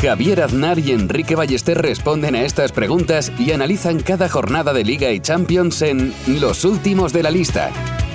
Javier 0.00 0.42
Aznar 0.42 0.78
y 0.78 0.92
Enrique 0.92 1.34
Ballester 1.34 1.76
responden 1.76 2.36
a 2.36 2.42
estas 2.42 2.70
preguntas 2.70 3.32
y 3.36 3.50
analizan 3.50 3.98
cada 3.98 4.28
jornada 4.28 4.72
de 4.72 4.84
Liga 4.84 5.10
y 5.10 5.18
Champions 5.18 5.82
en 5.82 6.14
Los 6.40 6.64
Últimos 6.64 7.12
de 7.12 7.24
la 7.24 7.32
Lista, 7.32 7.72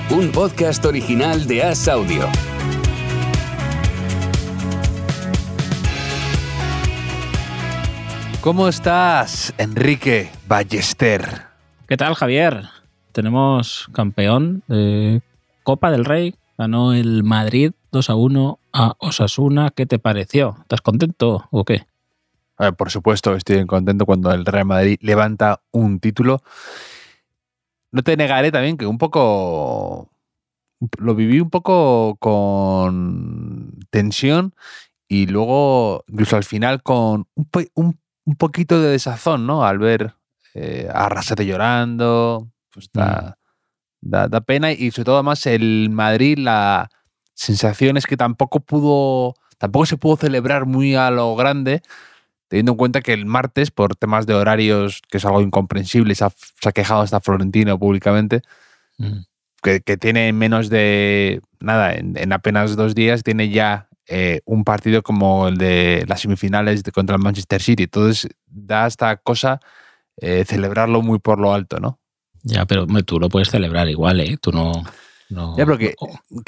un 0.10 0.32
podcast 0.32 0.86
original 0.86 1.46
de 1.46 1.62
As 1.62 1.90
Audio. 1.90 2.30
¿Cómo 8.40 8.70
estás, 8.70 9.54
Enrique 9.58 10.30
Ballester? 10.48 11.48
¿Qué 11.86 11.98
tal, 11.98 12.14
Javier? 12.16 12.64
Tenemos 13.12 13.90
campeón 13.92 14.64
de 14.70 15.22
Copa 15.64 15.92
del 15.92 16.06
Rey. 16.06 16.36
Ganó 16.58 16.94
el 16.94 17.24
Madrid 17.24 17.74
2 17.94 18.10
a 18.10 18.16
1 18.16 18.60
a 18.74 18.96
Osasuna. 18.98 19.70
¿Qué 19.70 19.86
te 19.86 20.00
pareció? 20.00 20.58
¿Estás 20.62 20.82
contento 20.82 21.48
o 21.52 21.64
qué? 21.64 21.86
por 22.78 22.90
supuesto, 22.92 23.36
estoy 23.36 23.66
contento 23.66 24.06
cuando 24.06 24.32
el 24.32 24.46
Real 24.46 24.66
Madrid 24.66 24.98
levanta 25.02 25.62
un 25.72 26.00
título. 26.00 26.42
No 27.92 28.04
te 28.04 28.16
negaré 28.16 28.54
también 28.54 28.78
que 28.78 28.86
un 28.86 28.98
poco 28.98 30.10
lo 30.98 31.14
viví 31.14 31.42
un 31.42 31.50
poco 31.50 32.16
con 32.20 33.80
tensión 33.90 34.54
y 35.10 35.26
luego 35.28 36.06
incluso 36.08 36.38
al 36.38 36.46
final 36.46 36.84
con 36.84 37.28
un, 37.36 38.00
un 38.24 38.36
poquito 38.36 38.82
de 38.82 38.92
desazón, 38.92 39.46
¿no? 39.46 39.66
Al 39.66 39.78
ver 39.78 40.14
eh, 40.54 40.88
a 40.90 41.08
Arrasate 41.08 41.46
llorando, 41.46 42.50
pues 42.72 42.90
da, 42.94 43.38
da, 44.00 44.42
pena 44.42 44.72
y 44.72 44.92
sobre 44.92 45.06
todo 45.06 45.16
además 45.16 45.46
el 45.48 45.90
Madrid, 45.92 46.38
la 46.38 46.90
sensación 47.34 47.98
es 47.98 48.06
que 48.06 48.18
tampoco 48.18 48.60
pudo, 48.60 49.36
tampoco 49.58 49.86
se 49.86 49.98
pudo 49.98 50.18
celebrar 50.18 50.66
muy 50.66 50.96
a 50.96 51.12
lo 51.12 51.36
grande, 51.36 51.82
teniendo 52.48 52.74
en 52.74 52.78
cuenta 52.78 53.02
que 53.02 53.14
el 53.14 53.26
martes, 53.26 53.72
por 53.72 53.96
temas 53.96 54.26
de 54.26 54.34
horarios, 54.34 55.02
que 55.10 55.18
es 55.18 55.26
algo 55.26 55.42
incomprensible, 55.42 56.16
se 56.16 56.26
ha, 56.26 56.72
quejado 56.72 57.02
hasta 57.02 57.22
Florentino 57.22 57.80
públicamente, 57.80 58.42
mm. 58.98 59.20
que, 59.62 59.98
tiene 59.98 60.34
menos 60.34 60.70
de, 60.70 61.42
nada, 61.60 61.94
en 61.96 62.34
apenas 62.34 62.76
dos 62.76 62.96
días 62.96 63.24
tiene 63.24 63.50
ya 63.50 63.88
eh, 64.08 64.42
un 64.44 64.66
partido 64.66 65.02
como 65.02 65.48
el 65.48 65.58
de 65.58 66.04
las 66.08 66.22
semifinales 66.22 66.84
de, 66.84 66.92
contra 66.92 67.16
el 67.16 67.22
Manchester 67.22 67.62
City. 67.62 67.84
Entonces 67.84 68.30
da 68.46 68.86
esta 68.86 69.16
cosa 69.18 69.60
eh, 70.18 70.44
celebrarlo 70.46 71.02
muy 71.02 71.20
por 71.20 71.40
lo 71.40 71.54
alto, 71.54 71.80
¿no? 71.80 72.00
Ya, 72.44 72.66
pero 72.66 72.86
tú 73.06 73.20
lo 73.20 73.30
puedes 73.30 73.50
celebrar 73.50 73.88
igual, 73.88 74.20
¿eh? 74.20 74.38
Tú 74.42 74.52
no... 74.52 74.84
ya, 75.58 75.66
pero 75.66 75.78
que, 75.78 75.96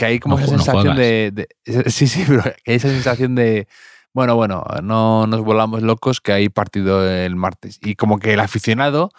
hay 0.06 0.20
como 0.20 0.38
esa 0.38 0.48
sensación 0.48 0.96
de, 0.96 1.48
Sí, 1.88 2.08
sí, 2.08 2.24
pero 2.28 2.44
que 2.44 2.72
hay 2.72 2.76
esa 2.76 2.90
sensación 2.90 3.36
de... 3.36 3.68
Bueno, 4.14 4.36
bueno, 4.36 4.64
no 4.82 5.28
nos 5.28 5.42
volamos 5.42 5.82
locos 5.82 6.22
que 6.22 6.32
hay 6.32 6.50
partido 6.50 7.06
el 7.10 7.36
martes. 7.36 7.80
Y 7.84 7.96
como 7.96 8.18
que 8.18 8.34
el 8.34 8.40
aficionado 8.40 9.12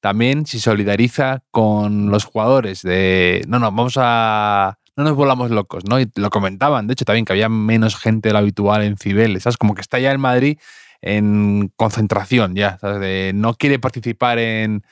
también 0.00 0.44
se 0.46 0.58
solidariza 0.58 1.42
con 1.50 2.10
los 2.10 2.24
jugadores 2.24 2.82
de... 2.82 3.44
No, 3.46 3.58
no, 3.58 3.70
vamos 3.70 3.94
a 3.96 4.78
no 4.96 5.04
nos 5.04 5.14
volamos 5.14 5.50
locos, 5.50 5.84
¿no? 5.88 5.98
Y 6.00 6.10
lo 6.16 6.30
comentaban, 6.30 6.86
de 6.86 6.92
hecho, 6.92 7.04
también 7.04 7.24
que 7.24 7.32
había 7.32 7.48
menos 7.48 7.96
gente 7.96 8.28
de 8.28 8.32
lo 8.34 8.38
habitual 8.40 8.82
en 8.82 8.98
Cibeles, 8.98 9.44
¿sabes? 9.44 9.56
Como 9.56 9.74
que 9.74 9.80
está 9.80 9.98
ya 9.98 10.12
en 10.12 10.20
Madrid 10.20 10.58
en 11.02 11.72
concentración 11.76 12.54
ya, 12.54 12.78
¿sabes? 12.78 13.34
no 13.34 13.54
quiere 13.54 13.78
participar 13.78 14.38
en, 14.38 14.82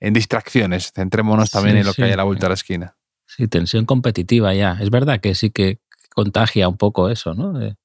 distracciones, 0.00 0.92
centrémonos 0.92 1.50
también 1.50 1.76
en 1.76 1.84
lo 1.84 1.92
que 1.92 2.04
hay 2.04 2.12
a 2.12 2.16
la 2.16 2.24
vuelta 2.24 2.46
de 2.46 2.48
la 2.48 2.54
esquina. 2.54 2.96
Sí, 3.36 3.46
tensión 3.46 3.86
competitiva 3.86 4.54
ya. 4.54 4.76
Es 4.80 4.90
verdad 4.90 5.20
que 5.20 5.34
sí 5.34 5.50
que 5.50 5.78
contagia 6.14 6.68
un 6.68 6.76
poco 6.76 7.08
eso, 7.10 7.34
¿no? 7.34 7.52
De, 7.52 7.76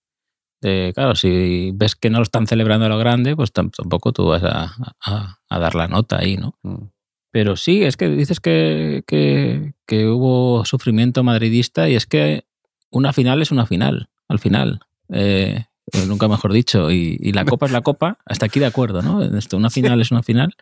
claro, 0.96 1.14
si 1.16 1.72
ves 1.76 1.96
que 1.96 2.10
no 2.10 2.18
lo 2.18 2.24
están 2.24 2.48
celebrando 2.48 2.88
a 2.88 2.90
lo 2.90 2.98
grande, 2.98 3.36
pues 3.36 3.52
tampoco 3.52 4.12
tú 4.12 4.26
vas 4.26 4.42
a, 4.44 5.38
dar 5.50 5.76
la 5.76 5.88
nota 5.88 6.18
ahí, 6.18 6.38
¿no? 6.38 6.56
Mm. 6.64 6.86
Pero 7.32 7.56
sí, 7.56 7.84
es 7.84 7.98
que 7.98 8.10
dices 8.10 8.40
que, 8.40 9.04
que, 9.06 10.08
hubo 10.08 10.66
sufrimiento 10.66 11.24
madridista 11.24 11.88
y 11.90 11.96
es 11.96 12.08
que 12.08 12.46
una 12.90 13.14
final 13.14 13.42
es 13.42 13.52
una 13.52 13.68
final, 13.68 14.10
al 14.28 14.40
final. 14.40 14.80
Eh, 15.10 15.66
nunca 16.08 16.28
mejor 16.28 16.54
dicho. 16.54 16.90
Y, 16.92 17.32
la 17.34 17.46
copa 17.46 17.68
es 17.68 17.72
la 17.72 17.82
copa, 17.82 18.18
hasta 18.26 18.48
aquí 18.48 18.60
de 18.60 18.66
acuerdo, 18.66 19.02
¿no? 19.04 19.22
Esto, 19.38 19.58
una 19.58 19.70
final 19.70 20.02
es 20.02 20.12
una 20.12 20.24
final. 20.24 20.56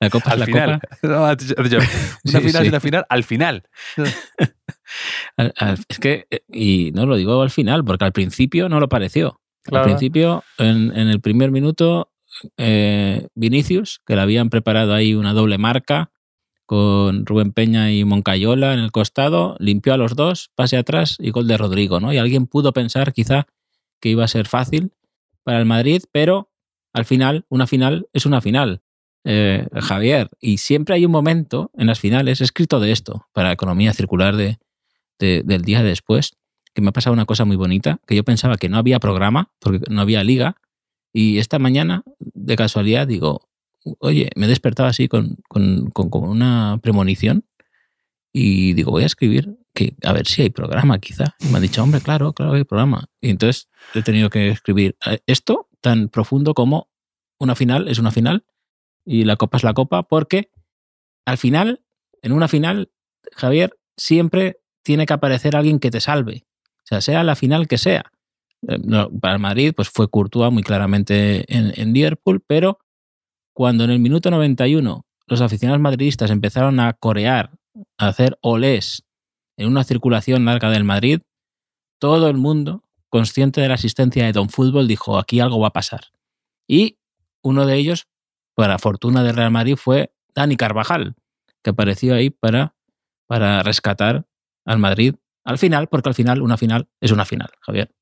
La 0.00 0.10
copa 0.10 0.32
es 0.32 0.38
la 0.38 0.46
final. 0.46 0.80
copa. 1.00 1.36
una 2.24 2.40
final 2.40 2.62
es 2.62 2.68
una 2.68 2.80
final 2.80 3.06
al 3.08 3.24
final. 3.24 3.62
es 5.88 5.98
que, 5.98 6.26
y 6.48 6.92
no 6.92 7.06
lo 7.06 7.16
digo 7.16 7.42
al 7.42 7.50
final, 7.50 7.84
porque 7.84 8.04
al 8.04 8.12
principio 8.12 8.68
no 8.68 8.80
lo 8.80 8.88
pareció. 8.88 9.40
Al 9.70 9.82
principio, 9.82 10.44
en, 10.56 10.96
en, 10.96 11.08
el 11.08 11.20
primer 11.20 11.50
minuto, 11.50 12.10
eh, 12.56 13.26
Vinicius, 13.34 14.00
que 14.06 14.14
le 14.14 14.22
habían 14.22 14.48
preparado 14.48 14.94
ahí 14.94 15.14
una 15.14 15.34
doble 15.34 15.58
marca, 15.58 16.10
con 16.68 17.24
Rubén 17.24 17.52
Peña 17.52 17.90
y 17.92 18.04
Moncayola 18.04 18.74
en 18.74 18.80
el 18.80 18.92
costado, 18.92 19.56
limpió 19.58 19.94
a 19.94 19.96
los 19.96 20.14
dos, 20.14 20.50
pase 20.54 20.76
atrás 20.76 21.16
y 21.18 21.30
gol 21.30 21.48
de 21.48 21.56
Rodrigo, 21.56 21.98
¿no? 21.98 22.12
Y 22.12 22.18
alguien 22.18 22.46
pudo 22.46 22.74
pensar 22.74 23.14
quizá 23.14 23.46
que 24.00 24.10
iba 24.10 24.24
a 24.24 24.28
ser 24.28 24.46
fácil 24.46 24.92
para 25.44 25.58
el 25.60 25.64
Madrid, 25.64 26.02
pero 26.12 26.50
al 26.92 27.06
final, 27.06 27.46
una 27.48 27.66
final 27.66 28.08
es 28.12 28.26
una 28.26 28.42
final, 28.42 28.82
eh, 29.30 29.66
Javier. 29.82 30.30
Y 30.40 30.56
siempre 30.56 30.94
hay 30.94 31.04
un 31.04 31.12
momento 31.12 31.70
en 31.76 31.86
las 31.86 32.00
finales, 32.00 32.40
escrito 32.40 32.80
de 32.80 32.92
esto, 32.92 33.26
para 33.34 33.52
economía 33.52 33.92
circular 33.92 34.36
de, 34.36 34.58
del 35.18 35.62
día 35.62 35.82
después, 35.82 36.36
que 36.72 36.80
me 36.80 36.88
ha 36.88 36.92
pasado 36.92 37.12
una 37.12 37.26
cosa 37.26 37.44
muy 37.44 37.56
bonita, 37.56 38.00
que 38.06 38.16
yo 38.16 38.24
pensaba 38.24 38.56
que 38.56 38.70
no 38.70 38.78
había 38.78 39.00
programa, 39.00 39.52
porque 39.58 39.82
no 39.90 40.00
había 40.00 40.24
liga, 40.24 40.56
y 41.12 41.36
esta 41.36 41.58
mañana, 41.58 42.04
de 42.18 42.56
casualidad, 42.56 43.06
digo, 43.06 43.50
oye, 43.98 44.30
me 44.34 44.46
he 44.46 44.48
despertado 44.48 44.88
así 44.88 45.08
con, 45.08 45.36
una 45.50 46.78
premonición 46.82 47.44
y 48.32 48.72
digo, 48.72 48.92
voy 48.92 49.02
a 49.02 49.06
escribir 49.06 49.58
que 49.74 49.94
a 50.04 50.14
ver 50.14 50.26
si 50.26 50.40
hay 50.40 50.50
programa 50.50 50.98
quizá. 51.00 51.36
Y 51.40 51.48
me 51.48 51.56
han 51.56 51.62
dicho, 51.62 51.82
hombre, 51.82 52.00
claro, 52.00 52.32
claro 52.32 52.54
hay 52.54 52.64
programa. 52.64 53.10
Y 53.20 53.28
entonces 53.28 53.68
he 53.94 54.02
tenido 54.02 54.30
que 54.30 54.48
escribir 54.48 54.96
eh, 55.04 55.18
esto 55.26 55.68
tan 55.82 56.08
profundo 56.08 56.54
como 56.54 56.88
una 57.38 57.54
final 57.54 57.88
es 57.88 57.98
una 57.98 58.10
final 58.10 58.44
y 59.08 59.24
la 59.24 59.36
copa 59.36 59.56
es 59.56 59.64
la 59.64 59.72
copa, 59.72 60.02
porque 60.02 60.50
al 61.24 61.38
final, 61.38 61.82
en 62.20 62.32
una 62.32 62.46
final, 62.46 62.92
Javier, 63.32 63.74
siempre 63.96 64.60
tiene 64.82 65.06
que 65.06 65.14
aparecer 65.14 65.56
alguien 65.56 65.80
que 65.80 65.90
te 65.90 66.00
salve. 66.00 66.44
O 66.66 66.84
sea, 66.84 67.00
sea 67.00 67.24
la 67.24 67.34
final 67.34 67.68
que 67.68 67.78
sea. 67.78 68.12
Eh, 68.68 68.78
para 69.18 69.34
el 69.34 69.40
Madrid, 69.40 69.72
pues 69.74 69.88
fue 69.88 70.08
Courtois 70.10 70.52
muy 70.52 70.62
claramente 70.62 71.44
en, 71.48 71.72
en 71.80 71.94
Liverpool, 71.94 72.44
pero 72.46 72.80
cuando 73.54 73.84
en 73.84 73.90
el 73.90 73.98
minuto 73.98 74.30
91 74.30 75.06
los 75.26 75.40
aficionados 75.40 75.80
madridistas 75.80 76.30
empezaron 76.30 76.78
a 76.78 76.92
corear, 76.92 77.52
a 77.96 78.08
hacer 78.08 78.38
olés 78.42 79.04
en 79.56 79.68
una 79.68 79.84
circulación 79.84 80.44
larga 80.44 80.68
del 80.68 80.84
Madrid, 80.84 81.22
todo 81.98 82.28
el 82.28 82.36
mundo, 82.36 82.84
consciente 83.08 83.62
de 83.62 83.68
la 83.68 83.74
asistencia 83.74 84.26
de 84.26 84.32
Don 84.32 84.50
Fútbol, 84.50 84.86
dijo, 84.86 85.18
aquí 85.18 85.40
algo 85.40 85.60
va 85.60 85.68
a 85.68 85.72
pasar. 85.72 86.02
Y 86.66 86.98
uno 87.42 87.64
de 87.64 87.76
ellos, 87.76 88.06
para 88.58 88.80
fortuna 88.80 89.22
del 89.22 89.36
Real 89.36 89.52
Madrid, 89.52 89.76
fue 89.76 90.12
Dani 90.34 90.56
Carvajal, 90.56 91.14
que 91.62 91.70
apareció 91.70 92.16
ahí 92.16 92.30
para, 92.30 92.74
para 93.28 93.62
rescatar 93.62 94.26
al 94.64 94.80
Madrid 94.80 95.14
al 95.44 95.58
final, 95.58 95.86
porque 95.86 96.08
al 96.08 96.16
final 96.16 96.42
una 96.42 96.56
final 96.56 96.88
es 97.00 97.12
una 97.12 97.24
final, 97.24 97.50
Javier. 97.60 97.94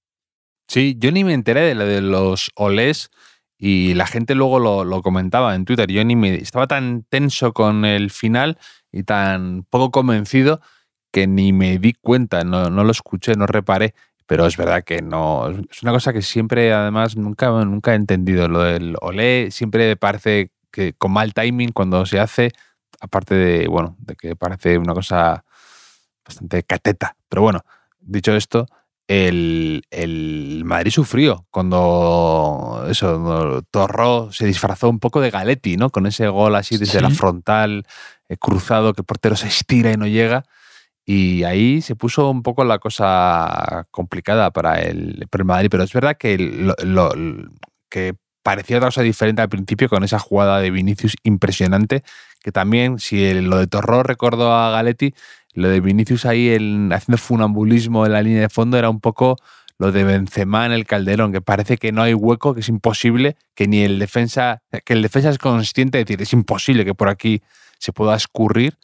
Sí, 0.67 0.97
yo 0.99 1.13
ni 1.13 1.25
me 1.25 1.35
enteré 1.35 1.75
de, 1.75 1.85
de 1.85 2.01
los 2.01 2.53
olés 2.55 3.11
y 3.59 3.93
la 3.93 4.07
gente 4.07 4.35
luego 4.35 4.59
lo, 4.59 5.03
comentaba 5.03 5.55
en 5.55 5.67
Twitter. 5.67 5.91
Yo 5.91 6.03
ni 6.07 6.17
me, 6.17 6.37
estaba 6.37 6.67
tan 6.67 7.03
tenso 7.03 7.53
con 7.53 7.85
el 7.85 8.11
final 8.11 8.57
y 8.91 9.03
tan 9.03 9.63
poco 9.69 9.91
convencido 9.91 10.63
que 11.13 11.27
ni 11.27 11.53
me 11.53 11.79
di 11.79 11.93
cuenta, 11.93 12.45
no, 12.45 12.71
lo 12.71 12.91
escuché, 12.91 13.35
no 13.35 13.47
reparé. 13.47 13.95
Pero 14.27 14.47
es 14.47 14.57
verdad 14.57 14.83
que 14.85 15.03
no. 15.03 15.49
Es 15.71 15.83
una 15.83 15.93
cosa 15.93 16.13
que 16.13 16.23
siempre, 16.23 16.73
además, 16.73 17.17
nunca, 17.17 17.51
nunca 17.65 17.93
he 17.93 17.97
entendido. 17.97 18.49
Lo 18.49 18.63
del 18.63 18.97
olé 19.01 19.51
siempre 19.51 19.97
parece 19.97 20.51
que 20.71 20.93
con 20.93 21.13
mal 21.13 21.33
timing 21.33 21.73
cuando 21.73 22.05
se 22.07 22.19
hace, 22.19 22.51
aparte 23.01 23.35
de, 23.35 23.69
bueno, 23.69 23.97
de 24.01 24.17
que 24.17 24.37
parece 24.37 24.79
una 24.79 24.95
cosa 24.95 25.45
bastante 26.25 26.63
cateta. 26.65 27.17
Pero 27.29 27.43
bueno, 27.43 27.61
dicho 28.01 28.35
esto, 28.35 28.67
el, 29.09 29.85
el 29.91 30.63
Madrid 30.65 30.91
sufrió 30.91 31.47
cuando 31.51 32.85
eso, 32.89 33.63
Torró 33.71 34.33
se 34.33 34.47
disfrazó 34.47 34.89
un 34.89 34.99
poco 34.99 35.21
de 35.21 35.31
Galetti, 35.31 35.77
¿no? 35.77 35.91
Con 35.91 36.07
ese 36.07 36.29
gol 36.29 36.57
así 36.57 36.77
desde 36.77 37.01
la 37.01 37.11
frontal, 37.11 37.85
eh, 38.29 38.37
cruzado, 38.37 38.93
que 38.93 39.03
el 39.03 39.07
portero 39.07 39.37
se 39.37 39.47
estira 39.47 39.93
y 39.93 39.97
no 39.97 40.07
llega. 40.07 40.45
Y 41.09 41.45
ahí 41.45 41.81
se 41.83 41.95
puso 41.95 42.29
un 42.29 42.43
poco 42.43 42.65
la 42.65 42.81
cosa 42.81 43.87
complicada 43.93 44.51
para 44.51 44.83
el, 44.83 45.27
el 45.31 45.45
Madrid. 45.45 45.69
Pero 45.71 45.85
es 45.85 45.93
verdad 45.93 46.17
que, 46.19 46.37
lo, 46.37 47.15
que 47.89 48.15
parecía 48.43 48.79
otra 48.79 48.89
cosa 48.89 49.03
diferente 49.03 49.41
al 49.41 49.49
principio 49.49 49.89
con 49.89 50.03
esa 50.03 50.19
jugada 50.19 50.61
de 50.61 50.73
Vinicius 50.73 51.15
impresionante, 51.23 52.03
que 52.43 52.51
también, 52.51 52.99
si 52.99 53.33
lo 53.41 53.59
de 53.59 53.69
Torró 53.69 54.03
recordó 54.03 54.53
a 54.53 54.71
Galetti, 54.73 55.15
lo 55.55 55.69
de 55.69 55.81
Vinicius 55.81 56.27
ahí 56.27 56.51
haciendo 56.93 57.19
funambulismo 57.19 58.05
en 58.05 58.13
la 58.13 58.23
línea 58.23 58.43
de 58.43 58.49
fondo 58.49 58.77
era 58.77 58.91
un 58.91 59.01
poco 59.01 59.37
lo 59.79 59.93
de 59.93 60.05
Benzema 60.05 60.67
en 60.67 60.73
el 60.73 60.87
Calderón, 60.87 61.33
que 61.33 61.41
parece 61.41 61.77
que 61.77 61.93
no 61.93 62.03
hay 62.03 62.15
hueco, 62.15 62.55
que 62.55 62.61
es 62.61 62.69
imposible, 62.69 63.37
que 63.55 63.69
ni 63.69 63.83
el 63.83 63.99
defensa, 63.99 64.63
que 64.85 64.93
el 64.93 65.03
defensa 65.03 65.31
es 65.31 65.39
consciente 65.39 65.99
de 65.99 66.05
decir, 66.05 66.23
es 66.23 66.33
imposible 66.33 66.85
que 66.85 66.95
por 66.95 67.09
aquí 67.09 67.43
se 67.79 67.93
pueda 67.93 68.17
escurrir 68.17 68.77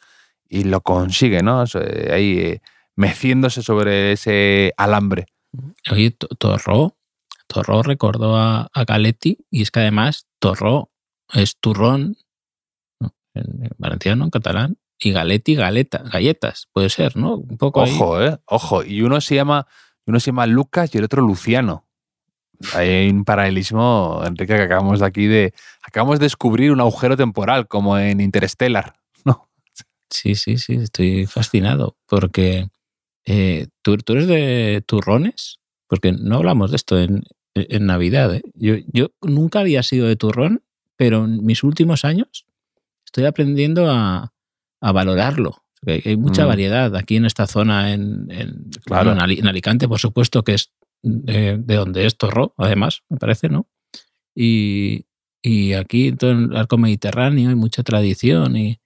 y 0.53 0.65
lo 0.65 0.81
consigue, 0.81 1.41
¿no? 1.41 1.63
Ahí 2.11 2.37
eh, 2.37 2.61
meciéndose 2.95 3.63
sobre 3.63 4.11
ese 4.11 4.71
alambre. 4.77 5.25
Oye, 5.91 6.11
Torró, 6.11 6.95
Torró 7.47 7.81
recordó 7.81 8.37
a, 8.37 8.69
a 8.71 8.83
Galetti 8.85 9.39
y 9.49 9.63
es 9.63 9.71
que 9.71 9.79
además 9.79 10.27
Torró 10.37 10.91
es 11.33 11.57
turrón, 11.59 12.17
en 13.33 13.69
valenciano, 13.79 14.25
en 14.25 14.29
catalán, 14.29 14.77
y 14.99 15.11
Galetti, 15.11 15.55
galeta, 15.55 16.03
galletas, 16.03 16.67
puede 16.71 16.89
ser, 16.89 17.17
¿no? 17.17 17.37
Un 17.37 17.57
poco 17.57 17.81
Ojo, 17.81 18.21
eh, 18.21 18.37
ojo. 18.45 18.83
Y 18.83 19.01
uno 19.01 19.21
se 19.21 19.33
llama, 19.33 19.65
uno 20.05 20.19
se 20.19 20.27
llama 20.27 20.45
Lucas 20.45 20.93
y 20.93 20.99
el 20.99 21.05
otro 21.05 21.23
Luciano. 21.23 21.87
Hay 22.75 23.09
un 23.09 23.25
paralelismo, 23.25 24.21
Enrique, 24.23 24.55
que 24.55 24.61
acabamos 24.61 24.99
de 24.99 25.05
aquí 25.07 25.25
de. 25.25 25.53
Acabamos 25.81 26.19
de 26.19 26.25
descubrir 26.25 26.71
un 26.71 26.79
agujero 26.79 27.17
temporal, 27.17 27.67
como 27.67 27.97
en 27.97 28.21
Interstellar. 28.21 28.93
Sí, 30.13 30.35
sí, 30.35 30.57
sí, 30.57 30.73
estoy 30.75 31.25
fascinado. 31.25 31.97
Porque 32.07 32.67
eh, 33.25 33.67
¿tú, 33.81 33.97
eres 34.07 34.27
de 34.27 34.83
turrones, 34.85 35.59
porque 35.87 36.11
no 36.11 36.37
hablamos 36.37 36.71
de 36.71 36.77
esto 36.77 36.99
en, 36.99 37.23
Navidad. 37.81 38.33
¿eh? 38.33 38.41
Yo, 38.55 38.75
yo 38.91 39.11
nunca 39.21 39.59
había 39.59 39.83
sido 39.83 40.07
de 40.07 40.15
turrón, 40.15 40.63
pero 40.95 41.25
en 41.25 41.45
mis 41.45 41.63
últimos 41.63 42.03
años 42.03 42.47
estoy 43.05 43.25
aprendiendo 43.25 43.91
a, 43.91 44.33
a 44.81 44.91
valorarlo. 44.91 45.63
Hay 45.85 46.17
mucha 46.17 46.45
mm. 46.45 46.47
variedad 46.47 46.95
aquí 46.95 47.17
en 47.17 47.25
esta 47.25 47.47
zona, 47.47 47.93
en, 47.93 48.27
claro. 48.85 49.11
en, 49.11 49.47
Alicante, 49.47 49.87
por 49.87 49.99
supuesto, 49.99 50.43
que 50.43 50.53
es 50.53 50.71
de, 51.01 51.57
donde 51.57 52.05
es 52.05 52.17
Torró, 52.17 52.53
además, 52.57 53.03
me 53.09 53.17
parece, 53.17 53.49
¿no? 53.49 53.67
Y, 54.35 55.05
aquí 55.77 56.07
en 56.07 56.17
todo 56.17 56.31
el 56.31 56.55
arco 56.55 56.77
mediterráneo 56.77 57.49
hay 57.49 57.55
mucha 57.55 57.83
tradición 57.83 58.55
y, 58.55 58.79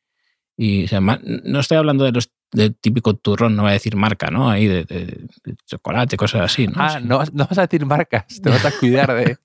no 0.58 1.60
estoy 1.60 1.78
hablando 1.78 2.04
de 2.04 2.12
los 2.12 2.32
del 2.52 2.76
típico 2.76 3.14
turrón, 3.16 3.56
no 3.56 3.64
voy 3.64 3.72
a 3.72 3.74
decir 3.74 3.96
marca, 3.96 4.32
¿no? 4.32 4.50
Ahí 4.50 4.68
de, 4.68 5.28
chocolate, 5.66 6.18
cosas 6.18 6.42
así, 6.42 6.68
¿no? 6.68 6.76
Ah, 6.78 7.00
no, 7.02 7.22
no, 7.34 7.46
vas 7.46 7.58
a 7.58 7.62
decir 7.62 7.86
marcas, 7.86 8.26
te 8.42 8.50
vas 8.50 8.66
a 8.66 8.72
cuidar 8.72 9.14
de... 9.14 9.38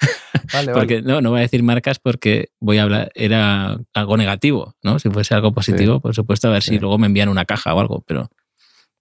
porque 0.72 1.02
no, 1.02 1.20
no 1.20 1.30
voy 1.30 1.40
a 1.40 1.42
decir 1.42 1.62
marcas 1.62 1.98
porque 1.98 2.50
voy 2.60 2.78
a 2.78 2.84
hablar, 2.84 3.10
era 3.14 3.78
algo 3.92 4.16
negativo, 4.16 4.76
¿no? 4.82 4.98
Si 4.98 5.10
fuese 5.10 5.34
algo 5.34 5.52
positivo, 5.52 6.00
por 6.00 6.14
supuesto, 6.14 6.48
a 6.48 6.52
ver 6.52 6.62
si 6.62 6.78
luego 6.78 6.96
me 6.96 7.06
envían 7.06 7.28
una 7.28 7.44
caja 7.44 7.74
o 7.74 7.80
algo, 7.80 8.04
pero, 8.06 8.30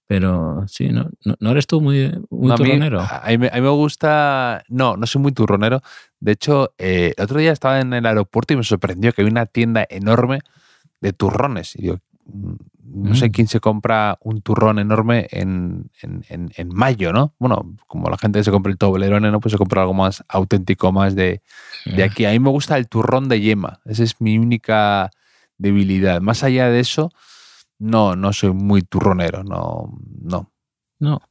pero 0.07 0.65
sí, 0.67 0.89
¿no? 0.89 1.11
¿No, 1.39 1.51
eres 1.51 1.67
tú 1.67 1.79
muy, 1.79 2.11
muy 2.31 2.55
turronero? 2.55 3.01
A 3.01 3.23
mí, 3.29 3.37
me 3.37 3.69
gusta, 3.69 4.63
no, 4.67 4.97
no 4.97 5.05
soy 5.05 5.21
muy 5.21 5.31
turronero. 5.31 5.81
De 6.19 6.31
hecho, 6.31 6.73
eh, 6.79 7.13
el 7.15 7.23
otro 7.23 7.39
día 7.39 7.51
estaba 7.51 7.79
en 7.79 7.93
el 7.93 8.05
aeropuerto 8.05 8.53
y 8.53 8.57
me 8.57 8.63
sorprendió 8.63 9.13
que 9.13 9.21
hay 9.21 9.27
una 9.27 9.45
tienda 9.45 9.85
enorme 9.89 10.39
de 11.03 11.11
turrones. 11.11 11.75
Y 11.75 11.81
digo, 11.81 11.99
no 12.25 13.13
sé 13.13 13.27
mm. 13.27 13.31
quién 13.31 13.47
se 13.47 13.59
compra 13.59 14.17
un 14.21 14.41
turrón 14.41 14.79
enorme 14.79 15.27
en, 15.31 15.89
mayo, 16.67 17.11
¿no? 17.11 17.35
Bueno, 17.39 17.75
como 17.87 18.09
la 18.09 18.17
gente 18.17 18.41
se 18.41 18.51
compra 18.51 18.71
el 18.71 18.77
Toblerone, 18.77 19.29
¿no? 19.29 19.41
Pues 19.41 19.51
se 19.51 19.57
compra 19.57 19.81
algo 19.81 19.93
más 19.93 20.23
auténtico, 20.29 20.93
más 20.93 21.13
de, 21.13 21.41
aquí. 22.03 22.23
A 22.23 22.31
mí 22.31 22.39
me 22.39 22.49
gusta 22.49 22.77
el 22.77 22.87
turrón 22.87 23.27
de 23.27 23.41
yema. 23.41 23.81
Esa 23.83 24.03
es 24.03 24.21
mi 24.21 24.37
única 24.37 25.11
debilidad. 25.57 26.21
Más 26.21 26.43
allá 26.43 26.69
de 26.69 26.79
eso, 26.79 27.11
no, 27.79 28.15
no 28.15 28.31
soy 28.31 28.53
muy 28.53 28.81
turronero, 28.81 29.43
no, 29.43 29.93
no. 30.21 30.51
No. 30.99 31.21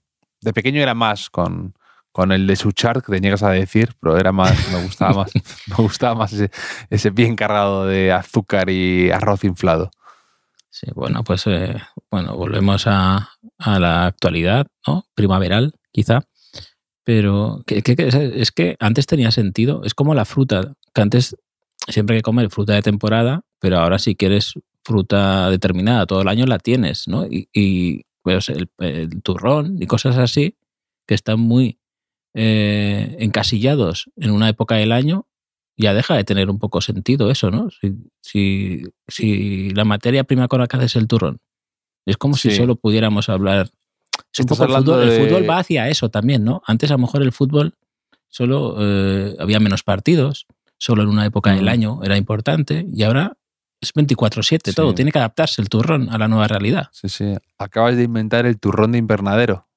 De 0.43 0.53
pequeño 0.53 0.83
era 0.83 0.93
más 0.93 1.31
con, 1.31 1.75
con 2.13 2.31
el 2.31 2.47
de 2.47 2.57
Suchard, 2.57 3.03
que 3.03 3.13
te 3.13 3.21
niegas 3.21 3.43
a 3.43 3.51
decir, 3.51 3.95
pero 4.01 4.19
era 4.19 4.33
más, 4.33 4.71
me 4.73 4.83
gustaba 4.83 5.25
más, 5.25 5.33
me 5.67 5.77
gustaba 5.77 6.15
más 6.15 6.33
ese, 6.33 6.51
ese 6.91 7.11
bien 7.11 7.37
cargado 7.37 7.87
de 7.87 8.13
azúcar 8.13 8.71
y 8.71 9.11
arroz 9.11 9.45
inflado. 9.45 9.91
Sí, 10.75 10.87
bueno, 10.95 11.23
pues 11.23 11.47
eh, 11.47 11.77
bueno, 12.11 12.35
volvemos 12.35 12.87
a, 12.87 13.29
la 13.59 14.07
actualidad, 14.07 14.67
¿no? 14.87 15.05
Primaveral, 15.15 15.75
quizá. 15.93 16.23
Pero 17.05 17.63
es 17.67 18.53
que 18.53 18.77
antes 18.81 19.07
tenía 19.07 19.31
sentido. 19.33 19.83
Es 19.85 19.93
como 19.93 20.15
la 20.15 20.25
fruta, 20.25 20.75
que 20.95 21.03
antes 21.03 21.37
siempre 21.89 22.17
hay 22.17 22.21
que 22.21 22.25
comer 22.25 22.51
fruta 22.51 22.73
de 22.73 22.81
temporada, 22.81 23.43
pero 23.59 23.81
ahora 23.81 23.99
si 23.99 24.15
quieres 24.15 24.55
fruta 24.83 25.51
determinada 25.51 26.07
todo 26.07 26.23
el 26.23 26.29
año 26.29 26.47
la 26.47 26.59
tienes, 26.59 27.07
¿no? 27.07 27.27
Y, 27.27 28.07
pues 28.23 28.49
el, 28.49 28.71
turrón 29.23 29.77
y 29.79 29.87
cosas 29.87 30.17
así 30.17 30.57
que 31.07 31.15
están 31.15 31.41
muy 31.41 31.81
eh, 32.35 33.17
encasillados 33.19 34.11
en 34.17 34.31
una 34.31 34.49
época 34.49 34.77
del 34.77 34.93
año 34.93 35.27
ya 35.77 35.95
deja 35.95 36.15
de 36.15 36.25
tener 36.25 36.51
un 36.51 36.59
poco 36.59 36.81
sentido 36.81 37.31
eso, 37.31 37.51
¿no? 37.51 37.69
Si, 38.21 38.85
si, 39.09 39.71
la 39.71 39.85
materia 39.85 40.25
prima 40.25 40.49
con 40.49 40.61
la 40.61 40.67
que 40.67 40.77
haces 40.77 40.97
el 40.97 41.09
turrón. 41.09 41.41
Es 42.07 42.17
como 42.17 42.37
si 42.37 42.51
solo 42.51 42.77
pudiéramos 42.77 43.29
hablar. 43.29 43.69
el, 44.37 44.47
fútbol, 44.47 45.49
va 45.49 45.59
hacia 45.59 45.89
eso 45.89 46.11
también, 46.11 46.45
¿no? 46.45 46.63
Antes 46.67 46.91
a 46.91 46.95
lo 46.95 46.99
mejor 46.99 47.23
el 47.23 47.33
fútbol 47.33 47.75
solo 48.29 48.77
eh, 48.81 49.37
había 49.39 49.61
menos 49.61 49.83
partidos, 49.83 50.47
solo 50.79 51.03
en 51.03 51.09
una 51.09 51.27
época 51.27 51.53
del 51.53 51.67
mm. 51.67 51.69
año 51.69 52.01
era 52.03 52.17
importante 52.17 52.87
y 52.93 53.03
ahora 53.03 53.37
es 53.81 53.93
24-7 53.95 54.75
todo. 54.75 54.95
Tiene 54.95 55.13
que 55.13 55.19
adaptarse 55.19 55.61
el 55.61 55.69
turrón 55.69 56.09
a 56.11 56.19
la 56.19 56.29
nueva 56.29 56.49
realidad. 56.49 56.89
Sí, 56.93 57.09
sí. 57.09 57.35
Acabas 57.59 57.97
de 57.97 58.05
inventar 58.05 58.47
el 58.47 58.59
turrón 58.59 58.93
de 58.93 58.99
invernadero. 58.99 59.69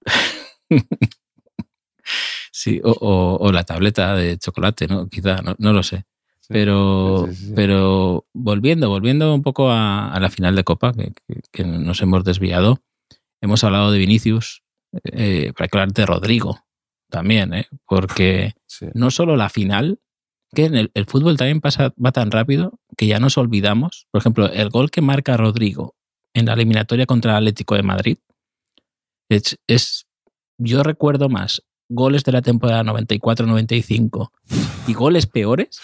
Sí, 2.57 2.79
o, 2.85 3.51
la 3.51 3.65
tableta 3.65 4.15
de 4.15 4.37
chocolate, 4.37 4.87
¿no? 4.87 5.09
Quizá, 5.09 5.41
no, 5.57 5.73
lo 5.73 5.83
sé. 5.83 6.05
pero, 6.47 7.27
pero 7.53 8.27
volviendo, 8.31 8.87
volviendo 8.87 9.35
un 9.35 9.41
poco 9.41 9.69
a, 9.69 10.17
la 10.21 10.29
final 10.29 10.55
de 10.55 10.63
Copa, 10.63 10.93
que, 11.51 11.65
nos 11.65 12.01
hemos 12.01 12.24
desviado, 12.24 12.81
hemos 13.41 13.65
hablado 13.65 13.91
de 13.91 14.00
Vinicius, 14.00 14.63
eh, 15.03 15.51
para 15.51 15.67
hablar 15.69 15.91
de 15.91 16.05
Rodrigo 16.05 16.62
también, 17.09 17.53
¿eh? 17.53 17.67
porque 17.85 18.53
no 18.93 19.12
solo 19.12 19.35
la 19.35 19.50
final, 19.50 20.00
que 20.53 20.63
en 20.63 20.75
el, 20.75 21.05
fútbol 21.07 21.35
también 21.35 21.59
pasa, 21.59 21.93
va 22.03 22.13
tan 22.13 22.31
rápido 22.31 22.79
que 22.95 23.07
ya 23.07 23.19
nos 23.19 23.38
olvidamos. 23.38 24.07
Por 24.12 24.19
ejemplo, 24.19 24.50
el 24.50 24.69
gol 24.69 24.91
que 24.91 25.01
marca 25.01 25.35
Rodrigo 25.35 25.93
en 26.33 26.45
la 26.45 26.53
eliminatoria 26.53 27.05
contra 27.05 27.31
el 27.31 27.38
Atlético 27.39 27.75
de 27.75 27.83
Madrid 27.83 28.17
es, 29.27 29.59
es 29.67 30.07
yo 30.57 30.83
recuerdo 30.83 31.27
más 31.27 31.62
goles 31.89 32.24
de 32.24 32.32
la 32.32 32.42
temporada 32.42 32.84
94-95 32.84 34.30
y 34.88 34.94
goles 34.94 35.27
peores 35.27 35.80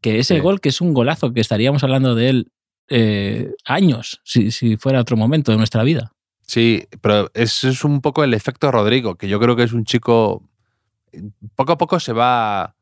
que 0.00 0.18
ese 0.18 0.40
gol 0.40 0.60
que 0.60 0.68
es 0.68 0.80
un 0.80 0.94
golazo 0.94 1.32
que 1.32 1.40
estaríamos 1.40 1.82
hablando 1.82 2.14
de 2.14 2.28
él 2.28 2.52
eh, 2.88 3.52
años 3.64 4.20
si, 4.24 4.76
fuera 4.76 5.00
otro 5.00 5.16
momento 5.16 5.50
de 5.50 5.58
nuestra 5.58 5.82
vida. 5.82 6.12
Sí, 6.42 6.86
pero 7.00 7.30
eso 7.34 7.68
es 7.68 7.82
un 7.84 8.00
poco 8.00 8.22
el 8.22 8.32
efecto 8.32 8.70
Rodrigo, 8.70 9.16
que 9.16 9.28
yo 9.28 9.40
creo 9.40 9.56
que 9.56 9.64
es 9.64 9.72
un 9.72 9.84
chico 9.84 10.48
poco 11.54 11.72
a 11.72 11.78
poco 11.78 11.98
se 11.98 12.12
va 12.12 12.76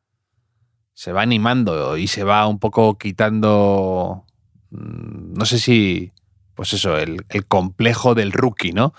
se 0.92 1.12
va 1.12 1.22
animando 1.22 1.96
y 1.96 2.06
se 2.08 2.24
va 2.24 2.46
un 2.46 2.58
poco 2.58 2.98
quitando 2.98 4.24
mm, 4.70 5.32
no 5.34 5.44
sé 5.46 5.58
si 5.58 6.12
pues 6.54 6.72
eso, 6.72 6.96
el, 6.96 7.24
el 7.28 7.46
complejo 7.46 8.14
del 8.14 8.32
rookie, 8.32 8.72
¿no? 8.72 8.94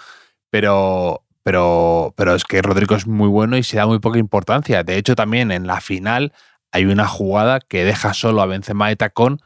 Pero 0.50 1.25
pero, 1.46 2.16
pero 2.18 2.34
es 2.34 2.44
que 2.44 2.64
Rodrigo 2.64 2.96
es 2.96 3.06
muy 3.06 3.28
bueno 3.28 3.56
y 3.56 3.62
se 3.62 3.78
da 3.78 3.86
muy 3.86 4.00
poca 4.00 4.18
importancia. 4.18 4.82
De 4.82 4.98
hecho, 4.98 5.16
también 5.16 5.52
en 5.52 5.68
la 5.68 5.80
final 5.80 6.34
hay 6.72 6.86
una 6.86 7.08
jugada 7.08 7.60
que 7.60 7.84
deja 7.84 8.16
solo 8.16 8.42
a 8.42 8.48
Benzema 8.48 8.90
de 8.90 8.96
tacón, 8.96 9.40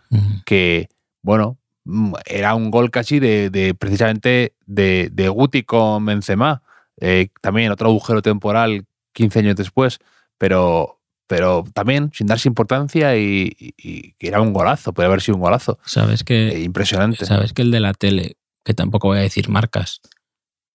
que, 0.46 0.88
bueno, 1.22 1.58
mm, 1.84 2.14
era 2.26 2.56
un 2.56 2.72
gol 2.72 2.90
casi 2.90 3.20
de, 3.20 3.76
precisamente 3.78 4.54
de, 4.66 5.10
de, 5.12 5.28
Guti 5.28 5.64
con 5.64 6.06
Benzema. 6.06 6.64
Eh, 7.02 7.28
también 7.42 7.70
otro 7.70 7.90
agujero 7.90 8.22
temporal 8.22 8.86
15 9.12 9.40
años 9.40 9.58
después, 9.58 10.00
pero, 10.38 11.02
pero 11.28 11.66
también 11.74 12.12
sin 12.14 12.28
darse 12.28 12.48
importancia 12.48 13.18
y, 13.18 13.74
que 14.18 14.28
era 14.30 14.40
un 14.40 14.54
golazo, 14.54 14.94
puede 14.94 15.08
haber 15.08 15.20
sido 15.20 15.36
un 15.36 15.42
golazo. 15.42 15.80
Sabes 15.84 16.24
que. 16.24 16.48
Eh, 16.48 16.62
impresionante. 16.62 17.26
Sabes 17.26 17.52
que 17.52 17.62
el 17.62 17.72
de 17.72 17.82
la 17.82 17.94
tele, 17.94 18.38
que 18.64 18.74
tampoco 18.74 19.10
voy 19.10 19.18
a 19.18 19.22
decir 19.22 19.50
marcas, 19.50 20.00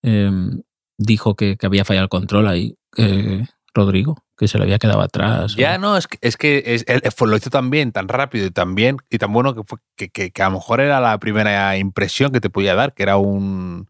em, 0.03 0.61
dijo 0.99 1.35
que, 1.35 1.57
había 1.63 1.85
fallado 1.85 2.05
el 2.05 2.09
control 2.09 2.49
ahí, 2.49 2.77
Rodrigo, 3.75 4.25
que 4.37 4.49
se 4.49 4.59
le 4.59 4.65
había 4.65 4.79
quedado 4.79 5.01
atrás. 5.01 5.57
Ya, 5.57 5.79
no, 5.79 5.97
es 5.97 6.07
que, 6.07 6.19
es 6.21 6.37
que 6.37 6.63
es, 6.67 6.85
él 6.87 7.03
lo 7.27 7.37
hizo 7.37 7.51
tan 7.51 7.71
bien, 7.71 7.93
tan 7.93 8.09
rápido 8.09 8.47
y 8.47 8.51
tan 8.51 8.75
bien 8.75 8.99
y 9.11 9.19
tan 9.19 9.33
bueno 9.33 9.55
que, 9.55 9.63
fue, 9.65 9.79
que, 9.97 10.09
que, 10.11 10.43
a 10.43 10.47
lo 10.47 10.57
mejor 10.57 10.81
era 10.81 11.01
la 11.01 11.19
primera 11.19 11.77
impresión 11.77 12.33
que 12.33 12.41
te 12.41 12.51
podía 12.51 12.75
dar, 12.75 12.95
que 12.95 13.03
era 13.03 13.17
un 13.17 13.89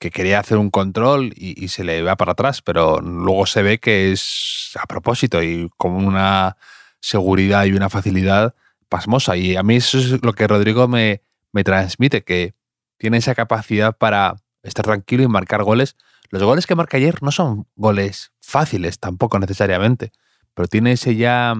que 0.00 0.10
quería 0.10 0.40
hacer 0.40 0.56
un 0.56 0.70
control 0.70 1.34
y, 1.36 1.68
se 1.68 1.84
le 1.84 2.02
va 2.02 2.16
para 2.16 2.32
atrás, 2.32 2.62
pero 2.62 3.00
luego 3.02 3.44
se 3.44 3.62
ve 3.62 3.78
que 3.78 4.12
es 4.12 4.72
a 4.80 4.86
propósito 4.86 5.42
y 5.42 5.70
con 5.76 5.92
una 5.92 6.56
seguridad 7.00 7.66
y 7.66 7.72
una 7.72 7.90
facilidad 7.90 8.54
pasmosa. 8.88 9.36
Y 9.36 9.56
a 9.56 9.62
mí 9.62 9.76
eso 9.76 9.98
es 9.98 10.24
lo 10.24 10.32
que 10.32 10.48
Rodrigo 10.48 10.88
me, 10.88 11.20
me 11.52 11.64
transmite, 11.64 12.24
que 12.24 12.54
tiene 12.96 13.18
esa 13.18 13.34
capacidad 13.34 13.94
para 13.94 14.36
estar 14.62 14.86
tranquilo 14.86 15.22
y 15.22 15.28
marcar 15.28 15.64
goles. 15.64 15.96
Los 16.30 16.42
goles 16.42 16.66
que 16.66 16.74
marca 16.74 16.96
ayer 16.96 17.22
no 17.22 17.32
son 17.32 17.66
goles 17.76 18.32
fáciles 18.40 18.98
tampoco 18.98 19.38
necesariamente, 19.38 20.12
pero 20.54 20.68
tiene 20.68 20.92
ese 20.92 21.16
ya 21.16 21.54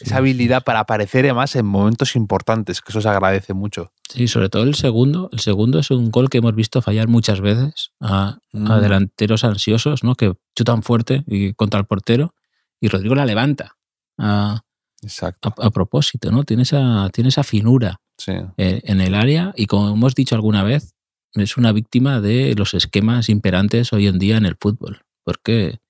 esa 0.00 0.18
habilidad 0.18 0.64
para 0.64 0.80
aparecer 0.80 1.24
además 1.24 1.56
en 1.56 1.66
momentos 1.66 2.14
importantes, 2.14 2.80
que 2.80 2.92
eso 2.92 3.00
se 3.00 3.08
agradece 3.08 3.54
mucho. 3.54 3.92
Sí, 4.08 4.28
sobre 4.28 4.48
todo 4.48 4.62
el 4.62 4.74
segundo. 4.74 5.28
El 5.32 5.40
segundo 5.40 5.78
es 5.78 5.90
un 5.90 6.10
gol 6.10 6.28
que 6.28 6.38
hemos 6.38 6.54
visto 6.54 6.82
fallar 6.82 7.08
muchas 7.08 7.40
veces 7.40 7.92
a, 8.00 8.38
mm. 8.52 8.80
delanteros 8.80 9.44
ansiosos, 9.44 10.04
¿no? 10.04 10.14
Que 10.14 10.34
chutan 10.54 10.82
fuerte 10.82 11.24
y 11.26 11.54
contra 11.54 11.80
el 11.80 11.86
portero 11.86 12.34
y 12.80 12.88
Rodrigo 12.88 13.14
la 13.14 13.26
levanta. 13.26 13.76
A, 14.18 14.62
Exacto. 15.02 15.54
A, 15.58 15.70
propósito, 15.70 16.30
¿no? 16.30 16.44
Tiene 16.44 16.62
esa, 16.62 17.08
tiene 17.12 17.28
esa 17.28 17.44
finura 17.44 18.00
en 18.26 19.00
el 19.00 19.14
área 19.14 19.52
y 19.56 19.66
como 19.66 19.90
hemos 19.90 20.14
dicho 20.14 20.34
alguna 20.34 20.64
vez, 20.64 20.94
es 21.34 21.56
una 21.56 21.72
víctima 21.72 22.20
de 22.20 22.54
los 22.56 22.74
esquemas 22.74 23.28
imperantes 23.28 23.92
hoy 23.92 24.06
en 24.06 24.18
día 24.18 24.36
en 24.36 24.46
el 24.46 24.56
fútbol. 24.60 25.02
Porque 25.24 25.80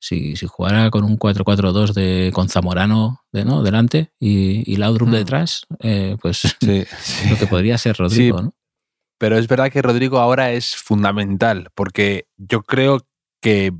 si, 0.00 0.36
si 0.36 0.46
jugara 0.46 0.90
con 0.90 1.04
un 1.04 1.18
4-4-2 1.18 1.92
de, 1.92 2.30
con 2.34 2.48
Zamorano 2.48 3.20
de, 3.32 3.44
¿no? 3.44 3.62
delante 3.62 4.12
y, 4.18 4.70
y 4.70 4.76
Laudrup 4.76 5.08
mm. 5.08 5.12
detrás, 5.12 5.66
eh, 5.80 6.16
pues 6.20 6.56
lo 6.60 7.36
que 7.38 7.46
podría 7.48 7.78
ser 7.78 7.96
Rodrigo. 7.96 8.42
¿no? 8.42 8.54
Pero 9.18 9.38
es 9.38 9.46
verdad 9.46 9.70
que 9.70 9.82
Rodrigo 9.82 10.18
ahora 10.18 10.50
es 10.50 10.74
fundamental, 10.74 11.68
porque 11.76 12.26
yo 12.36 12.62
creo 12.62 13.06
que 13.40 13.72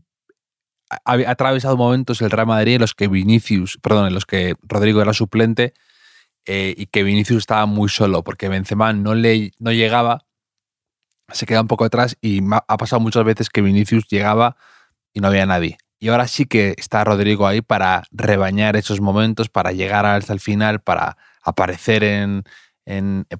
ha, 0.89 1.13
atravesado 1.29 1.77
momentos 1.77 2.23
el 2.23 2.31
Real 2.31 2.47
Madrid 2.47 2.75
en 2.75 2.83
los 2.83 2.95
que 2.95 3.09
Vinicius, 3.09 3.79
perdón, 3.83 4.07
en 4.07 4.15
los 4.15 4.25
que 4.25 4.55
Rodrigo 4.63 5.03
era 5.03 5.13
suplente 5.13 5.75
eh, 6.47 6.75
y 6.77 6.87
que 6.87 7.03
Vinicius 7.03 7.39
estaba 7.39 7.67
muy 7.67 7.89
solo, 7.89 8.23
porque 8.23 8.49
Benzema 8.49 8.93
no, 8.93 9.17
le, 9.17 9.51
no 9.59 9.73
llegaba, 9.73 10.27
se 11.33 11.47
queda 11.47 11.61
un 11.61 11.69
poco 11.69 11.85
atrás 11.85 12.17
y 12.21 12.41
ha 12.51 12.77
pasado 12.77 13.01
muchas 13.01 13.25
veces 13.25 13.51
que 13.51 13.63
Vinicius 13.63 14.07
llegaba 14.09 14.57
y 15.13 15.21
no 15.21 15.29
había 15.29 15.47
nadie. 15.47 15.79
Y 16.03 16.09
ahora 16.09 16.27
sí 16.27 16.47
que 16.47 16.75
está 16.79 17.05
Rodrigo 17.05 17.47
ahí 17.47 17.61
para 17.63 18.03
rebañar 18.11 18.75
esos 18.75 19.01
momentos, 19.01 19.49
para 19.49 19.71
llegar 19.71 20.05
hasta 20.05 20.33
el 20.33 20.41
final, 20.41 20.81
para 20.81 21.17
aparecer 21.43 22.03
en, 22.03 22.45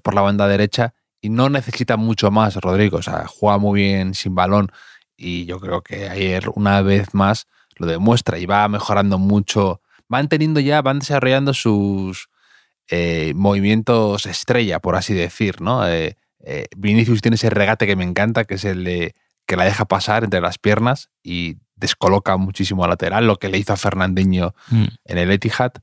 por 0.01 0.13
la 0.13 0.21
banda 0.21 0.47
derecha. 0.47 0.93
Y 1.19 1.29
no 1.29 1.49
necesita 1.49 1.97
mucho 1.97 2.31
más 2.31 2.55
Rodrigo. 2.55 2.99
O 2.99 3.01
sea, 3.01 3.25
juega 3.27 3.57
muy 3.57 3.81
bien 3.81 4.13
sin 4.13 4.33
balón. 4.33 4.71
Y 5.17 5.45
yo 5.45 5.59
creo 5.59 5.81
que 5.81 6.07
ayer, 6.07 6.45
una 6.55 6.81
vez 6.81 7.13
más, 7.13 7.47
lo 7.75 7.85
demuestra 7.85 8.39
y 8.39 8.45
va 8.45 8.65
mejorando 8.69 9.19
mucho. 9.19 9.81
Van 10.07 10.29
teniendo 10.29 10.61
ya, 10.61 10.81
van 10.81 10.99
desarrollando 10.99 11.53
sus 11.53 12.29
eh, 12.89 13.33
movimientos 13.35 14.25
estrella, 14.25 14.79
por 14.79 14.95
así 14.95 15.13
decir, 15.13 15.59
¿no? 15.59 15.85
Eh, 15.85 16.17
eh, 16.43 16.67
Vinicius 16.75 17.21
tiene 17.21 17.35
ese 17.35 17.49
regate 17.49 17.87
que 17.87 17.95
me 17.95 18.03
encanta, 18.03 18.45
que 18.45 18.55
es 18.55 18.65
el 18.65 18.83
de 18.83 19.15
que 19.45 19.55
la 19.55 19.65
deja 19.65 19.85
pasar 19.85 20.23
entre 20.23 20.41
las 20.41 20.57
piernas 20.57 21.09
y 21.21 21.57
descoloca 21.75 22.37
muchísimo 22.37 22.85
a 22.85 22.87
lateral, 22.87 23.27
lo 23.27 23.37
que 23.37 23.49
le 23.49 23.57
hizo 23.57 23.73
a 23.73 23.77
Fernandinho 23.77 24.53
mm. 24.69 24.85
en 25.05 25.17
el 25.17 25.31
Etihad. 25.31 25.73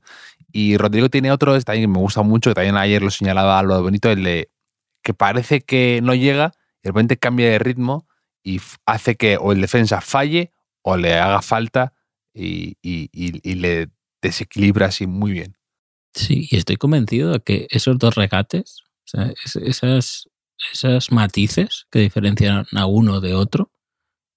Y 0.51 0.77
Rodrigo 0.77 1.09
tiene 1.09 1.31
otro, 1.31 1.59
también 1.61 1.83
que 1.83 1.93
me 1.93 1.99
gusta 1.99 2.23
mucho, 2.23 2.49
que 2.49 2.55
también 2.55 2.77
ayer 2.77 3.01
lo 3.01 3.11
señalaba 3.11 3.61
lo 3.63 3.81
bonito, 3.81 4.09
el 4.09 4.23
de 4.23 4.49
que 5.03 5.13
parece 5.13 5.61
que 5.61 5.99
no 6.03 6.13
llega, 6.13 6.53
y 6.79 6.87
de 6.87 6.89
repente 6.89 7.17
cambia 7.17 7.49
de 7.49 7.59
ritmo 7.59 8.07
y 8.43 8.59
hace 8.85 9.15
que 9.15 9.37
o 9.37 9.51
el 9.51 9.61
defensa 9.61 10.01
falle 10.01 10.51
o 10.81 10.97
le 10.97 11.15
haga 11.15 11.41
falta 11.41 11.93
y, 12.33 12.77
le 13.55 13.89
desequilibra 14.21 14.87
así 14.87 15.07
muy 15.07 15.31
bien. 15.31 15.57
Sí, 16.13 16.47
y 16.49 16.57
estoy 16.57 16.77
convencido 16.77 17.31
de 17.31 17.39
que 17.39 17.67
esos 17.69 17.97
dos 17.97 18.15
regates, 18.15 18.83
esas, 19.65 20.27
esas 20.71 21.11
matices 21.11 21.87
que 21.89 21.99
diferencian 21.99 22.65
a 22.73 22.85
uno 22.85 23.21
de 23.21 23.33
otro, 23.33 23.71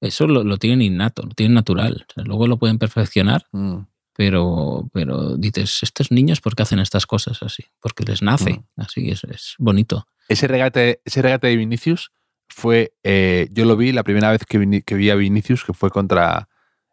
eso 0.01 0.27
lo, 0.27 0.59
tienen 0.59 0.83
innato, 0.83 1.23
lo 1.23 1.31
tienen 1.31 1.55
natural. 1.55 2.07
luego 2.17 2.47
lo 2.47 2.59
pueden 2.59 2.79
perfeccionar, 2.79 3.47
mm. 3.53 3.79
pero, 4.15 4.89
pero 4.93 5.37
dices, 5.37 5.79
estos 5.83 6.11
niños, 6.11 6.41
¿por 6.41 6.55
qué 6.55 6.63
hacen 6.63 6.79
estas 6.79 7.07
cosas 7.07 7.43
así? 7.43 7.65
Porque 7.81 8.05
les 8.05 8.23
nace, 8.23 8.53
mm. 8.53 8.81
así 8.81 9.11
es, 9.11 9.25
es 9.25 9.55
bonito. 9.59 10.07
Ese 10.29 10.47
regate, 10.47 11.01
ese 11.05 11.23
regate 11.23 11.47
de 11.47 11.57
Vinicius 11.57 12.13
fue, 12.49 12.95
eh, 13.03 13.49
yo 13.53 13.65
lo 13.65 13.77
vi 13.77 13.93
la 13.93 14.05
primera 14.05 14.31
vez 14.31 14.43
que, 14.47 14.59
vi, 14.59 15.11
a 15.11 15.15
Vinicius, 15.15 15.65
que 15.65 15.73
fue 15.73 15.91
contra 15.91 16.49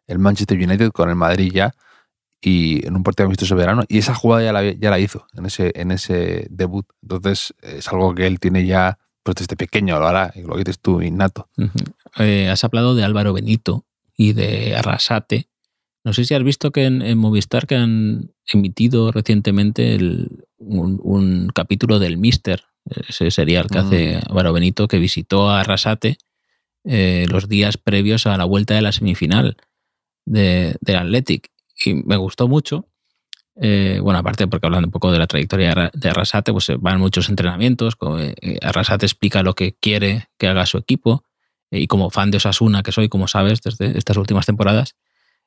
el 0.06 0.18
Manchester 0.18 0.58
United 0.58 0.90
con 0.90 1.10
el 1.10 1.16
Madrid 1.16 1.52
ya, 1.52 1.74
y 2.40 2.84
en 2.86 2.96
un 2.96 3.02
partido 3.02 3.26
amistoso 3.26 3.54
verano, 3.56 3.84
y 3.88 3.98
esa 3.98 4.14
jugada 4.14 4.42
ya 4.42 4.52
la, 4.52 4.72
ya 4.72 4.90
la 4.90 4.98
hizo 4.98 5.26
en 5.34 5.46
ese, 5.46 5.70
en 5.74 5.90
ese 5.92 6.46
debut. 6.50 6.86
Entonces 7.02 7.54
es 7.60 7.86
algo 7.88 8.14
que 8.14 8.26
él 8.26 8.40
tiene 8.40 8.66
ya 8.66 8.98
pues 9.22 9.36
desde 9.36 9.56
pequeño, 9.56 9.98
lo 9.98 10.06
hará, 10.06 10.32
y 10.34 10.42
lo 10.42 10.56
dices 10.56 10.78
tú, 10.78 11.00
innato. 11.00 11.48
Eh, 12.18 12.48
has 12.48 12.64
hablado 12.64 12.94
de 12.94 13.04
Álvaro 13.04 13.32
Benito 13.32 13.84
y 14.16 14.32
de 14.32 14.74
Arrasate. 14.76 15.48
No 16.04 16.12
sé 16.12 16.24
si 16.24 16.34
has 16.34 16.42
visto 16.42 16.72
que 16.72 16.84
en, 16.84 17.16
Movistar 17.18 17.66
que 17.66 17.76
han 17.76 18.32
emitido 18.52 19.12
recientemente 19.12 19.96
un, 20.58 21.50
capítulo 21.54 21.98
del 21.98 22.18
Mister, 22.18 22.64
ese 23.08 23.30
serial 23.30 23.68
que 23.68 23.78
hace 23.78 24.16
mm. 24.16 24.30
Álvaro 24.30 24.52
Benito, 24.52 24.88
que 24.88 24.98
visitó 24.98 25.48
a 25.48 25.60
Arrasate 25.60 26.18
eh, 26.84 27.26
los 27.28 27.48
días 27.48 27.76
previos 27.76 28.26
a 28.26 28.36
la 28.36 28.44
vuelta 28.44 28.74
de 28.74 28.82
la 28.82 28.90
semifinal 28.90 29.56
de, 30.26 30.76
del 30.80 30.96
Athletic. 30.96 31.50
Y 31.84 31.94
me 31.94 32.16
gustó 32.16 32.48
mucho. 32.48 32.88
Eh, 33.56 33.98
bueno, 34.02 34.18
aparte 34.18 34.46
porque 34.46 34.66
hablando 34.66 34.88
un 34.88 34.92
poco 34.92 35.12
de 35.12 35.18
la 35.18 35.26
trayectoria 35.26 35.90
de 35.92 36.08
Arrasate, 36.08 36.52
pues 36.52 36.70
van 36.78 37.00
muchos 37.00 37.28
entrenamientos. 37.28 37.96
Arrasate 38.62 39.06
explica 39.06 39.42
lo 39.42 39.54
que 39.54 39.74
quiere 39.74 40.28
que 40.38 40.48
haga 40.48 40.66
su 40.66 40.78
equipo 40.78 41.24
y 41.70 41.86
como 41.86 42.10
fan 42.10 42.30
de 42.30 42.36
Osasuna 42.36 42.82
que 42.82 42.92
soy, 42.92 43.08
como 43.08 43.28
sabes, 43.28 43.62
desde 43.62 43.96
estas 43.96 44.16
últimas 44.16 44.46
temporadas, 44.46 44.94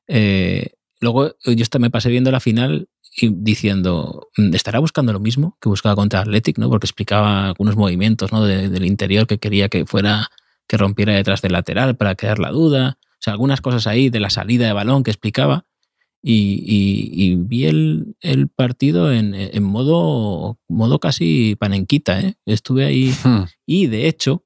eh, 0.08 0.72
luego 1.00 1.34
yo 1.44 1.66
me 1.78 1.90
pasé 1.90 2.10
viendo 2.10 2.30
la 2.30 2.40
final 2.40 2.88
y 3.16 3.30
diciendo, 3.32 4.28
mm, 4.36 4.54
¿estará 4.54 4.78
buscando 4.78 5.12
lo 5.12 5.20
mismo 5.20 5.56
que 5.60 5.68
buscaba 5.68 5.94
contra 5.94 6.20
Athletic? 6.20 6.58
¿no? 6.58 6.68
Porque 6.68 6.86
explicaba 6.86 7.46
algunos 7.46 7.76
movimientos 7.76 8.32
¿no? 8.32 8.44
del 8.44 8.84
interior 8.84 9.26
que 9.26 9.38
quería 9.38 9.68
que 9.68 9.86
fuera, 9.86 10.28
que 10.66 10.76
rompiera 10.76 11.14
detrás 11.14 11.42
del 11.42 11.52
lateral 11.52 11.96
para 11.96 12.14
crear 12.14 12.38
la 12.38 12.50
duda. 12.50 12.98
O 13.12 13.20
sea, 13.20 13.32
algunas 13.32 13.60
cosas 13.60 13.86
ahí 13.86 14.10
de 14.10 14.20
la 14.20 14.30
salida 14.30 14.66
de 14.66 14.72
balón 14.72 15.02
que 15.02 15.10
explicaba. 15.10 15.64
Y, 16.28 17.36
vi 17.36 17.66
el, 17.66 18.48
partido 18.54 19.12
en, 19.12 19.62
modo, 19.62 20.58
modo 20.66 20.98
casi 20.98 21.54
panenquita. 21.54 22.20
¿eh? 22.20 22.34
Estuve 22.46 22.84
ahí 22.84 23.14
hmm. 23.22 23.44
y 23.66 23.86
de 23.86 24.08
hecho 24.08 24.44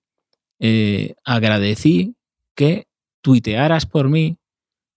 eh, 0.58 1.14
agradecí 1.24 2.16
que 2.54 2.86
tuitearas 3.22 3.86
por 3.86 4.10
mí 4.10 4.36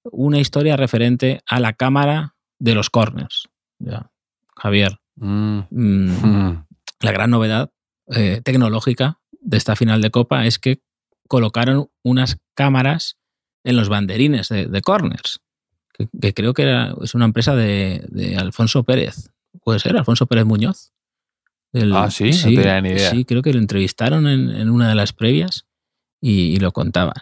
una 0.04 0.40
historia 0.40 0.76
referente 0.76 1.42
a 1.48 1.62
la 1.62 1.72
cámara 1.72 2.36
de 2.60 2.76
los 2.76 2.90
corners. 2.90 3.48
Ya, 3.80 4.12
Javier, 4.58 5.00
mm. 5.16 5.60
Mm, 5.70 6.10
mm. 6.22 6.66
la 7.00 7.12
gran 7.12 7.30
novedad 7.30 7.72
eh, 8.08 8.42
tecnológica 8.44 9.20
de 9.40 9.58
esta 9.58 9.78
final 9.78 10.02
de 10.02 10.12
Copa 10.12 10.46
es 10.46 10.60
que 10.60 10.82
colocaron 11.30 11.90
unas 12.04 12.40
cámaras 12.56 13.18
en 13.64 13.78
los 13.78 13.88
banderines 13.88 14.50
de, 14.50 14.82
corners, 14.82 15.40
que, 15.94 16.34
creo 16.34 16.54
que 16.54 16.64
era, 16.64 16.96
es 17.02 17.16
una 17.16 17.26
empresa 17.26 17.56
de, 17.56 18.36
Alfonso 18.38 18.84
Pérez. 18.84 19.30
¿Puede 19.64 19.80
ser? 19.80 19.96
Alfonso 19.96 20.26
Pérez 20.26 20.46
Muñoz 20.46 20.94
ah, 21.94 22.10
sí, 22.12 22.32
no 22.32 22.62
tenía 22.62 22.82
ni 22.82 22.90
idea. 22.90 23.12
Sí, 23.12 23.26
creo 23.26 23.42
que 23.42 23.54
lo 23.54 23.60
entrevistaron 23.60 24.28
en, 24.28 24.70
una 24.70 24.90
de 24.90 24.96
las 24.96 25.14
previas 25.14 25.66
y, 26.22 26.58
lo 26.60 26.72
contaba. 26.72 27.14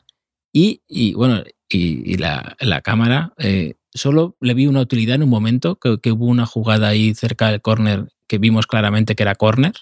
Y, 0.53 0.81
bueno, 1.13 1.43
y, 1.69 2.17
la, 2.17 2.81
cámara, 2.83 3.33
eh, 3.37 3.75
solo 3.93 4.35
le 4.39 4.53
vi 4.53 4.67
una 4.67 4.81
utilidad 4.81 5.15
en 5.15 5.23
un 5.23 5.29
momento, 5.29 5.77
que, 5.77 6.11
hubo 6.11 6.25
una 6.25 6.45
jugada 6.45 6.89
ahí 6.89 7.13
cerca 7.13 7.49
del 7.49 7.61
córner 7.61 8.11
que 8.27 8.37
vimos 8.37 8.67
claramente 8.67 9.15
que 9.15 9.23
era 9.23 9.35
córner, 9.35 9.73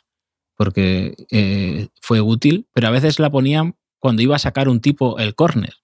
porque 0.55 1.15
eh, 1.31 1.88
fue 2.01 2.22
útil, 2.22 2.67
pero 2.74 2.88
a 2.88 2.91
veces 2.91 3.19
la 3.19 3.29
ponían 3.29 3.75
cuando 4.00 4.22
iba 4.22 4.36
a 4.36 4.39
sacar 4.39 4.69
un 4.69 4.81
tipo 4.81 5.19
el 5.19 5.36
córner. 5.36 5.75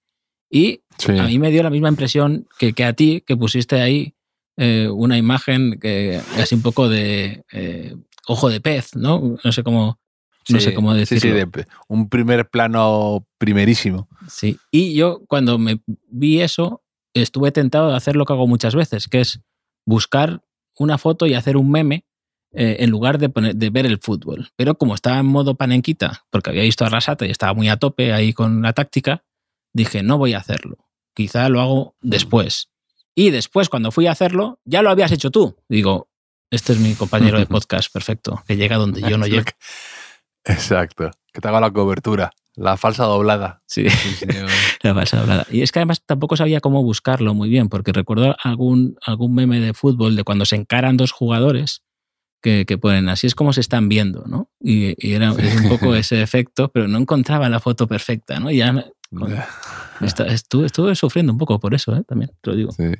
Y 0.50 0.82
a 1.08 1.24
mí 1.24 1.38
me 1.38 1.50
dio 1.50 1.62
la 1.62 1.70
misma 1.70 1.88
impresión 1.88 2.46
que, 2.58 2.72
que 2.72 2.84
a 2.84 2.92
ti, 2.92 3.22
que 3.26 3.36
pusiste 3.36 3.80
ahí 3.80 4.14
eh, 4.56 4.88
una 4.88 5.18
imagen 5.18 5.78
que 5.80 6.20
así 6.38 6.54
un 6.54 6.62
poco 6.62 6.88
de 6.88 7.44
ojo 8.26 8.50
de 8.50 8.60
pez, 8.60 8.94
¿no? 8.94 9.36
No 9.42 9.52
sé 9.52 9.62
cómo. 9.62 9.98
no 10.48 10.60
sé 10.60 10.74
cómo 10.74 10.94
decirlo. 10.94 11.20
Sí, 11.20 11.28
sí, 11.28 11.34
de 11.34 11.66
un 11.88 12.08
primer 12.08 12.48
plano 12.50 13.26
primerísimo. 13.38 14.08
Sí, 14.28 14.58
y 14.70 14.94
yo 14.94 15.22
cuando 15.26 15.58
me 15.58 15.80
vi 16.08 16.40
eso, 16.40 16.82
estuve 17.14 17.52
tentado 17.52 17.90
de 17.90 17.96
hacer 17.96 18.16
lo 18.16 18.24
que 18.24 18.32
hago 18.32 18.46
muchas 18.46 18.74
veces, 18.74 19.08
que 19.08 19.20
es 19.20 19.40
buscar 19.86 20.42
una 20.78 20.98
foto 20.98 21.26
y 21.26 21.34
hacer 21.34 21.56
un 21.56 21.70
meme 21.70 22.04
eh, 22.52 22.76
en 22.80 22.90
lugar 22.90 23.18
de, 23.18 23.30
de, 23.54 23.70
ver 23.70 23.86
el 23.86 23.98
fútbol. 23.98 24.50
Pero 24.56 24.76
como 24.76 24.94
estaba 24.94 25.18
en 25.18 25.26
modo 25.26 25.54
panenquita, 25.54 26.24
porque 26.30 26.50
había 26.50 26.62
visto 26.62 26.84
a 26.84 26.88
Rasata 26.88 27.26
y 27.26 27.30
estaba 27.30 27.54
muy 27.54 27.68
a 27.68 27.76
tope 27.76 28.12
ahí 28.12 28.32
con 28.32 28.62
la 28.62 28.72
táctica, 28.72 29.24
dije, 29.76 30.02
no 30.02 30.18
voy 30.18 30.34
a 30.34 30.38
hacerlo. 30.38 30.78
Quizá 31.14 31.48
lo 31.48 31.60
hago 31.60 31.96
mm. 32.00 32.08
después. 32.08 32.70
Y 33.14 33.30
después, 33.30 33.68
cuando 33.68 33.92
fui 33.92 34.06
a 34.06 34.12
hacerlo, 34.12 34.60
ya 34.64 34.82
lo 34.82 34.90
habías 34.90 35.12
hecho 35.12 35.30
tú. 35.30 35.56
Digo, 35.68 36.08
este 36.50 36.72
es 36.72 36.80
mi 36.80 36.94
compañero 36.94 37.38
de 37.38 37.46
podcast, 37.46 37.92
perfecto, 37.92 38.42
que 38.46 38.56
llega 38.56 38.76
donde 38.76 39.00
yo 39.02 39.16
no 39.18 39.26
llego. 39.26 39.46
Exacto, 40.44 41.10
que 41.32 41.40
te 41.40 41.48
haga 41.48 41.60
la 41.60 41.70
cobertura. 41.70 42.32
La 42.54 42.78
falsa 42.78 43.04
doblada. 43.04 43.62
Sí, 43.66 43.84
la 44.82 44.94
falsa 44.94 45.18
doblada. 45.18 45.46
Y 45.50 45.60
es 45.60 45.72
que 45.72 45.80
además 45.80 46.02
tampoco 46.04 46.36
sabía 46.36 46.60
cómo 46.60 46.82
buscarlo 46.82 47.34
muy 47.34 47.50
bien, 47.50 47.68
porque 47.68 47.92
recuerdo 47.92 48.34
algún, 48.42 48.96
algún 49.04 49.34
meme 49.34 49.60
de 49.60 49.74
fútbol 49.74 50.16
de 50.16 50.24
cuando 50.24 50.46
se 50.46 50.56
encaran 50.56 50.96
dos 50.96 51.12
jugadores 51.12 51.82
que, 52.40 52.64
que 52.64 52.78
ponen 52.78 53.08
así 53.08 53.26
es 53.26 53.34
como 53.34 53.52
se 53.52 53.60
están 53.60 53.88
viendo, 53.88 54.24
¿no? 54.26 54.50
Y, 54.60 54.94
era 55.14 55.32
un 55.32 55.68
poco 55.68 55.94
ese 55.96 56.22
efecto, 56.22 56.70
pero 56.72 56.88
no 56.88 56.98
encontraba 56.98 57.48
la 57.48 57.60
foto 57.60 57.86
perfecta, 57.86 58.40
¿no? 58.40 58.50
Y 58.50 58.58
ya 58.58 58.86
estuve, 60.00 60.66
estuve, 60.66 60.94
sufriendo 60.94 61.32
un 61.32 61.38
poco 61.38 61.58
por 61.58 61.74
eso, 61.74 61.96
¿eh? 61.96 62.02
También, 62.06 62.30
te 62.40 62.50
lo 62.50 62.56
digo. 62.56 62.72
Sí. 62.72 62.92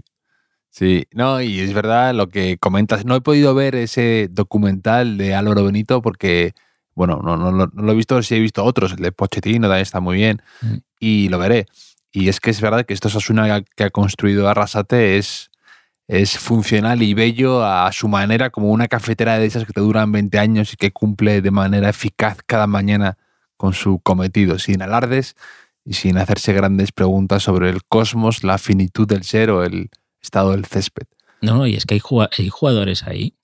Sí, 0.71 1.07
no, 1.13 1.41
y 1.41 1.61
es 1.61 1.73
verdad 1.73 2.15
lo 2.15 2.29
que 2.29 2.59
comentas. 2.59 3.07
No 3.07 3.17
he 3.17 3.23
podido 3.23 3.55
ver 3.55 3.75
ese 3.75 4.29
documental 4.31 5.17
de 5.17 5.35
Álvaro 5.35 5.65
Benito 5.65 6.03
porque 6.03 6.53
bueno, 6.97 7.21
no, 7.23 7.37
no, 7.37 7.53
no, 7.53 7.71
lo 7.73 7.93
he 7.93 7.95
visto, 7.95 8.21
sí 8.23 8.35
he 8.35 8.41
visto 8.41 8.65
otros, 8.65 8.93
el 8.93 8.99
de 8.99 9.13
Pochettino 9.13 9.69
también 9.69 9.83
está 9.83 10.01
muy 10.01 10.17
bien 10.17 10.43
mm. 10.63 10.77
y 10.99 11.29
lo 11.29 11.39
veré. 11.39 11.67
Y 12.11 12.29
es 12.29 12.41
que 12.41 12.51
es 12.51 12.61
verdad 12.63 12.87
que 12.87 12.95
esto 12.95 13.09
es 13.09 13.31
una 13.31 13.63
que 13.63 13.85
ha 13.85 13.91
construido 13.91 14.49
Arrasate 14.49 15.19
es, 15.19 15.51
es 16.09 16.39
funcional 16.39 17.03
y 17.03 17.13
bello 17.13 17.63
a 17.63 17.93
su 17.93 18.09
manera, 18.09 18.49
como 18.49 18.71
una 18.71 18.89
cafetera 18.89 19.39
de 19.39 19.45
esas 19.45 19.67
que 19.67 19.75
te 19.75 19.83
duran 19.83 20.11
20 20.11 20.39
años 20.39 20.73
y 20.73 20.77
que 20.77 20.91
cumple 20.91 21.43
de 21.43 21.51
manera 21.51 21.91
eficaz 21.91 22.39
cada 22.47 22.67
mañana 22.67 23.19
con 23.59 23.75
su 23.75 23.99
cometido, 23.99 24.59
sin 24.59 24.81
alardes 24.81 25.37
y 25.87 25.95
sin 25.95 26.19
hacerse 26.19 26.53
grandes 26.53 26.93
preguntas 26.93 27.45
sobre 27.45 27.71
el 27.71 27.85
cosmos, 27.85 28.45
la 28.45 28.59
finitud 28.59 29.07
del 29.07 29.23
ser 29.23 29.51
o 29.51 29.65
el 29.65 29.89
estado 30.21 30.51
del 30.51 30.67
césped. 30.67 31.07
No, 31.41 31.67
y 31.67 31.75
es 31.75 31.87
que 31.87 31.95
hay 31.95 32.49
jugadores 32.51 33.05
ahí 33.05 33.37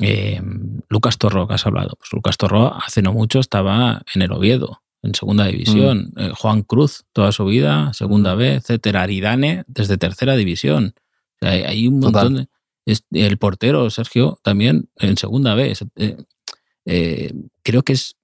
eh, 0.00 0.40
Lucas 0.88 1.18
Torro, 1.18 1.48
que 1.48 1.54
has 1.54 1.66
hablado. 1.66 1.96
Pues 1.98 2.12
Lucas 2.12 2.36
Torro 2.36 2.74
hace 2.74 3.02
no 3.02 3.12
mucho 3.12 3.40
estaba 3.40 4.02
en 4.14 4.22
el 4.22 4.32
Oviedo, 4.32 4.82
en 5.02 5.14
segunda 5.14 5.46
división. 5.46 6.12
Mm. 6.14 6.20
Eh, 6.20 6.32
Juan 6.36 6.62
Cruz, 6.62 7.04
toda 7.12 7.32
su 7.32 7.44
vida, 7.44 7.92
segunda 7.92 8.34
B, 8.34 8.54
etcétera. 8.54 9.02
Aridane, 9.02 9.64
desde 9.66 9.98
tercera 9.98 10.36
división. 10.36 10.94
hay, 11.40 11.88
un 11.88 12.00
montón 12.00 12.48
de. 12.86 13.00
el 13.12 13.38
portero, 13.38 13.90
Sergio, 13.90 14.38
también 14.42 14.88
en 14.96 15.16
segunda 15.16 15.54
B. 15.54 15.74
Eh, 16.86 17.34
creo 17.62 17.82
que 17.82 17.92
es, 17.92 18.16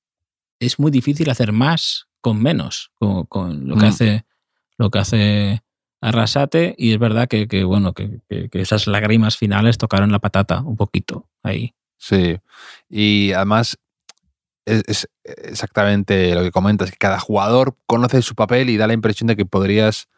es 0.59 0.79
muy 0.79 0.91
difícil 0.91 1.29
hacer 1.29 1.53
más 1.53 2.07
con 2.25 2.43
menos, 2.43 2.91
con, 3.29 3.69
lo 3.69 3.77
que 3.77 3.85
mm. 3.85 3.89
hace 3.89 4.25
lo 4.79 4.91
que 4.91 4.99
hace 4.99 5.63
Arrasate 6.01 6.75
y 6.79 6.95
es 6.95 6.99
verdad 6.99 7.29
que, 7.29 7.65
bueno, 7.65 7.93
que, 7.93 8.23
esas 8.53 8.87
lágrimas 8.87 9.37
finales 9.37 9.77
tocaron 9.77 10.11
la 10.11 10.21
patata 10.21 10.63
un 10.63 10.75
poquito 10.75 11.29
ahí. 11.43 11.75
Sí, 11.99 12.39
y 12.89 13.33
además 13.33 13.77
es, 14.65 15.07
exactamente 15.23 16.35
lo 16.35 16.43
que 16.43 16.51
comentas, 16.51 16.91
que 16.91 16.97
cada 16.97 17.21
jugador 17.21 17.77
conoce 17.85 18.23
su 18.23 18.35
papel 18.35 18.71
y 18.71 18.79
da 18.79 18.87
la 18.87 18.95
impresión 18.95 19.27
de 19.27 19.37
que 19.37 19.45
podrías 19.45 20.09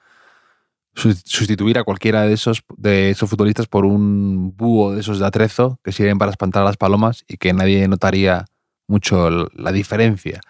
sustituir 0.95 1.77
a 1.77 1.83
cualquiera 1.83 2.23
de 2.23 2.35
esos, 2.35 2.63
de 2.77 3.11
esos 3.11 3.29
futbolistas 3.29 3.67
por 3.67 3.85
un 3.85 4.57
búho 4.57 4.93
de 4.93 5.01
esos 5.01 5.19
de 5.19 5.27
atrezo 5.27 5.81
que 5.83 5.91
sirven 5.91 6.19
para 6.19 6.31
espantar 6.31 6.63
a 6.63 6.67
las 6.67 6.77
palomas 6.77 7.25
y 7.27 7.37
que 7.37 7.53
nadie 7.53 7.89
notaría 7.89 8.45
mucho 8.87 9.29
la 9.53 9.73
diferencia, 9.73 10.41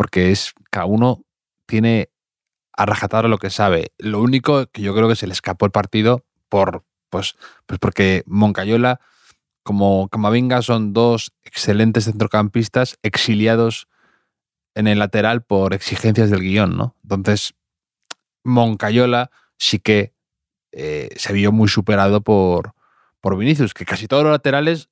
porque 0.00 0.30
es 0.30 0.54
cada 0.70 0.86
uno 0.86 1.26
tiene 1.66 2.08
a 2.72 2.86
rajatar 2.86 3.28
lo 3.28 3.36
que 3.36 3.50
sabe. 3.50 3.92
Lo 3.98 4.22
único 4.22 4.64
que 4.68 4.80
yo 4.80 4.94
creo 4.94 5.10
que 5.10 5.14
se 5.14 5.26
le 5.26 5.34
escapó 5.34 5.66
el 5.66 5.72
partido 5.72 6.24
por, 6.48 6.86
pues, 7.10 7.36
pues 7.66 7.78
porque 7.78 8.22
Moncayola, 8.24 8.98
como 9.62 10.08
Camavinga, 10.08 10.62
son 10.62 10.94
dos 10.94 11.34
excelentes 11.42 12.06
centrocampistas 12.06 12.98
exiliados 13.02 13.88
en 14.74 14.86
el 14.86 15.00
lateral 15.00 15.42
por 15.42 15.74
exigencias 15.74 16.30
del 16.30 16.40
guion, 16.40 16.78
¿no? 16.78 16.96
Entonces, 17.02 17.52
Moncayola 18.42 19.30
sí 19.58 19.80
que 19.80 20.14
eh, 20.72 21.10
se 21.14 21.34
vio 21.34 21.52
muy 21.52 21.68
superado 21.68 22.22
por, 22.22 22.72
por 23.20 23.36
Vinicius, 23.36 23.74
que 23.74 23.84
casi 23.84 24.08
todos 24.08 24.22
los 24.22 24.32
laterales 24.32 24.88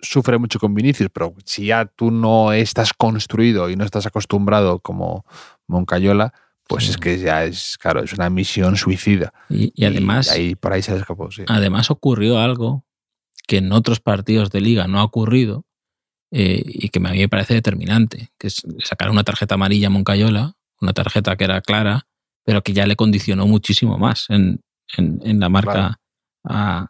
sufren 0.00 0.40
mucho 0.40 0.58
con 0.58 0.74
Vinicius, 0.74 1.10
pero 1.12 1.34
si 1.44 1.66
ya 1.66 1.86
tú 1.86 2.10
no 2.10 2.52
estás 2.52 2.92
construido 2.92 3.70
y 3.70 3.76
no 3.76 3.84
estás 3.84 4.06
acostumbrado 4.06 4.80
como 4.80 5.24
Moncayola, 5.66 6.32
pues 6.68 6.88
es 6.88 6.98
que 6.98 7.18
ya 7.18 7.44
es, 7.44 7.78
claro, 7.78 8.02
es 8.02 8.12
una 8.12 8.28
misión 8.28 8.76
suicida. 8.76 9.32
Y, 9.48 9.84
además. 9.84 10.30
ahí, 10.30 10.54
por 10.54 10.72
ahí 10.72 10.82
se 10.82 10.94
escapó, 10.94 11.30
sí. 11.30 11.42
Además, 11.48 11.90
ocurrió 11.90 12.38
algo 12.38 12.84
que 13.46 13.56
en 13.56 13.72
otros 13.72 14.00
partidos 14.00 14.50
de 14.50 14.60
liga 14.60 14.86
no 14.86 15.00
ha 15.00 15.04
ocurrido 15.04 15.64
eh, 16.30 16.62
y 16.66 16.90
que 16.90 16.98
a 16.98 17.10
mí 17.10 17.18
me 17.18 17.28
parece 17.28 17.54
determinante, 17.54 18.28
que 18.38 18.48
es 18.48 18.62
sacar 18.84 19.10
una 19.10 19.24
tarjeta 19.24 19.54
amarilla 19.54 19.86
a 19.86 19.90
Moncayola, 19.90 20.56
una 20.80 20.92
tarjeta 20.92 21.36
que 21.36 21.44
era 21.44 21.62
clara, 21.62 22.06
pero 22.44 22.62
que 22.62 22.74
ya 22.74 22.86
le 22.86 22.96
condicionó 22.96 23.46
muchísimo 23.46 23.98
más 23.98 24.26
en, 24.28 24.60
la 24.96 25.48
marca 25.48 26.00
a, 26.44 26.88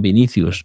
Vinicius. 0.00 0.64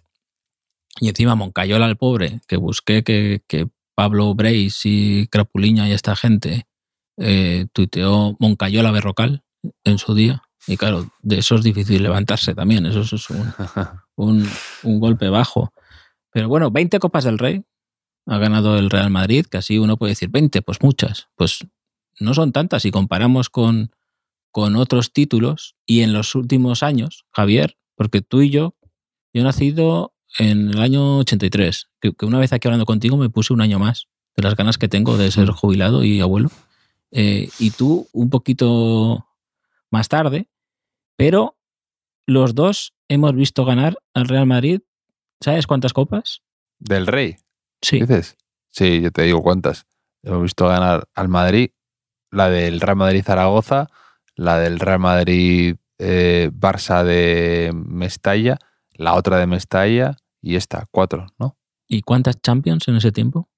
Y 1.00 1.08
encima 1.08 1.34
Moncayola, 1.34 1.86
el 1.86 1.96
pobre, 1.96 2.40
que 2.46 2.56
busqué 2.56 3.02
que, 3.02 3.42
que 3.48 3.68
Pablo 3.94 4.34
Breis 4.34 4.80
y 4.84 5.26
Crapuliña 5.28 5.88
y 5.88 5.92
esta 5.92 6.16
gente 6.16 6.66
eh, 7.16 7.66
tuiteó 7.72 8.36
Moncayola 8.40 8.90
Berrocal 8.90 9.44
en 9.84 9.98
su 9.98 10.14
día. 10.14 10.42
Y 10.66 10.76
claro, 10.76 11.08
de 11.20 11.38
eso 11.38 11.56
es 11.56 11.62
difícil 11.62 12.02
levantarse 12.02 12.54
también, 12.54 12.86
eso, 12.86 13.00
es 13.00 13.28
un, 14.16 14.48
golpe 14.82 15.28
bajo. 15.28 15.72
Pero 16.30 16.48
bueno, 16.48 16.70
20 16.70 16.98
Copas 16.98 17.24
del 17.24 17.38
Rey 17.38 17.62
ha 18.26 18.38
ganado 18.38 18.78
el 18.78 18.90
Real 18.90 19.10
Madrid, 19.10 19.46
que 19.46 19.58
así 19.58 19.78
uno 19.78 19.96
puede 19.96 20.12
decir 20.12 20.30
20, 20.30 20.62
pues 20.62 20.82
muchas. 20.82 21.28
Pues 21.36 21.66
no 22.18 22.32
son 22.32 22.52
tantas 22.52 22.82
si 22.82 22.90
comparamos 22.90 23.50
con, 23.50 23.90
con 24.50 24.76
otros 24.76 25.12
títulos 25.12 25.76
y 25.84 26.00
en 26.00 26.12
los 26.12 26.34
últimos 26.34 26.82
años, 26.82 27.26
Javier, 27.30 27.76
porque 27.94 28.22
tú 28.22 28.40
y 28.40 28.50
yo, 28.50 28.74
yo 29.34 29.42
he 29.42 29.44
nacido 29.44 30.13
en 30.38 30.70
el 30.70 30.80
año 30.80 31.18
83, 31.18 31.88
que, 32.00 32.12
que 32.12 32.26
una 32.26 32.38
vez 32.38 32.52
aquí 32.52 32.68
hablando 32.68 32.86
contigo 32.86 33.16
me 33.16 33.30
puse 33.30 33.52
un 33.52 33.60
año 33.60 33.78
más 33.78 34.08
de 34.36 34.42
las 34.42 34.56
ganas 34.56 34.78
que 34.78 34.88
tengo 34.88 35.16
de 35.16 35.30
ser 35.30 35.48
jubilado 35.50 36.04
y 36.04 36.20
abuelo. 36.20 36.50
Eh, 37.10 37.48
y 37.58 37.70
tú 37.70 38.08
un 38.12 38.30
poquito 38.30 39.26
más 39.90 40.08
tarde, 40.08 40.48
pero 41.16 41.56
los 42.26 42.54
dos 42.54 42.94
hemos 43.08 43.34
visto 43.34 43.64
ganar 43.64 43.98
al 44.14 44.26
Real 44.26 44.46
Madrid. 44.46 44.80
¿Sabes 45.40 45.66
cuántas 45.66 45.92
copas? 45.92 46.42
¿Del 46.78 47.06
Rey? 47.06 47.36
Sí. 47.80 48.00
¿Dices? 48.00 48.36
Sí, 48.70 49.00
yo 49.00 49.12
te 49.12 49.22
digo 49.22 49.42
cuántas. 49.42 49.86
Hemos 50.22 50.42
visto 50.42 50.66
ganar 50.66 51.08
al 51.14 51.28
Madrid, 51.28 51.70
la 52.30 52.50
del 52.50 52.80
Real 52.80 52.96
Madrid-Zaragoza, 52.96 53.88
la 54.34 54.58
del 54.58 54.80
Real 54.80 54.98
Madrid-Barça 54.98 57.02
eh, 57.02 57.04
de 57.04 57.72
Mestalla, 57.74 58.58
la 58.94 59.14
otra 59.14 59.38
de 59.38 59.46
Mestalla 59.46 60.16
y 60.44 60.56
esta, 60.56 60.86
cuatro, 60.90 61.26
¿no? 61.38 61.56
¿Y 61.88 62.02
cuántas 62.02 62.40
Champions 62.40 62.86
en 62.88 62.96
ese 62.96 63.12
tiempo? 63.12 63.48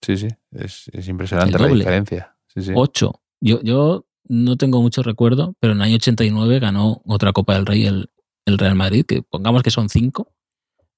Sí, 0.00 0.16
sí, 0.16 0.28
es, 0.52 0.88
es 0.92 1.08
impresionante 1.08 1.58
la 1.58 1.66
diferencia. 1.66 2.36
8. 2.74 3.20
Yo, 3.40 3.60
yo 3.62 4.06
no 4.24 4.56
tengo 4.56 4.80
mucho 4.80 5.02
recuerdo, 5.02 5.54
pero 5.58 5.72
en 5.72 5.80
el 5.80 5.84
año 5.84 5.96
89 5.96 6.60
ganó 6.60 7.02
otra 7.04 7.32
Copa 7.32 7.54
del 7.54 7.66
Rey 7.66 7.86
el, 7.86 8.10
el 8.46 8.58
Real 8.58 8.76
Madrid, 8.76 9.04
que 9.06 9.22
pongamos 9.22 9.62
que 9.62 9.70
son 9.70 9.88
5 9.88 10.32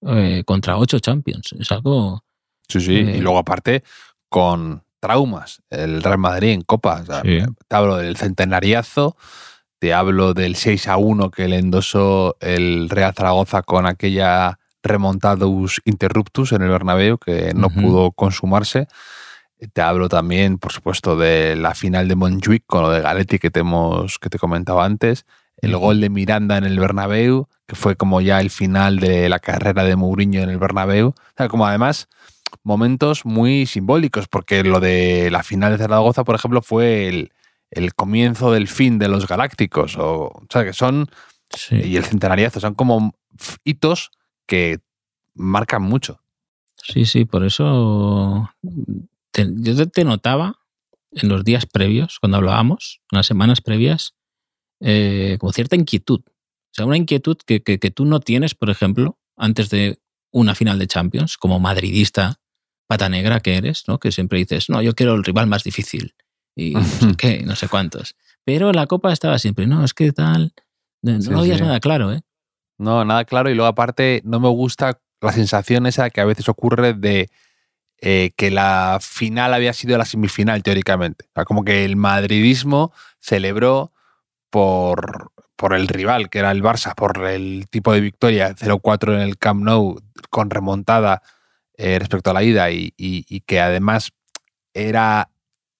eh, 0.08 0.42
contra 0.44 0.76
8 0.76 0.98
Champions. 1.00 1.54
Es 1.58 1.72
algo... 1.72 2.22
Sí, 2.68 2.80
sí, 2.80 2.92
y 2.92 2.98
eh, 2.98 3.18
luego 3.20 3.38
aparte 3.38 3.82
con 4.28 4.84
traumas, 5.00 5.62
el 5.70 6.02
Real 6.02 6.18
Madrid 6.18 6.50
en 6.50 6.62
Copa. 6.62 7.02
Te 7.22 7.76
hablo 7.76 7.96
del 7.96 8.16
centenariazo, 8.16 9.16
te 9.78 9.94
hablo 9.94 10.34
del 10.34 10.54
6 10.54 10.88
a 10.88 10.98
1 10.98 11.30
que 11.30 11.48
le 11.48 11.58
endosó 11.58 12.36
el 12.40 12.90
Real 12.90 13.14
Zaragoza 13.14 13.62
con 13.62 13.86
aquella 13.86 14.59
remontadus 14.82 15.80
interruptus 15.84 16.52
en 16.52 16.62
el 16.62 16.70
Bernabéu 16.70 17.18
que 17.18 17.52
no 17.54 17.70
pudo 17.70 18.12
consumarse. 18.12 18.88
Te 19.72 19.82
hablo 19.82 20.08
también, 20.08 20.58
por 20.58 20.72
supuesto, 20.72 21.16
de 21.16 21.54
la 21.56 21.74
final 21.74 22.08
de 22.08 22.16
Montjuic 22.16 22.64
con 22.66 22.82
lo 22.82 22.90
de 22.90 23.00
Galetti 23.00 23.38
que 23.38 23.50
te, 23.50 23.60
hemos, 23.60 24.18
que 24.18 24.30
te 24.30 24.38
comentaba 24.38 24.84
antes. 24.84 25.26
El 25.58 25.76
gol 25.76 26.00
de 26.00 26.08
Miranda 26.08 26.56
en 26.56 26.64
el 26.64 26.80
Bernabéu, 26.80 27.46
que 27.66 27.76
fue 27.76 27.94
como 27.94 28.22
ya 28.22 28.40
el 28.40 28.48
final 28.48 28.98
de 28.98 29.28
la 29.28 29.38
carrera 29.38 29.84
de 29.84 29.96
Mourinho 29.96 30.40
en 30.40 30.48
el 30.48 30.58
Bernabéu. 30.58 31.08
O 31.08 31.14
sea, 31.36 31.48
como 31.48 31.66
además, 31.66 32.08
momentos 32.62 33.26
muy 33.26 33.66
simbólicos, 33.66 34.28
porque 34.28 34.64
lo 34.64 34.80
de 34.80 35.30
la 35.30 35.42
final 35.42 35.72
de 35.72 35.78
Zaragoza, 35.78 36.24
por 36.24 36.36
ejemplo, 36.36 36.62
fue 36.62 37.08
el, 37.08 37.32
el 37.70 37.94
comienzo 37.94 38.52
del 38.52 38.66
fin 38.66 38.98
de 38.98 39.08
los 39.08 39.28
galácticos, 39.28 39.96
o, 39.98 40.28
o 40.28 40.46
sea, 40.48 40.64
que 40.64 40.72
son, 40.72 41.06
y 41.70 41.96
el 41.96 42.04
centenariazo, 42.04 42.60
son 42.60 42.74
como 42.74 43.14
hitos 43.64 44.10
que 44.50 44.80
marcan 45.34 45.82
mucho. 45.82 46.20
Sí, 46.76 47.06
sí, 47.06 47.24
por 47.24 47.44
eso 47.44 48.50
yo 49.32 49.88
te 49.88 50.04
notaba 50.04 50.58
en 51.12 51.28
los 51.28 51.44
días 51.44 51.66
previos, 51.66 52.18
cuando 52.18 52.38
hablábamos, 52.38 53.00
en 53.12 53.18
las 53.18 53.26
semanas 53.26 53.60
previas, 53.60 54.16
eh, 54.80 55.36
como 55.38 55.52
cierta 55.52 55.76
inquietud. 55.76 56.20
O 56.26 56.72
sea, 56.72 56.84
una 56.84 56.96
inquietud 56.96 57.36
que, 57.46 57.62
que, 57.62 57.78
tú 57.90 58.04
no 58.04 58.18
tienes, 58.18 58.56
por 58.56 58.70
ejemplo, 58.70 59.20
antes 59.36 59.70
de 59.70 60.00
una 60.32 60.56
final 60.56 60.80
de 60.80 60.88
Champions, 60.88 61.36
como 61.36 61.60
madridista 61.60 62.40
pata 62.88 63.08
negra 63.08 63.38
que 63.38 63.56
eres, 63.56 63.84
¿no? 63.86 64.00
Que 64.00 64.10
siempre 64.10 64.40
dices, 64.40 64.68
no, 64.68 64.82
yo 64.82 64.94
quiero 64.94 65.14
el 65.14 65.22
rival 65.22 65.46
más 65.46 65.62
difícil 65.62 66.14
y 66.56 66.72
no 66.72 66.82
sé 66.82 67.16
qué, 67.16 67.42
no 67.44 67.54
sé 67.54 67.68
cuántos. 67.68 68.16
Pero 68.44 68.72
la 68.72 68.88
copa 68.88 69.12
estaba 69.12 69.38
siempre, 69.38 69.68
no, 69.68 69.84
es 69.84 69.94
que 69.94 70.10
tal, 70.10 70.52
no, 71.02 71.18
no 71.18 71.40
habías 71.40 71.60
nada 71.60 71.78
claro, 71.78 72.12
¿eh? 72.12 72.22
No, 72.80 73.04
nada 73.04 73.26
claro. 73.26 73.50
Y 73.50 73.54
luego 73.54 73.68
aparte, 73.68 74.22
no 74.24 74.40
me 74.40 74.48
gusta 74.48 74.98
la 75.20 75.32
sensación 75.32 75.86
esa 75.86 76.08
que 76.08 76.22
a 76.22 76.24
veces 76.24 76.48
ocurre 76.48 76.94
de 76.94 77.28
eh, 78.00 78.30
que 78.36 78.50
la 78.50 78.98
final 79.02 79.52
había 79.52 79.74
sido 79.74 79.98
la 79.98 80.06
semifinal, 80.06 80.62
teóricamente. 80.62 81.26
como 81.44 81.62
que 81.62 81.84
el 81.84 81.96
madridismo 81.96 82.90
celebró 83.18 83.92
por, 84.48 85.30
por 85.56 85.74
el 85.74 85.88
rival, 85.88 86.30
que 86.30 86.38
era 86.38 86.50
el 86.52 86.62
Barça, 86.62 86.94
por 86.94 87.26
el 87.26 87.66
tipo 87.68 87.92
de 87.92 88.00
victoria 88.00 88.54
0-4 88.56 89.14
en 89.14 89.20
el 89.20 89.36
Camp 89.36 89.62
Nou 89.62 90.00
con 90.30 90.48
remontada 90.48 91.20
eh, 91.76 91.98
respecto 91.98 92.30
a 92.30 92.32
la 92.32 92.42
ida 92.42 92.70
y, 92.70 92.94
y, 92.96 93.40
que 93.40 93.60
además 93.60 94.12
era 94.72 95.30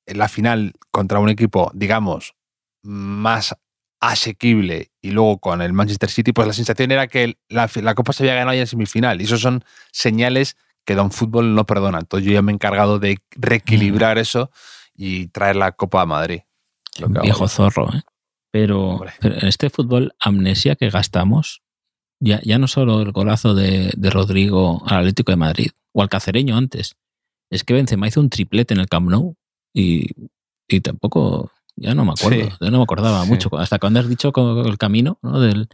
la 0.05 0.29
final 0.29 0.75
contra 0.91 1.19
un 1.19 1.31
equipo, 1.31 1.71
digamos, 1.73 2.35
más 2.83 3.57
asequible 4.01 4.91
y 5.03 5.11
luego 5.11 5.39
con 5.39 5.63
el 5.63 5.73
Manchester 5.73 6.11
City, 6.11 6.33
pues 6.33 6.49
la 6.49 6.55
sensación 6.55 6.91
era 6.91 7.07
que 7.07 7.37
la, 7.49 7.71
la 7.83 7.95
Copa 7.95 8.13
se 8.13 8.23
había 8.23 8.35
ganado 8.35 8.55
ya 8.55 8.63
en 8.63 8.67
semifinal. 8.67 9.21
Y 9.21 9.25
eso 9.25 9.37
son 9.37 9.65
señales 9.93 10.57
que 10.85 10.95
Don 10.95 11.11
Fútbol 11.11 11.55
no 11.55 11.67
perdona. 11.67 11.99
Entonces 11.99 12.27
yo 12.27 12.33
ya 12.33 12.43
me 12.43 12.53
he 12.53 12.55
encargado 12.55 12.99
de 12.99 13.19
reequilibrar 13.33 14.17
mm. 14.17 14.21
eso 14.21 14.51
y 14.95 15.29
traer 15.29 15.57
la 15.57 15.73
Copa 15.73 16.03
a 16.03 16.07
Madrid. 16.07 16.41
viejo 17.23 17.49
zorro, 17.49 17.89
¿eh? 17.95 18.03
Pero, 18.51 19.01
en 19.21 19.47
este 19.47 19.71
fútbol 19.71 20.13
amnesia 20.19 20.75
que 20.75 20.91
gastamos, 20.91 21.63
ya, 22.19 22.41
ya 22.43 22.59
no 22.59 22.67
solo 22.67 23.01
el 23.01 23.13
golazo 23.13 23.55
de, 23.55 23.93
Rodrigo 24.11 24.83
al 24.87 24.99
Atlético 24.99 25.31
de 25.31 25.37
Madrid 25.37 25.71
o 25.93 26.03
al 26.03 26.09
Cacereño 26.09 26.57
antes, 26.57 26.97
es 27.51 27.65
que 27.65 27.75
Benzema 27.75 28.09
hizo 28.09 28.21
un 28.21 28.29
triplete 28.29 28.75
en 28.75 28.81
el 28.81 28.89
Camp 28.89 29.09
Nou 29.09 29.37
y, 29.73 30.09
y 30.69 30.81
tampoco, 30.81 31.53
ya 31.81 31.95
no 31.95 32.05
me 32.05 32.13
acuerdo, 32.13 32.51
ya 32.61 32.71
no 32.71 32.79
me 32.79 32.85
acordaba 32.85 33.25
mucho, 33.25 33.49
hasta 33.59 33.79
cuando 33.79 34.01
has 34.01 34.09
dicho 34.09 34.33
el 34.67 34.77
camino 34.77 35.19
del, 35.23 35.69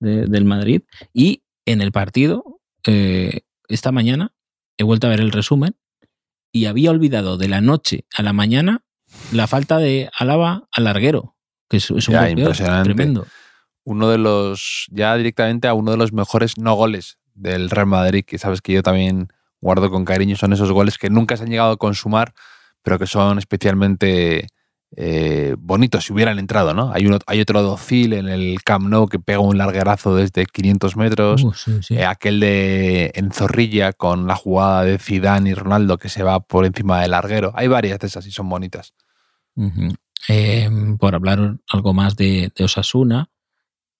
del 0.00 0.44
Madrid. 0.46 0.82
Y 1.12 1.42
en 1.66 1.82
el 1.82 1.92
partido, 1.92 2.60
eh, 2.86 3.42
esta 3.68 3.92
mañana, 3.92 4.32
he 4.78 4.82
vuelto 4.82 5.06
a 5.06 5.10
ver 5.10 5.20
el 5.20 5.30
resumen 5.30 5.76
y 6.52 6.64
había 6.64 6.90
olvidado 6.90 7.36
de 7.36 7.48
la 7.48 7.60
noche 7.60 8.06
a 8.16 8.22
la 8.22 8.32
mañana 8.32 8.82
la 9.30 9.46
falta 9.46 9.76
de 9.76 10.10
Alaba 10.18 10.68
al 10.72 10.84
larguero, 10.84 11.36
que 11.68 11.76
es, 11.76 11.90
un 11.90 11.98
tremendo. 12.82 13.26
Uno 13.84 14.08
de 14.08 14.16
los, 14.16 14.86
ya 14.90 15.14
directamente 15.16 15.68
a 15.68 15.74
uno 15.74 15.90
de 15.90 15.98
los 15.98 16.14
mejores 16.14 16.56
no 16.56 16.74
goles 16.74 17.18
del 17.34 17.68
Real 17.68 17.86
Madrid, 17.86 18.24
que 18.24 18.38
sabes 18.38 18.62
que 18.62 18.72
yo 18.72 18.82
también 18.82 19.28
guardo 19.60 19.90
con 19.90 20.06
cariño, 20.06 20.36
son 20.36 20.54
esos 20.54 20.72
goles 20.72 20.96
que 20.96 21.10
nunca 21.10 21.36
se 21.36 21.44
han 21.44 21.50
llegado 21.50 21.72
a 21.72 21.76
consumar, 21.76 22.32
pero 22.82 22.98
que 22.98 23.06
son 23.06 23.38
especialmente 23.38 24.46
eh, 24.94 25.56
bonitos 25.58 26.04
si 26.04 26.12
hubieran 26.12 26.38
entrado, 26.38 26.74
¿no? 26.74 26.92
Hay, 26.92 27.06
uno, 27.06 27.18
hay 27.26 27.40
otro 27.40 27.62
docil 27.62 28.12
en 28.12 28.28
el 28.28 28.62
Camp 28.62 28.88
Nou 28.88 29.08
que 29.08 29.18
pega 29.18 29.40
un 29.40 29.56
larguerazo 29.56 30.14
desde 30.14 30.44
500 30.44 30.96
metros. 30.96 31.44
Uh, 31.44 31.80
eh, 31.90 32.04
aquel 32.04 32.40
de 32.40 33.10
en 33.14 33.32
Zorrilla 33.32 33.94
con 33.94 34.26
la 34.26 34.36
jugada 34.36 34.84
de 34.84 34.98
Zidane 34.98 35.50
y 35.50 35.54
Ronaldo 35.54 35.96
que 35.96 36.10
se 36.10 36.22
va 36.22 36.40
por 36.40 36.66
encima 36.66 37.00
del 37.00 37.12
larguero. 37.12 37.52
Hay 37.54 37.68
varias 37.68 37.98
de 38.00 38.06
esas 38.06 38.26
y 38.26 38.32
son 38.32 38.50
bonitas. 38.50 38.92
Em, 40.28 40.98
por 40.98 41.14
hablar 41.14 41.56
algo 41.70 41.94
más 41.94 42.14
de, 42.16 42.52
Osasuna, 42.60 43.30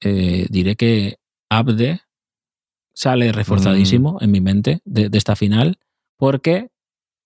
eh, 0.01 0.47
diré 0.51 0.77
que 0.77 1.19
Abde 1.49 2.03
sale 2.95 3.33
reforzadísimo 3.33 4.15
mm. 4.15 4.25
en 4.25 4.31
mi 4.31 4.41
mente 4.43 4.81
de, 4.85 5.09
esta 5.15 5.37
final 5.37 5.79
porque 6.19 6.69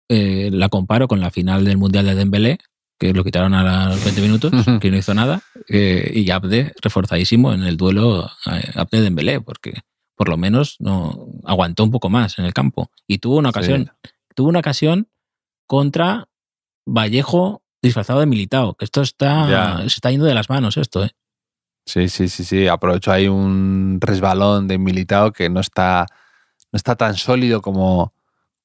la 0.09 0.69
comparo 0.69 1.09
con 1.09 1.19
la 1.19 1.33
final 1.33 1.65
del 1.65 1.79
Mundial 1.79 2.07
de 2.07 2.15
Dembélé 2.15 2.59
que 2.99 3.13
lo 3.13 3.25
quitaron 3.25 3.55
a 3.55 3.91
los 3.91 4.03
20 4.05 4.21
minutos, 4.23 4.53
que 4.81 4.91
no 4.91 4.97
hizo 4.97 5.15
nada, 5.15 5.43
eh, 5.69 6.13
y 6.15 6.31
Abde 6.31 6.73
reforzadísimo 6.81 7.53
en 7.53 7.63
el 7.63 7.77
duelo 7.77 8.27
eh, 8.47 8.71
Abde 8.75 9.01
de 9.01 9.07
Embelé, 9.09 9.41
porque 9.41 9.83
por 10.15 10.29
lo 10.29 10.37
menos 10.37 10.77
no 10.79 11.29
aguantó 11.45 11.85
un 11.85 11.91
poco 11.91 12.09
más 12.09 12.39
en 12.39 12.47
el 12.47 12.55
campo. 12.55 12.91
Y 13.07 13.19
tuvo 13.19 13.37
una 13.37 13.51
ocasión, 13.51 13.93
tuvo 14.35 14.49
una 14.49 14.61
ocasión 14.61 15.09
contra 15.67 16.29
Vallejo 16.87 17.63
disfrazado 17.83 18.21
de 18.21 18.27
militado, 18.27 18.75
que 18.75 18.85
esto 18.87 19.03
está, 19.03 19.81
se 19.81 19.87
está 19.87 20.11
yendo 20.11 20.27
de 20.27 20.35
las 20.35 20.49
manos 20.49 20.77
esto, 20.77 21.05
¿eh? 21.05 21.11
Sí, 21.85 22.09
sí, 22.09 22.29
sí, 22.29 22.45
sí. 22.45 22.67
Aprovecho 22.67 23.13
ahí 23.13 23.29
un 23.29 23.99
resbalón 24.01 24.67
de 24.67 24.77
militado 24.77 25.33
que 25.33 25.49
no 25.49 25.61
está, 25.61 26.07
no 26.73 26.77
está 26.77 26.97
tan 26.97 27.15
sólido 27.15 27.63
como, 27.63 28.13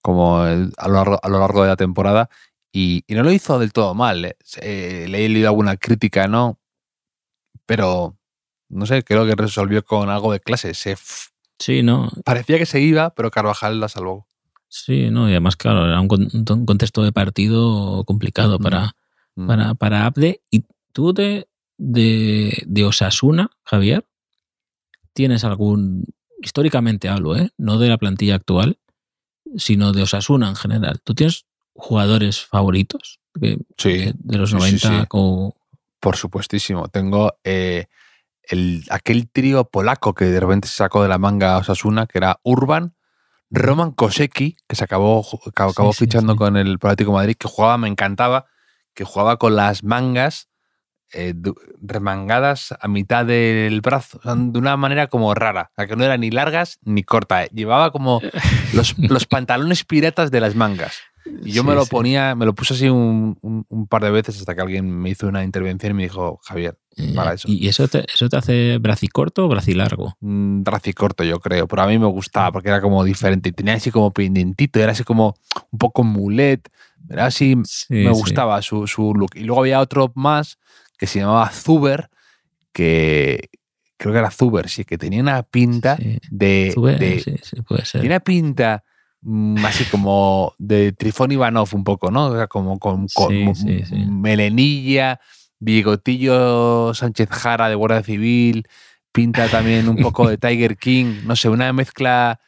como 0.02 0.40
a, 0.40 0.56
lo 0.88 0.94
largo, 0.94 1.20
a 1.22 1.30
lo 1.30 1.40
largo 1.40 1.62
de 1.62 1.70
la 1.70 1.76
temporada 1.76 2.30
y, 2.72 3.04
no 3.10 3.24
lo 3.24 3.32
hizo 3.32 3.60
del 3.60 3.74
todo 3.74 3.94
mal. 3.94 4.26
¿eh? 4.26 4.36
le 5.08 5.26
he 5.26 5.30
leído 5.30 5.50
alguna 5.50 5.78
crítica, 5.78 6.28
¿no? 6.28 6.60
Pero, 7.66 8.18
no 8.70 8.86
sé, 8.86 9.04
creo 9.04 9.26
que 9.26 9.36
resolvió 9.36 9.84
con 9.84 10.10
algo 10.10 10.32
de 10.32 10.40
clase. 10.40 10.74
Se 10.74 10.96
sí, 11.60 11.84
¿no? 11.84 12.10
Parecía 12.24 12.58
que 12.58 12.66
se 12.66 12.82
iba, 12.82 13.12
pero 13.12 13.32
Carvajal 13.32 13.80
la 13.80 13.90
salvó. 13.90 14.28
Sí, 14.68 15.10
¿no? 15.10 15.28
Y 15.28 15.32
además, 15.32 15.58
claro, 15.58 15.86
era 15.86 16.00
un, 16.00 16.08
contexto 16.08 17.04
de 17.04 17.12
partido 17.12 18.06
complicado 18.06 18.58
para, 18.58 18.96
para, 19.36 19.74
para 19.76 20.06
Abde. 20.06 20.42
¿Y 20.50 20.66
tú 20.94 21.14
de, 21.14 21.50
de, 21.78 22.64
de 22.66 22.86
Osasuna, 22.86 23.52
Javier, 23.64 24.06
tienes 25.14 25.44
algún, 25.44 26.06
históricamente 26.42 27.10
hablo, 27.10 27.36
¿eh? 27.36 27.52
No 27.58 27.80
de 27.80 27.90
la 27.90 27.98
plantilla 27.98 28.36
actual, 28.36 28.80
sino 29.58 29.92
de 29.92 30.04
Osasuna 30.04 30.48
en 30.48 30.56
general. 30.56 31.02
¿Tú 31.04 31.14
tienes 31.14 31.46
jugadores 31.82 32.46
favoritos 32.46 33.20
sí, 33.78 34.14
de 34.14 34.38
los 34.38 34.54
90 34.54 35.08
Por 36.00 36.16
supuestísimo. 36.16 36.88
Tengo 36.90 37.34
eh, 37.44 37.88
el, 38.44 38.84
aquel 38.90 39.30
trío 39.30 39.66
polaco 39.66 40.14
que 40.14 40.26
de 40.26 40.40
repente 40.40 40.68
se 40.68 40.76
sacó 40.76 41.04
de 41.04 41.10
la 41.10 41.18
manga 41.18 41.58
Osasuna, 41.58 42.08
que 42.08 42.20
era 42.20 42.40
Urban, 42.44 42.96
Roman 43.50 43.92
Kosecki, 43.92 44.58
que 44.68 44.76
se 44.76 44.84
acabó, 44.84 45.26
acabó 45.46 45.94
fichando 45.94 46.36
con 46.36 46.56
el 46.56 46.76
Atlético 46.76 47.14
Madrid, 47.14 47.36
que 47.38 47.48
jugaba, 47.48 47.78
me 47.78 47.88
encantaba, 47.88 48.46
que 48.94 49.04
jugaba 49.04 49.38
con 49.38 49.56
las 49.56 49.84
mangas 49.84 50.50
eh, 51.14 51.34
remangadas 51.82 52.74
a 52.80 52.88
mitad 52.88 53.26
del 53.26 53.82
brazo, 53.82 54.22
de 54.24 54.58
una 54.58 54.78
manera 54.78 55.08
como 55.08 55.34
rara, 55.34 55.72
que 55.76 55.96
no 55.98 56.06
eran 56.06 56.22
ni 56.22 56.32
largas 56.32 56.80
ni 56.84 57.04
cortas. 57.04 57.50
Llevaba 57.50 57.92
como 57.92 58.22
los, 58.74 58.98
los 58.98 59.26
pantalones 59.26 59.84
piratas 59.84 60.32
de 60.32 60.40
las 60.40 60.56
mangas. 60.56 61.02
Y 61.26 61.52
yo 61.52 61.64
me 61.64 61.76
lo 61.76 61.86
ponía, 61.86 62.36
me 62.36 62.46
lo 62.46 62.54
puse 62.54 62.74
así 62.74 62.90
un, 62.90 63.38
un, 63.42 63.88
par 63.88 64.04
de 64.04 64.12
veces 64.12 64.40
hasta 64.40 64.56
que 64.56 64.62
alguien 64.62 64.90
me 64.90 65.10
hizo 65.10 65.28
una 65.28 65.44
intervención 65.44 65.92
y 65.92 65.96
me 65.96 66.04
dijo, 66.04 66.40
Javier, 66.44 66.78
para 67.16 67.34
eso. 67.34 67.48
¿Y 67.50 67.68
eso 67.68 67.88
te, 67.88 68.06
eso 68.14 68.28
te 68.28 68.38
hace 68.38 68.78
bracicorto 68.80 69.46
o 69.46 69.48
bracilargo? 69.48 70.16
Mm, 70.20 70.64
bracicorto, 70.64 71.24
yo 71.24 71.40
creo, 71.40 71.68
pero 71.68 71.84
a 71.84 71.88
mí 71.88 71.98
me 72.00 72.08
gustaba 72.08 72.52
porque 72.52 72.70
era 72.70 72.82
como 72.82 73.04
diferente 73.04 73.52
tenía 73.52 73.76
así 73.76 73.92
como 73.92 74.12
pendientito, 74.12 74.80
era 74.80 74.92
así 74.92 75.04
como 75.04 75.36
un 75.72 75.80
poco 75.80 76.04
mulet, 76.04 76.70
era 77.10 77.28
así, 77.28 77.56
me 77.90 78.12
gustaba 78.12 78.62
su, 78.62 78.88
su, 78.88 79.14
look. 79.14 79.32
Y 79.36 79.44
luego 79.44 79.62
había 79.62 79.80
otro 79.80 80.12
más 80.16 80.58
que 80.98 81.08
se 81.08 81.20
llamaba 81.20 81.50
Zuber, 81.50 82.10
que 82.74 83.50
creo 83.98 84.14
que 84.14 84.20
era 84.20 84.32
Zuber, 84.32 84.70
sí, 84.70 84.86
que 84.86 84.98
tenía 84.98 85.22
una 85.22 85.44
pinta 85.44 85.98
de... 86.30 86.72
Zuber, 86.74 87.22
sí, 87.22 87.36
sí, 87.42 87.62
puede 87.62 87.86
ser. 87.86 88.02
Tenía 88.02 88.18
una 88.18 88.24
pinta 88.24 88.84
así 89.64 89.86
como 89.86 90.54
de 90.58 90.92
Trifón 90.94 91.32
Ivanov 91.32 91.70
un 91.74 91.84
poco, 91.84 92.12
¿no? 92.12 92.48
como 92.48 92.80
con, 92.80 93.08
melenilla, 94.10 95.20
bigotillo 95.60 96.94
Sánchez 96.94 97.30
Jara 97.30 97.70
de 97.70 97.76
Guardia 97.76 98.04
Civil, 98.04 98.68
pinta 99.12 99.48
también 99.48 99.88
un 99.90 99.98
poco 99.98 100.28
de 100.28 100.38
Tiger 100.40 100.78
King, 100.78 101.22
no 101.26 101.36
sé, 101.36 101.50
una 101.50 101.72
mezcla 101.74 102.40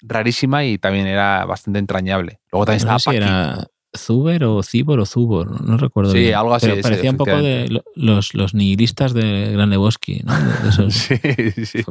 rarísima 0.00 0.64
y 0.64 0.78
también 0.78 1.06
era 1.06 1.44
bastante 1.44 1.78
entrañable. 1.78 2.40
Luego 2.50 2.66
también 2.66 2.80
estaba 2.80 2.98
si 2.98 3.10
era 3.10 3.68
Zuber 3.96 4.44
o 4.44 4.62
Cibor 4.62 5.00
o 5.00 5.06
Zubor, 5.06 5.60
no, 5.62 5.76
recuerdo. 5.76 6.12
Sí, 6.12 6.32
algo 6.32 6.54
así. 6.54 6.70
parecía 6.82 7.10
un 7.10 7.16
poco 7.16 7.36
de 7.36 7.82
los, 7.94 8.34
los 8.34 8.54
nihilistas 8.54 9.12
de 9.12 9.52
Gran 9.52 9.70
Lebowski, 9.70 10.22
¿no? 10.24 10.90
sí, 10.90 11.16
sí. 11.64 11.84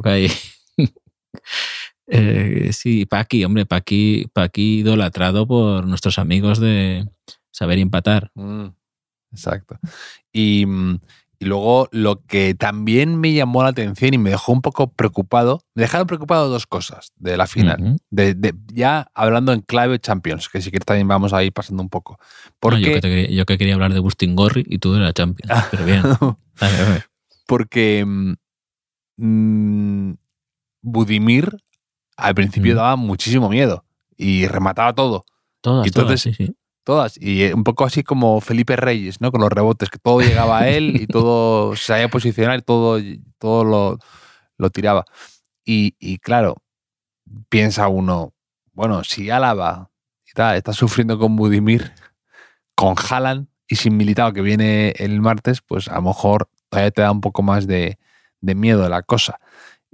Eh, 2.08 2.70
sí, 2.72 3.06
Paqui, 3.06 3.44
hombre, 3.44 3.66
Paqui, 3.66 4.26
Paqui 4.32 4.78
idolatrado 4.80 5.46
por 5.46 5.86
nuestros 5.86 6.18
amigos 6.18 6.60
de 6.60 7.08
saber 7.50 7.78
empatar. 7.78 8.30
Mm, 8.34 8.66
exacto. 9.32 9.78
Y, 10.32 10.66
mm, 10.66 10.98
y 11.38 11.44
luego 11.44 11.88
lo 11.92 12.22
que 12.24 12.54
también 12.54 13.18
me 13.20 13.32
llamó 13.34 13.62
la 13.62 13.68
atención 13.70 14.14
y 14.14 14.18
me 14.18 14.30
dejó 14.30 14.52
un 14.52 14.62
poco 14.62 14.90
preocupado, 14.92 15.62
me 15.74 15.82
dejaron 15.82 16.06
preocupado 16.06 16.48
dos 16.48 16.66
cosas 16.66 17.12
de 17.16 17.36
la 17.36 17.46
final. 17.46 17.98
De, 18.10 18.34
de- 18.34 18.54
ya 18.72 19.10
hablando 19.12 19.52
en 19.52 19.60
clave 19.60 19.98
Champions, 19.98 20.48
que 20.48 20.62
si 20.62 20.70
quieres 20.70 20.86
también 20.86 21.08
vamos 21.08 21.32
ahí 21.34 21.50
pasando 21.50 21.82
un 21.82 21.90
poco. 21.90 22.18
No, 22.20 22.26
yo, 22.46 22.52
Porque, 22.60 22.84
que 22.92 23.00
te 23.00 23.08
quería, 23.08 23.30
yo 23.36 23.44
que 23.46 23.58
quería 23.58 23.74
hablar 23.74 23.92
de 23.92 24.00
Bustin 24.00 24.34
Gorri 24.34 24.64
y 24.66 24.78
tú 24.78 24.94
de 24.94 25.00
la 25.00 25.12
Champions. 25.12 25.52
Pero 25.70 25.84
bien. 25.84 26.02
Dale, 26.60 27.04
porque 27.46 28.04
mm, 28.06 28.32
mm, 29.18 30.14
Budimir 30.82 31.58
al 32.16 32.34
principio 32.34 32.72
Mm. 32.74 32.76
daba 32.76 32.96
muchísimo 32.96 33.48
miedo 33.48 33.84
y 34.16 34.46
remataba 34.46 34.94
todo. 34.94 35.24
Todas, 35.60 35.86
Y 35.86 35.88
entonces- 35.88 36.22
todas, 36.22 36.36
sí, 36.36 36.46
sí. 36.46 36.56
Todas. 36.84 37.16
Y 37.20 37.42
eh, 37.42 37.54
un 37.54 37.64
poco 37.64 37.84
así 37.84 38.04
como 38.04 38.40
Felipe 38.40 38.76
Reyes, 38.76 39.20
¿no? 39.20 39.32
Con 39.32 39.40
los 39.40 39.50
rebotes, 39.50 39.90
que 39.90 39.98
todo 39.98 40.20
llegaba 40.20 40.60
a 40.60 40.68
él 40.68 40.94
y 41.00 41.06
todo 41.08 41.74
se 41.76 41.84
sabía 41.86 42.08
posicionar 42.08 42.60
y 42.60 42.62
todo, 42.62 43.00
todo 43.38 43.64
lo, 43.64 43.98
lo 44.56 44.70
tiraba. 44.70 45.04
Y, 45.64 45.96
y 45.98 46.18
claro, 46.18 46.56
piensa 47.48 47.88
uno, 47.88 48.32
bueno, 48.72 49.02
si 49.04 49.30
Álava 49.30 49.90
está 50.24 50.72
sufriendo 50.72 51.18
con 51.18 51.34
Budimir, 51.34 51.92
con 52.76 52.94
Haaland 52.96 53.48
y 53.66 53.76
sin 53.76 53.96
Militao 53.96 54.32
que 54.32 54.42
viene 54.42 54.90
el 54.98 55.20
martes, 55.20 55.62
pues 55.62 55.88
a 55.88 55.96
lo 55.96 56.02
mejor 56.02 56.48
todavía 56.68 56.90
te 56.92 57.02
da 57.02 57.10
un 57.10 57.20
poco 57.22 57.42
más 57.42 57.66
de, 57.66 57.98
de 58.40 58.54
miedo 58.54 58.88
la 58.88 59.02
cosa. 59.02 59.40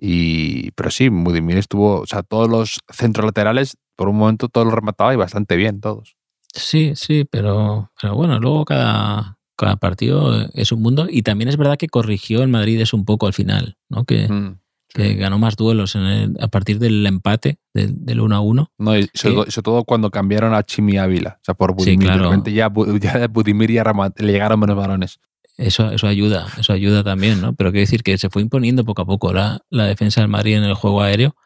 Y, 0.04 0.72
pero 0.72 0.90
sí, 0.90 1.08
Budimir 1.08 1.58
estuvo, 1.58 2.00
o 2.00 2.06
sea, 2.06 2.24
todos 2.24 2.48
los 2.50 2.80
centros 2.90 3.24
laterales, 3.24 3.76
por 3.94 4.08
un 4.08 4.16
momento 4.16 4.48
todos 4.48 4.64
los 4.66 4.74
remataba 4.74 5.14
y 5.14 5.16
bastante 5.16 5.54
bien 5.54 5.80
todos. 5.80 6.16
Sí, 6.52 6.92
sí, 6.96 7.24
pero, 7.30 7.92
pero 8.00 8.16
bueno, 8.16 8.40
luego 8.40 8.64
cada, 8.64 9.38
cada 9.56 9.76
partido 9.76 10.48
es 10.54 10.72
un 10.72 10.82
mundo 10.82 11.06
y 11.08 11.22
también 11.22 11.48
es 11.48 11.56
verdad 11.56 11.76
que 11.76 11.86
corrigió 11.86 12.42
el 12.42 12.48
Madrid 12.48 12.80
eso 12.80 12.96
un 12.96 13.04
poco 13.04 13.28
al 13.28 13.32
final, 13.32 13.76
¿no? 13.88 14.04
Que, 14.04 14.26
Mm. 14.28 14.58
que 14.92 15.14
ganó 15.14 15.38
más 15.38 15.54
duelos 15.56 15.94
en 15.94 16.02
el- 16.02 16.36
a 16.40 16.48
partir 16.48 16.78
del 16.80 17.06
empate 17.06 17.58
del, 17.72 18.04
del 18.04 18.20
1 18.20 18.34
a 18.36 18.40
1. 18.40 18.70
No, 18.78 18.98
y 18.98 19.02
sobre, 19.04 19.10
Sí. 19.14 19.28
todo, 19.36 19.44
sobre 19.50 19.62
todo 19.64 19.84
cuando 19.84 20.10
cambiaron 20.10 20.52
a 20.52 20.64
Chimi 20.64 20.98
Ávila, 20.98 21.36
o 21.40 21.44
sea, 21.44 21.54
por 21.54 21.74
Budimir. 21.74 22.00
claro. 22.08 22.24
De 22.24 22.28
repente 22.28 22.52
ya, 22.52 22.68
ya 23.00 23.18
de 23.20 23.28
Budimir 23.28 23.70
y 23.70 23.78
a 23.78 23.84
Ramat- 23.84 24.18
le 24.20 24.32
llegaron 24.32 24.58
menos 24.58 24.76
balones. 24.76 25.20
Eso, 25.62 25.92
eso 25.92 26.08
ayuda, 26.08 26.48
eso 26.58 26.72
ayuda 26.72 27.04
también, 27.04 27.40
¿no? 27.40 27.54
Pero 27.54 27.70
quiero 27.70 27.82
decir 27.82 28.02
que 28.02 28.18
se 28.18 28.30
fue 28.30 28.42
imponiendo 28.42 28.84
poco 28.84 29.02
a 29.02 29.06
poco 29.06 29.32
la, 29.32 29.60
la 29.70 29.86
defensa 29.86 30.20
del 30.20 30.28
Madrid 30.28 30.56
en 30.56 30.64
el 30.64 30.74
juego 30.74 31.02
aéreo, 31.02 31.36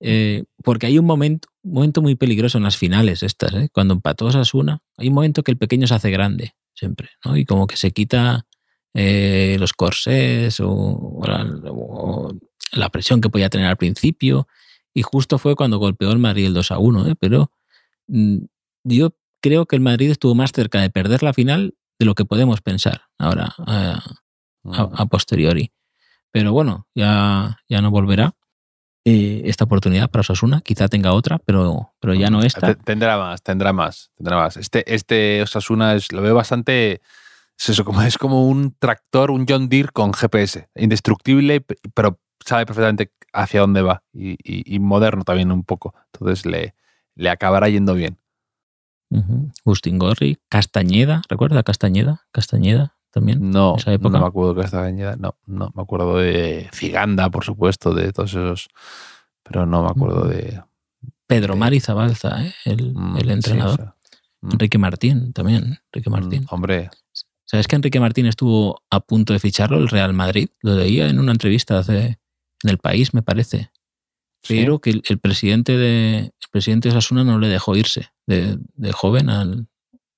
eh, 0.00 0.44
porque 0.64 0.86
hay 0.86 0.98
un 0.98 1.04
momento, 1.04 1.48
un 1.62 1.74
momento 1.74 2.00
muy 2.00 2.14
peligroso 2.14 2.56
en 2.56 2.64
las 2.64 2.78
finales 2.78 3.22
estas, 3.22 3.52
¿eh? 3.52 3.68
Cuando 3.70 3.92
empató 3.92 4.24
Osasuna, 4.24 4.80
hay 4.96 5.08
un 5.08 5.14
momento 5.14 5.42
que 5.42 5.50
el 5.50 5.58
pequeño 5.58 5.86
se 5.86 5.94
hace 5.94 6.10
grande, 6.10 6.54
siempre, 6.74 7.10
¿no? 7.24 7.36
Y 7.36 7.44
como 7.44 7.66
que 7.66 7.76
se 7.76 7.90
quita 7.90 8.46
eh, 8.94 9.56
los 9.58 9.74
corsés 9.74 10.60
o, 10.60 11.20
la 12.72 12.88
presión 12.88 13.20
que 13.20 13.28
podía 13.28 13.50
tener 13.50 13.66
al 13.66 13.76
principio, 13.76 14.48
y 14.94 15.02
justo 15.02 15.36
fue 15.36 15.56
cuando 15.56 15.76
golpeó 15.76 16.10
el 16.10 16.18
Madrid 16.18 16.46
el 16.46 16.54
2 16.54 16.70
a 16.70 16.78
1, 16.78 17.08
¿eh? 17.08 17.14
Pero 17.20 17.52
mm, 18.06 18.38
yo 18.84 19.14
creo 19.42 19.66
que 19.66 19.76
el 19.76 19.82
Madrid 19.82 20.10
estuvo 20.10 20.34
más 20.34 20.52
cerca 20.52 20.80
de 20.80 20.88
perder 20.88 21.22
la 21.22 21.34
final 21.34 21.74
de 21.98 22.04
lo 22.06 22.14
que 22.14 22.24
podemos 22.24 22.60
pensar 22.60 23.02
ahora 23.18 23.54
a, 23.66 24.02
a- 24.64 24.90
a 24.94 25.06
posteriori. 25.06 25.72
Pero 26.30 26.52
bueno, 26.52 26.86
ya, 26.94 27.58
ya 27.68 27.80
no 27.80 27.90
volverá 27.90 28.34
eh, 29.04 29.42
esta 29.46 29.64
oportunidad 29.64 30.10
para 30.10 30.20
Osasuna. 30.20 30.60
Quizá 30.60 30.88
tenga 30.88 31.12
otra, 31.14 31.38
pero, 31.38 31.94
pero 32.00 32.14
ya 32.14 32.28
no 32.30 32.42
esta. 32.42 32.60
Te- 32.74 32.82
Tendrá 32.84 33.16
más, 33.18 33.42
tendrá 33.42 33.72
más, 33.72 34.10
tendrá 34.16 34.36
más. 34.36 34.56
Este, 34.58 34.94
este 34.94 35.42
Osasuna 35.42 35.94
es, 35.94 36.12
lo 36.12 36.20
veo 36.22 36.34
bastante. 36.34 37.00
Es 37.58 37.68
eso, 37.70 37.84
como, 37.84 38.02
es 38.02 38.18
como 38.18 38.46
un 38.46 38.76
tractor, 38.78 39.30
un 39.30 39.46
John 39.48 39.68
Deere 39.68 39.88
con 39.88 40.12
GPS. 40.12 40.68
Indestructible, 40.76 41.64
pero 41.94 42.20
sabe 42.44 42.66
perfectamente 42.66 43.12
hacia 43.32 43.60
dónde 43.60 43.82
va. 43.82 44.02
Y, 44.12 44.32
y- 44.44 44.74
y 44.74 44.78
moderno 44.78 45.24
también 45.24 45.50
un 45.50 45.64
poco. 45.64 45.94
Entonces 46.12 46.44
le, 46.46 46.74
le 47.16 47.30
acabará 47.30 47.68
yendo 47.68 47.94
bien. 47.94 48.18
Ujú. 49.10 49.50
Bustingorri, 49.64 50.38
Castañeda, 50.48 51.22
¿recuerda 51.28 51.62
Castañeda? 51.62 52.26
Castañeda 52.32 52.94
también. 53.10 53.50
No, 53.50 53.76
esa 53.76 53.92
época. 53.92 54.18
no 54.18 54.24
me 54.24 54.28
acuerdo 54.28 54.54
que 54.54 54.60
esta 54.62 54.82
Cañeda. 54.82 55.16
No, 55.16 55.34
no, 55.46 55.72
me 55.74 55.82
acuerdo 55.82 56.18
de 56.18 56.68
Ciganda, 56.72 57.30
por 57.30 57.44
supuesto, 57.44 57.94
de 57.94 58.12
todos 58.12 58.30
esos. 58.30 58.68
Pero 59.42 59.64
no 59.66 59.82
me 59.82 59.88
acuerdo 59.90 60.26
de. 60.26 60.62
Pedro 61.26 61.54
Sí. 61.54 61.60
Mari 61.60 61.80
Zabalza, 61.80 62.44
¿eh? 62.44 62.54
el, 62.64 62.94
mm, 62.94 63.16
el 63.18 63.30
entrenador. 63.30 63.94
mm, 64.40 64.52
Enrique 64.52 64.78
Martín 64.78 65.32
también. 65.32 65.78
Enrique 65.92 66.10
mm, 66.10 66.12
Martín. 66.12 66.46
hombre, 66.50 66.90
¿Sabes 67.44 67.66
que 67.66 67.76
Enrique 67.76 67.98
Martín 67.98 68.26
estuvo 68.26 68.82
a 68.90 69.00
punto 69.00 69.32
de 69.32 69.38
ficharlo 69.38 69.78
el 69.78 69.88
Real 69.88 70.12
Madrid? 70.12 70.50
Lo 70.60 70.74
leía 70.74 71.08
en 71.08 71.18
una 71.18 71.32
entrevista 71.32 71.78
hace, 71.78 72.18
en 72.62 72.70
el 72.70 72.76
país, 72.76 73.14
me 73.14 73.22
parece. 73.22 73.70
Sí. 74.48 74.60
pero 74.60 74.80
que 74.80 74.90
el, 74.90 75.02
el 75.08 75.18
presidente 75.18 75.76
de 75.76 76.18
el 76.18 76.48
presidente 76.50 76.88
de 76.88 76.96
Osasuna 76.96 77.24
no 77.24 77.38
le 77.38 77.48
dejó 77.48 77.76
irse 77.76 78.10
de, 78.26 78.58
de 78.74 78.92
joven 78.92 79.30
al, 79.30 79.68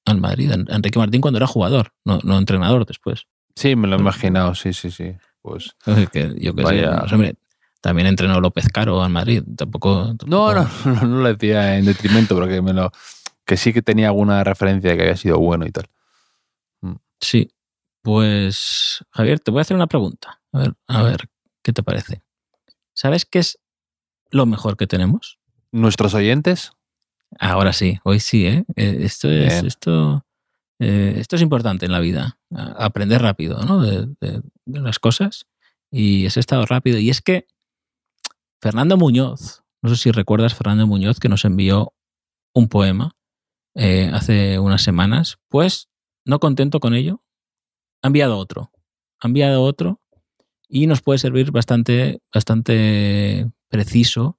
al 0.05 0.21
Madrid. 0.21 0.51
A 0.53 0.55
Enrique 0.77 0.99
Martín 0.99 1.21
cuando 1.21 1.39
era 1.39 1.47
jugador, 1.47 1.93
no, 2.05 2.19
no 2.25 2.39
entrenador 2.39 2.87
después. 2.87 3.27
Sí, 3.57 3.77
me 3.77 3.89
lo 3.89 3.97
he 3.97 4.01
imaginado, 4.01 4.55
sí, 4.55 4.73
sí, 4.73 4.91
sí. 4.91 5.13
Pues. 5.43 5.75
Que 6.13 6.35
yo 6.39 6.55
que 6.55 6.63
sé, 6.63 6.69
Vaya. 6.83 6.91
no 7.03 7.09
sé, 7.09 7.15
hombre, 7.15 7.35
también 7.81 8.07
entrenó 8.07 8.41
López 8.41 8.69
Caro 8.69 9.03
al 9.03 9.11
Madrid. 9.11 9.43
Tampoco, 9.57 10.05
No, 10.05 10.17
tampoco- 10.17 10.29
no, 10.29 10.55
no, 10.95 11.07
no 11.07 11.23
lo 11.23 11.29
decía 11.35 11.77
en 11.79 11.85
detrimento, 11.87 12.35
pero 12.35 12.47
que 12.49 12.63
me 12.63 12.73
lo. 12.73 12.93
Que 13.45 13.57
sí 13.57 13.73
que 13.73 13.83
tenía 13.83 14.07
alguna 14.09 14.45
referencia 14.45 14.91
de 14.91 14.97
que 14.97 15.03
había 15.03 15.17
sido 15.17 15.39
bueno 15.39 15.67
y 15.67 15.73
tal. 15.73 15.87
Sí. 17.21 17.51
Pues, 18.03 19.05
Javier, 19.11 19.41
te 19.41 19.51
voy 19.51 19.59
a 19.59 19.63
hacer 19.63 19.77
una 19.77 19.87
pregunta. 19.87 20.41
A 20.53 20.59
ver, 20.59 20.75
a 20.89 21.03
ver, 21.03 21.29
¿qué 21.63 21.73
te 21.73 21.83
parece? 21.83 22.23
¿Sabes 22.95 23.25
qué 23.27 23.41
es 23.41 23.59
lo 24.31 24.47
mejor 24.47 24.77
que 24.77 24.87
tenemos? 24.87 25.39
Nuestros 25.73 26.15
oyentes, 26.15 26.73
Ahora 27.39 27.73
sí, 27.73 28.01
hoy 28.03 28.19
sí, 28.19 28.45
¿eh? 28.45 28.65
Eh, 28.75 28.99
Esto 29.03 29.31
es, 29.31 29.53
Bien. 29.55 29.67
esto, 29.67 30.27
eh, 30.81 31.15
esto 31.17 31.37
es 31.37 31.43
importante 31.43 31.87
en 31.87 31.93
la 31.93 32.01
vida. 32.01 32.41
Aprender 32.53 33.23
rápido, 33.23 33.63
¿no? 33.65 33.81
De, 33.81 34.07
de- 34.21 34.43
de 34.65 34.81
las 34.81 34.99
cosas. 34.99 35.47
Y 35.93 36.27
ese 36.27 36.41
estado 36.41 36.67
rápido. 36.67 36.99
Y 36.99 37.09
es 37.09 37.21
que 37.21 37.47
Fernando 38.61 38.97
Muñoz, 38.97 39.63
no 39.81 39.91
sé 39.91 39.97
si 39.97 40.11
recuerdas 40.11 40.55
Fernando 40.57 40.89
Muñoz 40.89 41.21
que 41.21 41.29
nos 41.29 41.45
envió 41.45 41.95
un 42.53 42.69
poema 42.69 43.15
eh, 43.77 44.11
hace 44.13 44.59
unas 44.59 44.83
semanas, 44.83 45.39
pues 45.49 45.89
no 46.25 46.41
contento 46.41 46.81
con 46.81 46.95
ello, 46.95 47.23
ha 48.03 48.09
enviado 48.09 48.39
otro. 48.39 48.73
Ha 49.21 49.29
enviado 49.29 49.63
otro 49.63 50.01
y 50.69 50.89
nos 50.89 51.01
puede 51.01 51.19
servir 51.21 51.53
bastante, 51.53 52.21
bastante 52.35 53.49
preciso 53.71 54.39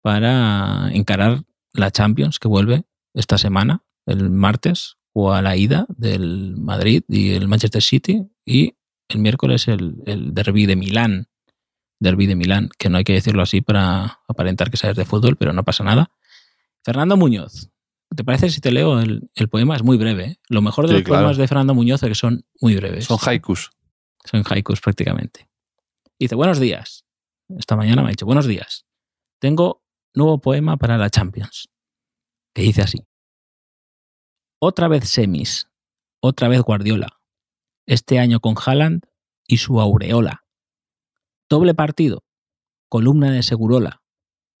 para 0.00 0.88
encarar 0.92 1.44
la 1.74 1.90
Champions 1.90 2.38
que 2.38 2.48
vuelve 2.48 2.84
esta 3.12 3.36
semana, 3.36 3.84
el 4.06 4.30
martes, 4.30 4.96
o 5.12 5.32
a 5.32 5.42
la 5.42 5.56
ida 5.56 5.86
del 5.88 6.56
Madrid 6.56 7.02
y 7.08 7.32
el 7.32 7.48
Manchester 7.48 7.82
City, 7.82 8.22
y 8.46 8.76
el 9.08 9.18
miércoles 9.18 9.68
el, 9.68 9.96
el 10.06 10.32
derby 10.32 10.66
de 10.66 10.76
Milán. 10.76 11.26
Derby 11.98 12.26
de 12.26 12.34
Milán, 12.36 12.70
que 12.78 12.88
no 12.88 12.96
hay 12.96 13.04
que 13.04 13.12
decirlo 13.12 13.42
así 13.42 13.60
para 13.60 14.20
aparentar 14.26 14.70
que 14.70 14.78
sabes 14.78 14.96
de 14.96 15.04
fútbol, 15.04 15.36
pero 15.36 15.52
no 15.52 15.64
pasa 15.64 15.84
nada. 15.84 16.10
Fernando 16.82 17.16
Muñoz. 17.18 17.68
¿Te 18.16 18.24
parece 18.24 18.48
si 18.48 18.60
te 18.60 18.72
leo 18.72 19.00
el, 19.00 19.30
el 19.34 19.48
poema? 19.48 19.76
Es 19.76 19.82
muy 19.82 19.98
breve. 19.98 20.24
¿eh? 20.24 20.40
Lo 20.48 20.62
mejor 20.62 20.86
de 20.86 20.92
Sí, 20.92 20.94
los 21.00 21.02
claro. 21.04 21.20
poemas 21.24 21.36
de 21.36 21.46
Fernando 21.46 21.74
Muñoz 21.74 22.02
es 22.02 22.08
que 22.08 22.14
son 22.14 22.46
muy 22.60 22.74
breves. 22.76 23.04
son 23.04 23.18
haikus. 23.24 23.70
Son 24.24 24.42
haikus 24.48 24.80
prácticamente. 24.80 25.46
Dice, 26.18 26.34
buenos 26.34 26.58
días. 26.58 27.04
Esta 27.58 27.76
mañana 27.76 28.02
me 28.02 28.08
ha 28.08 28.10
dicho, 28.10 28.26
buenos 28.26 28.46
días. 28.46 28.86
Tengo 29.38 29.82
nuevo 30.14 30.40
poema 30.40 30.76
para 30.76 30.98
la 30.98 31.10
Champions. 31.10 31.68
Que 32.54 32.62
dice 32.62 32.82
así. 32.82 33.06
Otra 34.60 34.88
vez 34.88 35.08
semis. 35.08 35.68
Otra 36.20 36.48
vez 36.48 36.62
Guardiola. 36.62 37.20
Este 37.86 38.18
año 38.18 38.40
con 38.40 38.54
Haaland 38.64 39.04
y 39.46 39.58
su 39.58 39.80
aureola. 39.80 40.44
Doble 41.48 41.74
partido. 41.74 42.24
Columna 42.88 43.30
de 43.30 43.42
Segurola. 43.42 44.02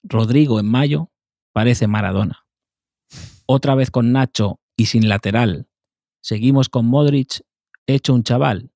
Rodrigo 0.02 0.60
en 0.60 0.66
mayo 0.66 1.10
parece 1.52 1.86
Maradona. 1.86 2.46
Otra 3.46 3.74
vez 3.74 3.90
con 3.90 4.12
Nacho 4.12 4.60
y 4.76 4.86
sin 4.86 5.08
lateral. 5.08 5.68
Seguimos 6.22 6.68
con 6.68 6.86
Modric 6.86 7.42
hecho 7.86 8.14
un 8.14 8.22
chaval 8.22 8.72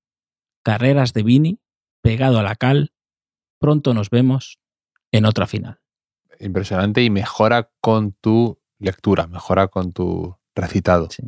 carreras 0.64 1.12
de 1.12 1.22
Vini, 1.22 1.60
pegado 2.02 2.40
a 2.40 2.42
la 2.42 2.56
cal. 2.56 2.92
Pronto 3.58 3.94
nos 3.94 4.10
vemos 4.10 4.58
en 5.12 5.24
otra 5.24 5.46
final. 5.46 5.78
Impresionante 6.40 7.02
y 7.02 7.10
mejora 7.10 7.70
con 7.80 8.12
tu 8.12 8.58
lectura, 8.78 9.26
mejora 9.26 9.68
con 9.68 9.92
tu 9.92 10.36
recitado. 10.54 11.08
Sí. 11.10 11.22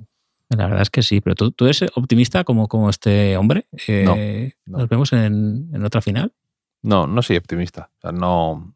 La 0.49 0.67
verdad 0.67 0.83
es 0.83 0.91
que 0.91 1.03
sí, 1.03 1.21
pero 1.21 1.35
tú, 1.35 1.51
tú 1.51 1.65
eres 1.65 1.85
optimista 1.95 2.45
como, 2.45 2.69
como 2.69 2.89
este 2.91 3.37
hombre. 3.37 3.67
Eh, 3.89 4.53
no. 4.67 4.79
Nos 4.79 4.89
vemos 4.89 5.13
en, 5.13 5.71
en 5.73 5.85
otra 5.85 6.01
final. 6.01 6.33
No, 6.83 7.07
no 7.07 7.23
soy 7.23 7.37
optimista. 7.37 7.91
O 7.99 8.01
sea, 8.01 8.13
no, 8.13 8.73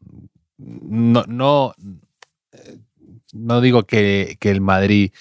no, 0.57 1.23
no, 1.27 1.73
no 3.33 3.61
digo 3.61 3.83
que, 3.83 4.37
que, 4.39 4.51
el 4.51 4.59
Madrid 4.59 5.11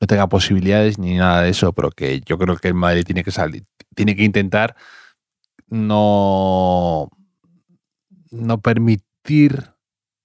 no 0.00 0.06
tenga 0.06 0.28
posibilidades 0.28 0.98
ni 0.98 1.16
nada 1.16 1.42
de 1.42 1.50
eso, 1.50 1.72
pero 1.72 1.90
que 1.90 2.20
yo 2.20 2.38
creo 2.38 2.56
que 2.56 2.68
el 2.68 2.74
Madrid 2.74 3.04
tiene 3.04 3.24
que 3.24 3.30
salir, 3.30 3.64
tiene 3.94 4.16
que 4.16 4.24
intentar 4.24 4.76
no, 5.68 7.10
no 8.30 8.60
permitir 8.60 9.72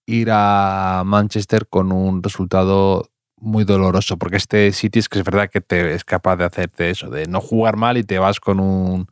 ir 0.05 0.29
a 0.31 1.03
Manchester 1.05 1.67
con 1.67 1.91
un 1.91 2.21
resultado 2.23 3.09
muy 3.37 3.65
doloroso, 3.65 4.17
porque 4.17 4.37
este 4.37 4.71
City 4.71 4.99
es 4.99 5.09
que 5.09 5.19
es 5.19 5.25
verdad 5.25 5.49
que 5.49 5.61
te 5.61 5.93
es 5.93 6.03
capaz 6.03 6.37
de 6.37 6.45
hacerte 6.45 6.89
eso, 6.89 7.09
de 7.09 7.27
no 7.27 7.41
jugar 7.41 7.75
mal 7.75 7.97
y 7.97 8.03
te 8.03 8.19
vas 8.19 8.39
con 8.39 8.59
un 8.59 9.07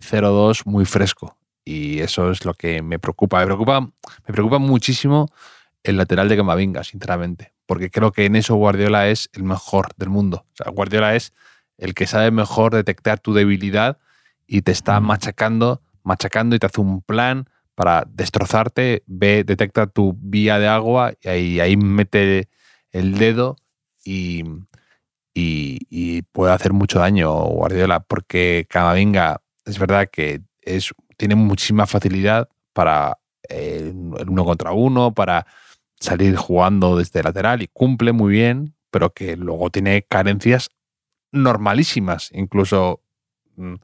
0-2 0.00 0.62
muy 0.64 0.84
fresco. 0.84 1.36
Y 1.64 2.00
eso 2.00 2.30
es 2.30 2.44
lo 2.44 2.54
que 2.54 2.82
me 2.82 2.98
preocupa. 2.98 3.40
Me 3.40 3.46
preocupa, 3.46 3.80
me 3.80 4.32
preocupa 4.32 4.58
muchísimo 4.58 5.28
el 5.82 5.96
lateral 5.96 6.28
de 6.28 6.36
Camavinga, 6.36 6.84
sinceramente, 6.84 7.54
porque 7.66 7.90
creo 7.90 8.12
que 8.12 8.24
en 8.24 8.36
eso 8.36 8.56
Guardiola 8.56 9.08
es 9.08 9.30
el 9.32 9.44
mejor 9.44 9.88
del 9.96 10.10
mundo. 10.10 10.46
O 10.52 10.56
sea, 10.56 10.70
Guardiola 10.72 11.14
es 11.14 11.32
el 11.78 11.94
que 11.94 12.06
sabe 12.06 12.30
mejor 12.30 12.74
detectar 12.74 13.20
tu 13.20 13.34
debilidad 13.34 13.98
y 14.46 14.62
te 14.62 14.72
está 14.72 14.98
machacando, 15.00 15.82
machacando 16.02 16.56
y 16.56 16.58
te 16.58 16.66
hace 16.66 16.80
un 16.80 17.02
plan 17.02 17.48
para 17.76 18.04
destrozarte, 18.08 19.04
ve, 19.06 19.44
detecta 19.44 19.86
tu 19.86 20.16
vía 20.18 20.58
de 20.58 20.66
agua 20.66 21.12
y 21.22 21.28
ahí, 21.28 21.60
ahí 21.60 21.76
mete 21.76 22.48
el 22.90 23.18
dedo 23.18 23.56
y, 24.02 24.44
y, 25.34 26.22
puede 26.32 26.52
hacer 26.52 26.72
mucho 26.72 26.98
daño 26.98 27.32
Guardiola, 27.44 28.00
porque 28.00 28.66
Camavinga 28.70 29.42
es 29.66 29.78
verdad 29.78 30.08
que 30.10 30.40
es, 30.62 30.92
tiene 31.18 31.34
muchísima 31.34 31.86
facilidad 31.86 32.48
para 32.72 33.18
el 33.42 33.94
uno 34.26 34.44
contra 34.44 34.72
uno, 34.72 35.12
para 35.12 35.46
salir 36.00 36.34
jugando 36.36 36.96
desde 36.96 37.22
lateral 37.22 37.60
y 37.60 37.68
cumple 37.68 38.12
muy 38.12 38.32
bien, 38.32 38.74
pero 38.90 39.12
que 39.12 39.36
luego 39.36 39.68
tiene 39.68 40.02
carencias 40.02 40.70
normalísimas, 41.30 42.30
incluso 42.32 43.02
mm, 43.56 43.74
eh, 43.74 43.78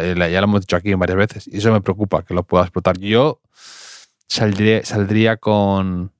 ya 0.00 0.40
lo 0.40 0.44
hemos 0.44 0.60
dicho 0.62 0.76
aquí 0.76 0.94
varias 0.94 1.18
veces, 1.18 1.48
y 1.48 1.58
eso 1.58 1.72
me 1.72 1.80
preocupa 1.80 2.22
que 2.22 2.34
lo 2.34 2.44
pueda 2.44 2.64
explotar. 2.64 2.98
Yo 2.98 3.40
saldría, 4.26 4.84
saldría 4.84 5.36
con, 5.36 6.12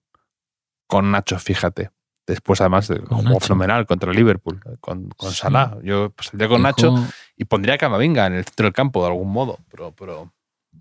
con 0.86 1.10
Nacho, 1.10 1.38
fíjate. 1.38 1.90
Después, 2.26 2.60
además, 2.60 2.92
jugó 3.08 3.40
fenomenal 3.40 3.84
contra 3.86 4.12
Liverpool, 4.12 4.60
con, 4.80 5.08
con 5.16 5.32
Salah. 5.32 5.76
Yo 5.82 6.10
pues, 6.10 6.28
saldría 6.28 6.48
con 6.48 6.62
Nacho 6.62 6.94
y 7.36 7.44
pondría 7.46 7.74
a 7.74 7.78
Camavinga 7.78 8.26
en 8.26 8.34
el 8.34 8.44
centro 8.44 8.64
del 8.64 8.72
campo 8.72 9.00
de 9.02 9.08
algún 9.08 9.32
modo, 9.32 9.58
pero, 9.70 9.92
pero, 9.92 10.32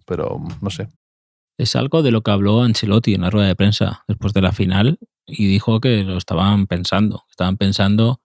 pero 0.05 0.39
no 0.61 0.69
sé. 0.69 0.87
Es 1.57 1.75
algo 1.75 2.03
de 2.03 2.11
lo 2.11 2.21
que 2.21 2.31
habló 2.31 2.61
Ancelotti 2.61 3.15
en 3.15 3.21
la 3.21 3.29
rueda 3.29 3.47
de 3.47 3.55
prensa 3.55 4.03
después 4.07 4.33
de 4.33 4.41
la 4.41 4.51
final 4.51 4.99
y 5.25 5.47
dijo 5.47 5.79
que 5.79 6.03
lo 6.03 6.17
estaban 6.17 6.67
pensando. 6.67 7.25
Estaban 7.29 7.57
pensando 7.57 8.21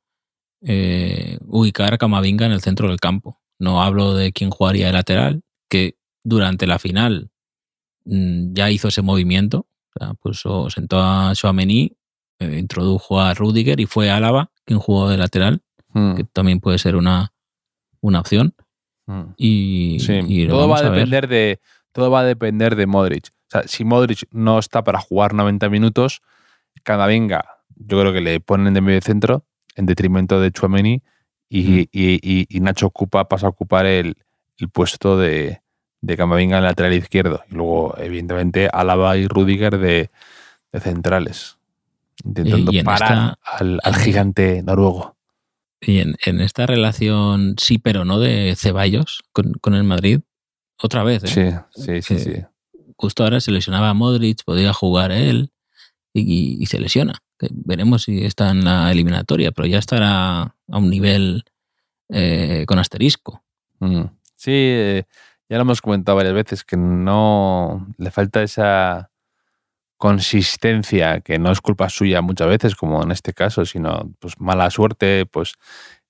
eh, 0.60 1.38
ubicar 1.46 1.94
a 1.94 1.98
Camavinga 1.98 2.46
en 2.46 2.52
el 2.52 2.60
centro 2.60 2.88
del 2.88 3.00
campo. 3.00 3.40
No 3.58 3.82
hablo 3.82 4.14
de 4.14 4.32
quién 4.32 4.50
jugaría 4.50 4.86
de 4.86 4.92
lateral, 4.92 5.42
que 5.68 5.96
durante 6.24 6.66
la 6.66 6.78
final 6.78 7.30
mm, 8.04 8.52
ya 8.52 8.70
hizo 8.70 8.88
ese 8.88 9.02
movimiento. 9.02 9.66
O 10.44 10.68
sentó 10.68 11.00
a 11.00 11.32
Chouameni 11.34 11.96
eh, 12.38 12.58
introdujo 12.58 13.18
a 13.18 13.32
Rudiger 13.32 13.80
y 13.80 13.86
fue 13.86 14.10
Álava 14.10 14.50
quien 14.66 14.78
jugó 14.78 15.08
de 15.08 15.16
lateral, 15.16 15.62
hmm. 15.94 16.16
que 16.16 16.24
también 16.24 16.60
puede 16.60 16.78
ser 16.78 16.96
una, 16.96 17.32
una 18.00 18.20
opción. 18.20 18.54
Hmm. 19.06 19.32
Y, 19.36 20.46
todo 20.48 20.68
va 20.68 20.78
a, 20.78 20.90
depender 20.90 21.28
de 21.28 21.60
todo 21.92 22.10
va 22.10 22.20
a 22.20 22.24
depender 22.24 22.76
de 22.76 22.86
Modric. 22.86 23.28
O 23.28 23.50
sea, 23.50 23.62
si 23.68 23.84
Modric 23.84 24.26
no 24.32 24.58
está 24.58 24.84
para 24.84 25.00
jugar 25.00 25.32
90 25.32 25.70
minutos, 25.70 26.20
cada 26.82 27.06
venga, 27.06 27.46
yo 27.74 28.00
creo 28.00 28.12
que 28.12 28.20
le 28.20 28.40
ponen 28.40 28.74
de 28.74 28.80
medio 28.80 29.00
centro 29.00 29.46
en 29.76 29.86
detrimento 29.86 30.40
de 30.40 30.50
Chuameni 30.50 31.02
y, 31.48 31.82
hmm. 31.82 31.86
y, 31.92 32.60
Nacho 32.60 32.86
ocupa, 32.86 33.28
pasa 33.28 33.46
a 33.46 33.50
ocupar 33.50 33.86
el, 33.86 34.16
puesto 34.72 35.18
de, 35.18 35.60
de 36.00 36.16
Camavinga 36.16 36.58
en 36.58 36.64
el 36.64 36.68
lateral 36.68 36.94
izquierdo. 36.94 37.42
Y 37.50 37.54
luego, 37.54 37.94
evidentemente, 37.98 38.68
Álava 38.72 39.16
y 39.16 39.26
Rudiger 39.26 39.78
de, 39.78 40.10
de 40.72 40.80
centrales 40.80 41.56
intentando 42.24 42.72
parar 42.84 43.38
al, 43.42 43.94
gigante 43.96 44.62
noruego. 44.62 45.16
Y 45.80 46.00
en, 46.00 46.40
esta 46.40 46.66
relación 46.66 47.56
sí 47.58 47.78
pero 47.78 48.04
no 48.04 48.18
de 48.18 48.54
Ceballos 48.56 49.22
con, 49.32 49.74
el 49.74 49.84
Madrid, 49.84 50.20
otra 50.78 51.02
vez. 51.04 51.24
¿eh? 51.24 51.60
Sí, 51.70 52.02
sí, 52.02 52.18
sí, 52.18 52.32
Justo 52.96 53.24
ahora 53.24 53.40
se 53.40 53.50
lesionaba 53.50 53.90
a 53.90 53.94
Modric, 53.94 54.42
podía 54.44 54.72
jugar 54.72 55.12
él 55.12 55.50
y, 56.14 56.64
se 56.66 56.80
lesiona. 56.80 57.22
Veremos 57.50 58.04
si 58.04 58.24
está 58.24 58.50
en 58.50 58.64
la 58.64 58.90
eliminatoria, 58.90 59.52
pero 59.52 59.66
ya 59.66 59.78
estará 59.78 60.42
a 60.42 60.78
un 60.78 60.90
nivel 60.90 61.44
eh, 62.08 62.64
con 62.66 62.78
asterisco. 62.78 63.42
Mm. 63.80 64.04
Sí, 64.34 64.52
eh, 64.52 65.04
ya 65.48 65.56
lo 65.56 65.62
hemos 65.62 65.80
comentado 65.80 66.16
varias 66.16 66.34
veces 66.34 66.64
que 66.64 66.76
no 66.76 67.86
le 67.98 68.10
falta 68.10 68.42
esa 68.42 69.10
consistencia, 69.96 71.20
que 71.20 71.38
no 71.38 71.50
es 71.50 71.60
culpa 71.60 71.88
suya 71.88 72.20
muchas 72.20 72.48
veces, 72.48 72.74
como 72.74 73.02
en 73.02 73.10
este 73.12 73.32
caso, 73.32 73.64
sino 73.64 74.12
pues 74.18 74.38
mala 74.40 74.70
suerte, 74.70 75.26
pues 75.26 75.54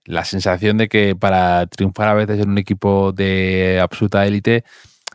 la 0.04 0.24
sensación 0.24 0.78
de 0.78 0.88
que 0.88 1.16
para 1.16 1.66
triunfar 1.66 2.08
a 2.08 2.14
veces 2.14 2.40
en 2.40 2.50
un 2.50 2.58
equipo 2.58 3.12
de 3.12 3.80
absoluta 3.80 4.26
élite 4.26 4.64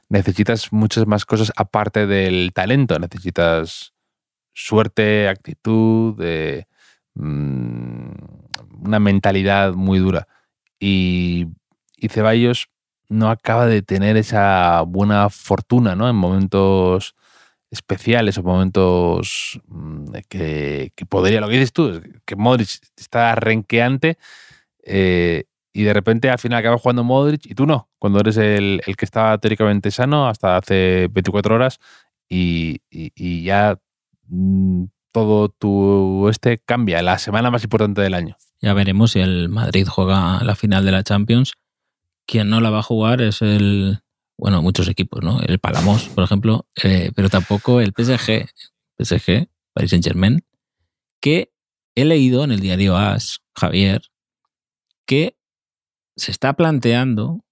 necesitas 0.09 0.71
muchas 0.73 1.07
más 1.07 1.25
cosas 1.25 1.51
aparte 1.55 2.05
del 2.05 2.51
talento, 2.53 2.99
necesitas 2.99 3.90
suerte, 4.53 5.27
actitud, 5.27 6.15
de, 6.17 6.67
mm, 7.15 8.11
una 8.83 8.99
mentalidad 8.99 9.73
muy 9.73 9.99
dura. 9.99 10.27
Y, 10.79 11.47
y 11.97 12.09
Ceballos 12.09 12.69
no 13.09 13.29
acaba 13.29 13.65
de 13.67 13.81
tener 13.81 14.17
esa 14.17 14.81
buena 14.83 15.29
fortuna, 15.29 15.95
¿no? 15.95 16.09
En 16.09 16.15
momentos 16.15 17.15
especiales 17.71 18.37
o 18.37 18.43
momentos 18.43 19.59
mm, 19.67 20.11
que, 20.29 20.91
podría, 21.09 21.41
lo 21.41 21.47
que 21.47 21.53
dices 21.53 21.73
tú, 21.73 22.01
que 22.25 22.35
Modric 22.35 22.69
está 22.97 23.35
renqueante 23.35 24.17
eh, 24.83 25.45
y 25.73 25.83
de 25.83 25.93
repente 25.93 26.29
al 26.29 26.39
final 26.39 26.59
acaba 26.59 26.77
jugando 26.77 27.03
Modric 27.03 27.45
y 27.45 27.55
tú 27.55 27.65
no, 27.65 27.89
cuando 27.97 28.19
eres 28.19 28.37
el, 28.37 28.81
que 28.97 29.05
estaba 29.05 29.37
teóricamente 29.37 29.89
sano 29.91 30.27
hasta 30.27 30.57
hace 30.57 31.07
24 31.11 31.55
horas 31.55 31.79
y, 32.29 32.81
ya 33.43 33.75
mm, 33.75 33.90
todo 35.11 35.49
tu 35.49 36.29
este 36.29 36.57
cambia, 36.59 37.01
la 37.01 37.19
semana 37.19 37.51
más 37.51 37.63
importante 37.63 38.01
del 38.01 38.13
año. 38.13 38.37
Ya 38.61 38.73
veremos 38.73 39.11
si 39.11 39.19
el 39.19 39.49
Madrid 39.49 39.87
juega 39.89 40.43
la 40.43 40.55
final 40.55 40.85
de 40.85 40.91
la 40.91 41.03
Champions. 41.03 41.53
Quien 42.25 42.49
no 42.49 42.61
la 42.61 42.69
va 42.69 42.79
a 42.79 42.83
jugar 42.83 43.21
es 43.21 43.41
el, 43.41 43.99
bueno, 44.37 44.61
muchos 44.61 44.87
equipos, 44.87 45.23
¿no? 45.23 45.41
El 45.41 45.59
Palamos, 45.59 46.07
por 46.09 46.23
ejemplo, 46.23 46.67
eh, 46.83 47.11
pero 47.15 47.29
tampoco 47.29 47.81
el 47.81 47.93
PSG, 47.95 48.47
PSG, 48.97 49.49
Paris 49.73 49.89
Saint 49.89 50.05
Germain, 50.05 50.43
que 51.19 51.51
he 51.95 52.05
leído 52.05 52.43
en 52.43 52.51
el 52.51 52.59
diario 52.59 52.95
AS, 52.95 53.41
Javier, 53.55 54.01
que 55.05 55.35
se 56.15 56.31
está 56.31 56.53
planteando 56.53 57.43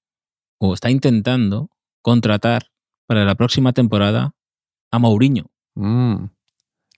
o 0.59 0.73
está 0.73 0.91
intentando 0.91 1.71
contratar 2.01 2.71
para 3.07 3.25
la 3.25 3.35
próxima 3.35 3.73
temporada 3.73 4.35
a 4.91 4.99
Mourinho. 4.99 5.49
Mm. 5.75 6.25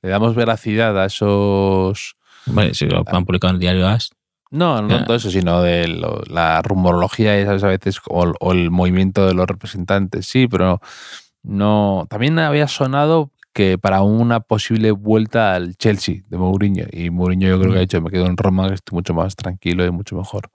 Le 0.02 0.10
damos 0.10 0.36
veracidad 0.36 1.00
a 1.00 1.06
esos. 1.06 2.16
Vale, 2.46 2.74
si 2.74 2.88
lo 2.88 3.04
han 3.06 3.26
publicado 3.26 3.52
en 3.52 3.56
el 3.56 3.62
diario 3.62 3.88
AS. 3.88 4.12
No, 4.52 4.82
no 4.82 5.06
todo 5.06 5.16
eso, 5.16 5.32
sino 5.32 5.62
de 5.62 5.88
la 6.28 6.62
rumorología 6.62 7.40
y 7.40 7.46
a 7.46 7.54
veces, 7.54 8.02
o, 8.10 8.52
el 8.52 8.70
movimiento 8.70 9.26
de 9.26 9.34
los 9.34 9.48
representantes, 9.48 10.26
sí, 10.26 10.48
pero 10.48 10.82
no. 11.42 12.06
También 12.10 12.38
había 12.38 12.68
sonado 12.68 13.32
que 13.54 13.78
para 13.78 14.02
una 14.02 14.42
posible 14.42 14.92
vuelta 14.92 15.56
al 15.56 15.76
Chelsea 15.78 16.24
de 16.28 16.38
Mourinho. 16.38 16.86
Y 16.92 17.10
Mourinho 17.12 17.48
yo 17.48 17.60
creo 17.60 17.72
que 17.72 17.78
ha 17.78 17.82
dicho, 17.82 18.02
me 18.02 18.10
quedo 18.10 18.26
en 18.26 18.36
Roma, 18.36 18.68
que 18.68 18.76
estoy 18.76 18.96
mucho 18.98 19.14
más 19.14 19.38
tranquilo 19.38 19.86
y 19.86 19.92
mucho 19.92 20.18
mejor. 20.18 20.50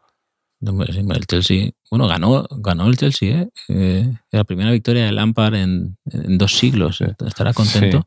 El 0.60 1.26
Chelsea, 1.26 1.70
bueno, 1.90 2.08
ganó, 2.08 2.46
ganó 2.50 2.86
el 2.88 2.96
Chelsea, 2.96 3.42
¿eh? 3.42 3.48
eh 3.68 4.12
la 4.30 4.44
primera 4.44 4.70
victoria 4.70 5.06
de 5.06 5.12
Lampard 5.12 5.54
en, 5.54 5.96
dos 6.04 6.56
siglos. 6.56 7.00
Estará 7.00 7.52
contento. 7.52 8.06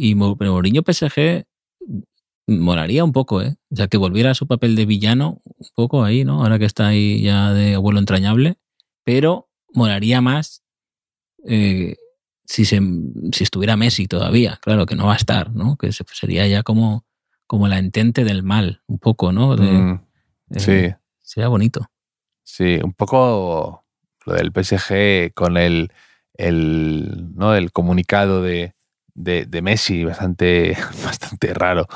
Y 0.00 0.14
Mourinho 0.14 0.82
PSG 0.82 1.44
Molaría 2.48 3.04
un 3.04 3.12
poco, 3.12 3.42
¿eh? 3.42 3.56
O 3.70 3.76
sea, 3.76 3.88
que 3.88 3.98
volviera 3.98 4.30
a 4.30 4.34
su 4.34 4.46
papel 4.46 4.74
de 4.74 4.86
villano 4.86 5.42
un 5.44 5.68
poco 5.74 6.02
ahí, 6.02 6.24
¿no? 6.24 6.42
Ahora 6.42 6.58
que 6.58 6.64
está 6.64 6.86
ahí 6.86 7.20
ya 7.20 7.52
de 7.52 7.74
abuelo 7.74 7.98
entrañable. 7.98 8.56
Pero 9.04 9.50
molaría 9.74 10.22
más 10.22 10.62
eh, 11.44 11.96
si, 12.46 12.64
se, 12.64 12.80
si 13.32 13.44
estuviera 13.44 13.76
Messi 13.76 14.06
todavía. 14.06 14.58
Claro 14.62 14.86
que 14.86 14.96
no 14.96 15.06
va 15.06 15.12
a 15.12 15.16
estar, 15.16 15.52
¿no? 15.52 15.76
Que 15.76 15.92
sería 15.92 16.46
ya 16.46 16.62
como, 16.62 17.04
como 17.46 17.68
la 17.68 17.78
entente 17.78 18.24
del 18.24 18.42
mal, 18.42 18.80
un 18.86 18.98
poco, 18.98 19.30
¿no? 19.30 19.54
Mm, 19.54 20.00
eh, 20.54 20.58
sí. 20.58 20.94
Sería 21.20 21.48
bonito. 21.48 21.90
Sí, 22.44 22.78
un 22.82 22.94
poco 22.94 23.84
lo 24.24 24.32
del 24.32 24.52
PSG 24.52 25.34
con 25.34 25.58
el, 25.58 25.92
el, 26.32 27.34
¿no? 27.34 27.54
el 27.54 27.72
comunicado 27.72 28.42
de, 28.42 28.74
de, 29.18 29.62
Messi, 29.62 30.04
bastante, 30.04 30.76
bastante 31.04 31.52
raro. 31.52 31.86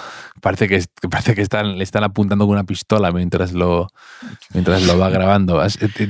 Parece 0.40 0.68
que, 0.68 0.82
parece 1.08 1.34
que 1.34 1.42
están, 1.42 1.78
le 1.78 1.84
están 1.84 2.04
apuntando 2.04 2.46
con 2.46 2.54
una 2.54 2.64
pistola 2.64 3.12
mientras 3.12 3.52
lo, 3.52 3.88
mientras 4.52 4.82
lo 4.82 4.98
va 4.98 5.10
grabando. 5.10 5.62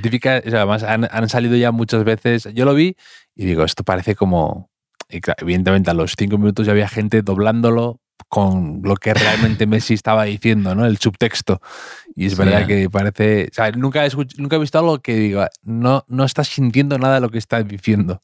Típica, 0.03 0.37
además 0.37 0.83
han, 0.83 1.09
han, 1.11 1.29
salido 1.29 1.57
ya 1.57 1.71
muchas 1.71 2.05
veces. 2.05 2.49
Yo 2.55 2.65
lo 2.65 2.75
vi 2.75 2.97
y 3.35 3.45
digo, 3.45 3.65
esto 3.65 3.85
parece 3.85 4.15
como. 4.15 4.71
Evidentemente, 5.09 5.91
a 5.91 5.95
los 5.95 6.15
cinco 6.17 6.39
minutos 6.39 6.65
ya 6.65 6.73
había 6.73 6.89
gente 6.89 7.21
doblándolo 7.21 8.01
con 8.29 8.81
lo 8.83 8.97
que 8.97 9.13
realmente 9.13 9.67
Messi 9.67 9.93
estaba 9.93 10.25
diciendo, 10.25 10.75
¿no? 10.75 10.87
El 10.87 10.97
subtexto. 10.97 11.61
Y 12.15 12.25
es 12.25 12.37
verdad 12.39 12.67
que 12.67 12.89
parece. 12.89 13.49
O 13.51 13.55
sea, 13.55 13.71
nunca 13.73 14.07
he, 14.07 14.11
nunca 14.39 14.57
he 14.57 14.59
visto 14.59 14.79
algo 14.79 15.01
que 15.01 15.15
diga, 15.15 15.51
no, 15.63 16.05
no 16.09 16.25
estás 16.25 16.49
sintiendo 16.49 16.97
nada 16.97 17.17
de 17.17 17.21
lo 17.21 17.29
que 17.29 17.37
estás 17.37 17.69
diciendo. 17.69 18.23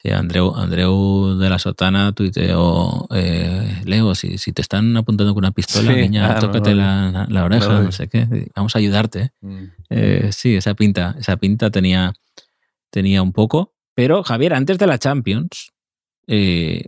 Sí, 0.00 0.10
Andreu, 0.10 0.54
Andreu 0.54 1.36
de 1.38 1.50
la 1.50 1.58
Sotana 1.58 2.12
tuiteó, 2.12 3.08
eh, 3.10 3.82
Leo, 3.84 4.14
si, 4.14 4.38
si 4.38 4.52
te 4.52 4.62
están 4.62 4.96
apuntando 4.96 5.34
con 5.34 5.42
una 5.42 5.50
pistola, 5.50 5.92
niña, 5.92 6.36
ah, 6.36 6.38
tócate 6.38 6.72
la, 6.72 7.26
la, 7.28 7.44
oreja, 7.44 7.80
no, 7.80 7.90
sé 7.90 8.08
qué, 8.08 8.48
vamos 8.54 8.76
a 8.76 8.78
ayudarte. 8.78 9.32
Mm. 9.40 9.64
Eh, 9.90 10.30
sí, 10.32 10.54
esa 10.54 10.74
pinta, 10.74 11.16
esa 11.18 11.36
pinta 11.36 11.70
tenía, 11.70 12.12
tenía 12.90 13.22
un 13.22 13.32
poco. 13.32 13.74
Pero, 13.96 14.22
Javier, 14.22 14.54
antes 14.54 14.78
de 14.78 14.86
la 14.86 14.98
Champions, 14.98 15.72
eh, 16.28 16.84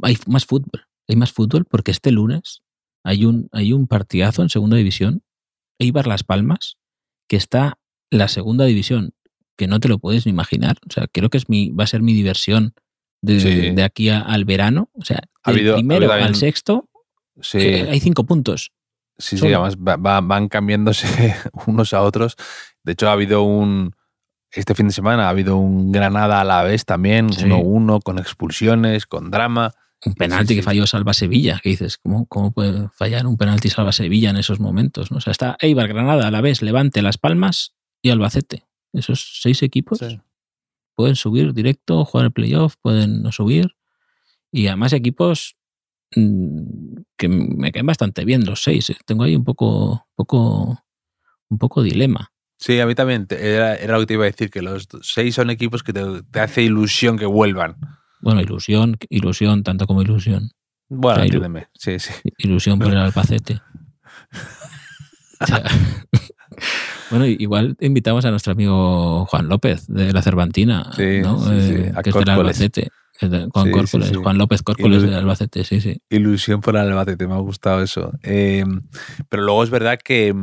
hay 0.00 0.16
más 0.28 0.46
fútbol. 0.46 0.86
Hay 1.08 1.16
más 1.16 1.32
fútbol 1.32 1.64
porque 1.64 1.90
este 1.90 2.12
lunes 2.12 2.62
hay 3.02 3.24
un, 3.24 3.48
hay 3.50 3.72
un 3.72 3.88
partidazo 3.88 4.42
en 4.42 4.48
segunda 4.48 4.76
división, 4.76 5.24
Eibar 5.80 6.06
Las 6.06 6.22
Palmas, 6.22 6.76
que 7.28 7.36
está 7.36 7.78
la 8.10 8.28
segunda 8.28 8.64
división 8.64 9.12
que 9.56 9.66
no 9.66 9.80
te 9.80 9.88
lo 9.88 9.98
puedes 9.98 10.26
ni 10.26 10.30
imaginar. 10.30 10.78
O 10.88 10.92
sea, 10.92 11.06
creo 11.10 11.30
que 11.30 11.38
es 11.38 11.48
mi, 11.48 11.70
va 11.70 11.84
a 11.84 11.88
ser 11.88 12.02
mi 12.02 12.14
diversión 12.14 12.74
de, 13.22 13.82
aquí 13.82 14.10
al 14.10 14.44
verano. 14.44 14.90
O 14.94 15.04
sea, 15.04 15.22
del 15.46 15.74
primero 15.74 16.12
al 16.12 16.34
sexto 16.34 16.88
hay 17.52 18.00
cinco 18.00 18.24
puntos. 18.24 18.72
Sí, 19.16 19.38
sí, 19.38 19.46
además 19.52 19.76
van 19.78 20.48
cambiándose 20.48 21.36
unos 21.66 21.94
a 21.94 22.02
otros. 22.02 22.36
De 22.82 22.92
hecho, 22.92 23.08
ha 23.08 23.12
habido 23.12 23.42
un. 23.42 23.94
Este 24.50 24.74
fin 24.74 24.86
de 24.86 24.92
semana 24.92 25.26
ha 25.26 25.30
habido 25.30 25.56
un 25.56 25.90
Granada 25.90 26.40
a 26.40 26.44
la 26.44 26.62
vez 26.62 26.84
también, 26.84 27.28
1-1, 27.28 28.02
con 28.02 28.18
expulsiones, 28.20 29.04
con 29.06 29.30
drama. 29.32 29.72
Un 30.06 30.14
penalti 30.14 30.54
que 30.54 30.62
falló 30.62 30.86
Salva 30.86 31.12
Sevilla, 31.12 31.58
que 31.60 31.70
dices, 31.70 31.98
¿cómo, 31.98 32.26
¿cómo 32.26 32.52
puede 32.52 32.88
fallar 32.90 33.26
un 33.26 33.36
penalti 33.36 33.68
Salva 33.68 33.90
Sevilla 33.90 34.30
en 34.30 34.36
esos 34.36 34.60
momentos? 34.60 35.10
¿no? 35.10 35.16
O 35.16 35.20
sea, 35.20 35.32
está 35.32 35.56
Eibar, 35.60 35.88
Granada 35.88 36.28
a 36.28 36.30
la 36.30 36.40
vez, 36.40 36.62
Levante, 36.62 37.02
Las 37.02 37.18
Palmas 37.18 37.74
y 38.00 38.10
Albacete. 38.10 38.64
Esos 38.94 39.40
seis 39.42 39.62
equipos 39.62 40.00
pueden 40.94 41.16
subir 41.16 41.52
directo, 41.52 42.04
jugar 42.04 42.26
el 42.26 42.32
playoff, 42.32 42.76
pueden 42.80 43.22
no 43.22 43.32
subir. 43.32 43.76
Y 44.52 44.68
además 44.68 44.92
equipos 44.92 45.56
mm, 46.14 46.96
que 47.16 47.28
me 47.28 47.72
caen 47.72 47.86
bastante 47.86 48.24
bien 48.24 48.46
los 48.46 48.62
seis. 48.62 48.90
¿eh? 48.90 48.96
Tengo 49.04 49.24
ahí 49.24 49.34
un 49.34 49.44
poco, 49.44 50.06
poco, 50.14 50.84
un 51.48 51.58
poco 51.58 51.82
dilema. 51.82 52.32
Sí, 52.56 52.78
a 52.80 52.86
mí 52.86 52.94
también 52.94 53.26
era, 53.30 53.76
lo 53.88 54.00
que 54.00 54.06
te 54.06 54.14
iba 54.14 54.24
a 54.24 54.26
decir, 54.26 54.50
que 54.50 54.62
los 54.62 54.88
seis 55.02 55.34
son 55.34 55.50
equipos 55.50 55.82
que 55.82 55.92
te, 55.92 56.40
hace 56.40 56.62
ilusión 56.62 57.18
que 57.18 57.26
vuelvan. 57.26 57.76
Bueno, 58.20 58.40
ilusión, 58.40 58.96
ilusión, 59.10 59.64
tanto 59.64 59.86
como 59.86 60.02
ilusión. 60.02 60.52
Bueno, 60.88 61.24
entiéndeme, 61.24 61.68
sí, 61.74 61.98
sí. 61.98 62.12
Ilusión 62.38 62.78
por 62.78 62.92
el 62.92 62.98
Albacete. 62.98 63.60
Bueno, 67.16 67.26
igual 67.26 67.76
invitamos 67.78 68.24
a 68.24 68.30
nuestro 68.30 68.52
amigo 68.52 69.24
Juan 69.26 69.48
López 69.48 69.86
de 69.86 70.12
la 70.12 70.20
Cervantina, 70.20 70.90
¿no? 70.98 71.52
Eh, 71.52 71.92
que 72.02 72.10
es 72.10 72.14
del 72.16 72.28
Albacete. 72.28 72.88
Juan, 73.52 73.70
Juan 74.20 74.38
López 74.38 74.62
Córcoles 74.64 75.02
de 75.02 75.14
Albacete, 75.14 75.62
sí, 75.62 75.80
sí. 75.80 76.02
Ilusión 76.10 76.60
por 76.60 76.74
el 76.74 76.82
Albacete, 76.82 77.28
me 77.28 77.34
ha 77.34 77.38
gustado 77.38 77.82
eso. 77.82 78.12
Em, 78.22 78.82
pero 79.28 79.44
luego 79.44 79.62
es 79.62 79.70
verdad 79.70 80.00
que, 80.02 80.34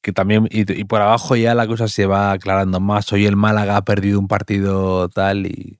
que 0.00 0.12
también, 0.14 0.48
y, 0.50 0.84
por 0.84 1.02
abajo 1.02 1.36
ya 1.36 1.54
la 1.54 1.66
cosa 1.66 1.88
se 1.88 2.06
va 2.06 2.32
aclarando 2.32 2.80
más. 2.80 3.12
Hoy 3.12 3.26
el 3.26 3.36
Málaga 3.36 3.76
ha 3.76 3.84
perdido 3.84 4.18
un 4.18 4.26
partido 4.26 5.10
tal 5.10 5.44
y, 5.44 5.78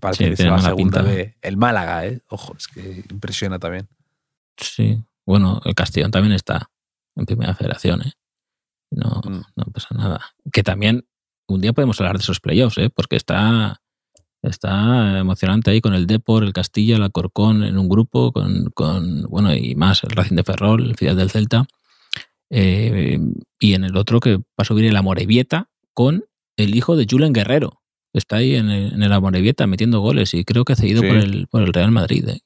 parece 0.00 0.30
que 0.30 0.36
se 0.36 0.50
va 0.50 0.56
a 0.56 0.62
segunda 0.62 1.02
vez. 1.02 1.36
El 1.40 1.56
Málaga, 1.56 2.04
¿eh? 2.04 2.20
Ojo, 2.30 2.56
es 2.58 2.66
que 2.66 3.04
impresiona 3.10 3.60
también. 3.60 3.86
Sí, 4.56 5.00
bueno, 5.24 5.60
el 5.64 5.76
Castellón 5.76 6.10
también 6.10 6.32
está 6.32 6.68
en 7.14 7.26
primera 7.26 7.54
federación, 7.54 8.02
¿eh? 8.02 8.12
No, 8.94 9.20
mm. 9.24 9.42
no 9.56 9.64
pasa 9.72 9.88
nada. 9.94 10.20
Que 10.52 10.62
también 10.62 11.06
un 11.46 11.60
día 11.60 11.72
podemos 11.72 12.00
hablar 12.00 12.16
de 12.16 12.22
esos 12.22 12.40
playoffs, 12.40 12.78
¿eh? 12.78 12.90
porque 12.90 13.16
está, 13.16 13.80
está 14.42 15.18
emocionante 15.18 15.70
ahí 15.70 15.80
con 15.80 15.94
el 15.94 16.06
Depor, 16.06 16.44
el 16.44 16.52
Castilla, 16.52 16.96
el 16.96 17.02
Alcorcón 17.02 17.64
en 17.64 17.78
un 17.78 17.88
grupo, 17.88 18.32
con, 18.32 18.70
con 18.74 19.22
bueno, 19.24 19.54
y 19.54 19.74
más 19.74 20.04
el 20.04 20.10
Racing 20.10 20.36
de 20.36 20.44
Ferrol, 20.44 20.84
el 20.84 20.96
Fidel 20.96 21.16
del 21.16 21.30
Celta. 21.30 21.66
Eh, 22.50 23.18
y 23.58 23.74
en 23.74 23.84
el 23.84 23.96
otro 23.96 24.20
que 24.20 24.36
va 24.36 24.42
a 24.58 24.64
subir 24.64 24.84
el 24.84 24.96
Amorebieta 24.96 25.70
con 25.92 26.24
el 26.56 26.74
hijo 26.76 26.96
de 26.96 27.06
Julen 27.10 27.32
Guerrero. 27.32 27.80
Está 28.12 28.36
ahí 28.36 28.54
en 28.54 28.70
el, 28.70 28.92
en 28.92 29.02
el 29.02 29.12
Amorebieta 29.12 29.66
metiendo 29.66 29.98
goles 29.98 30.34
y 30.34 30.44
creo 30.44 30.64
que 30.64 30.74
ha 30.74 30.76
cedido 30.76 31.02
por, 31.02 31.16
el, 31.16 31.48
por 31.48 31.62
el 31.62 31.72
Real 31.72 31.90
Madrid. 31.90 32.28
¿eh? 32.28 32.40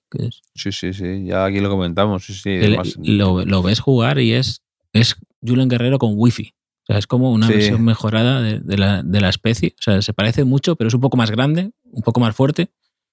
Sí, 0.54 0.72
sí, 0.72 0.94
sí, 0.94 1.26
ya 1.26 1.44
aquí 1.44 1.60
lo 1.60 1.68
comentamos. 1.68 2.24
Sí, 2.24 2.32
sí, 2.32 2.58
lo, 3.04 3.44
lo, 3.44 3.62
ves 3.62 3.80
jugar 3.80 4.18
y 4.18 4.32
es, 4.32 4.62
es 4.94 5.16
Julen 5.46 5.68
Guerrero 5.68 5.98
con 5.98 6.12
wifi. 6.16 6.54
O 6.82 6.92
sea, 6.92 6.98
es 6.98 7.06
como 7.06 7.32
una 7.32 7.48
versión 7.48 7.84
mejorada 7.84 8.40
de, 8.40 8.76
la, 8.78 9.02
de, 9.02 9.20
la, 9.20 9.28
especie. 9.28 9.74
O 9.78 9.82
sea, 9.82 10.00
se 10.00 10.14
parece 10.14 10.44
mucho, 10.44 10.74
pero 10.76 10.88
es 10.88 10.94
un 10.94 11.02
poco 11.02 11.18
más 11.18 11.30
grande, 11.30 11.70
un 11.84 12.02
poco 12.02 12.18
más 12.18 12.34
fuerte 12.34 12.70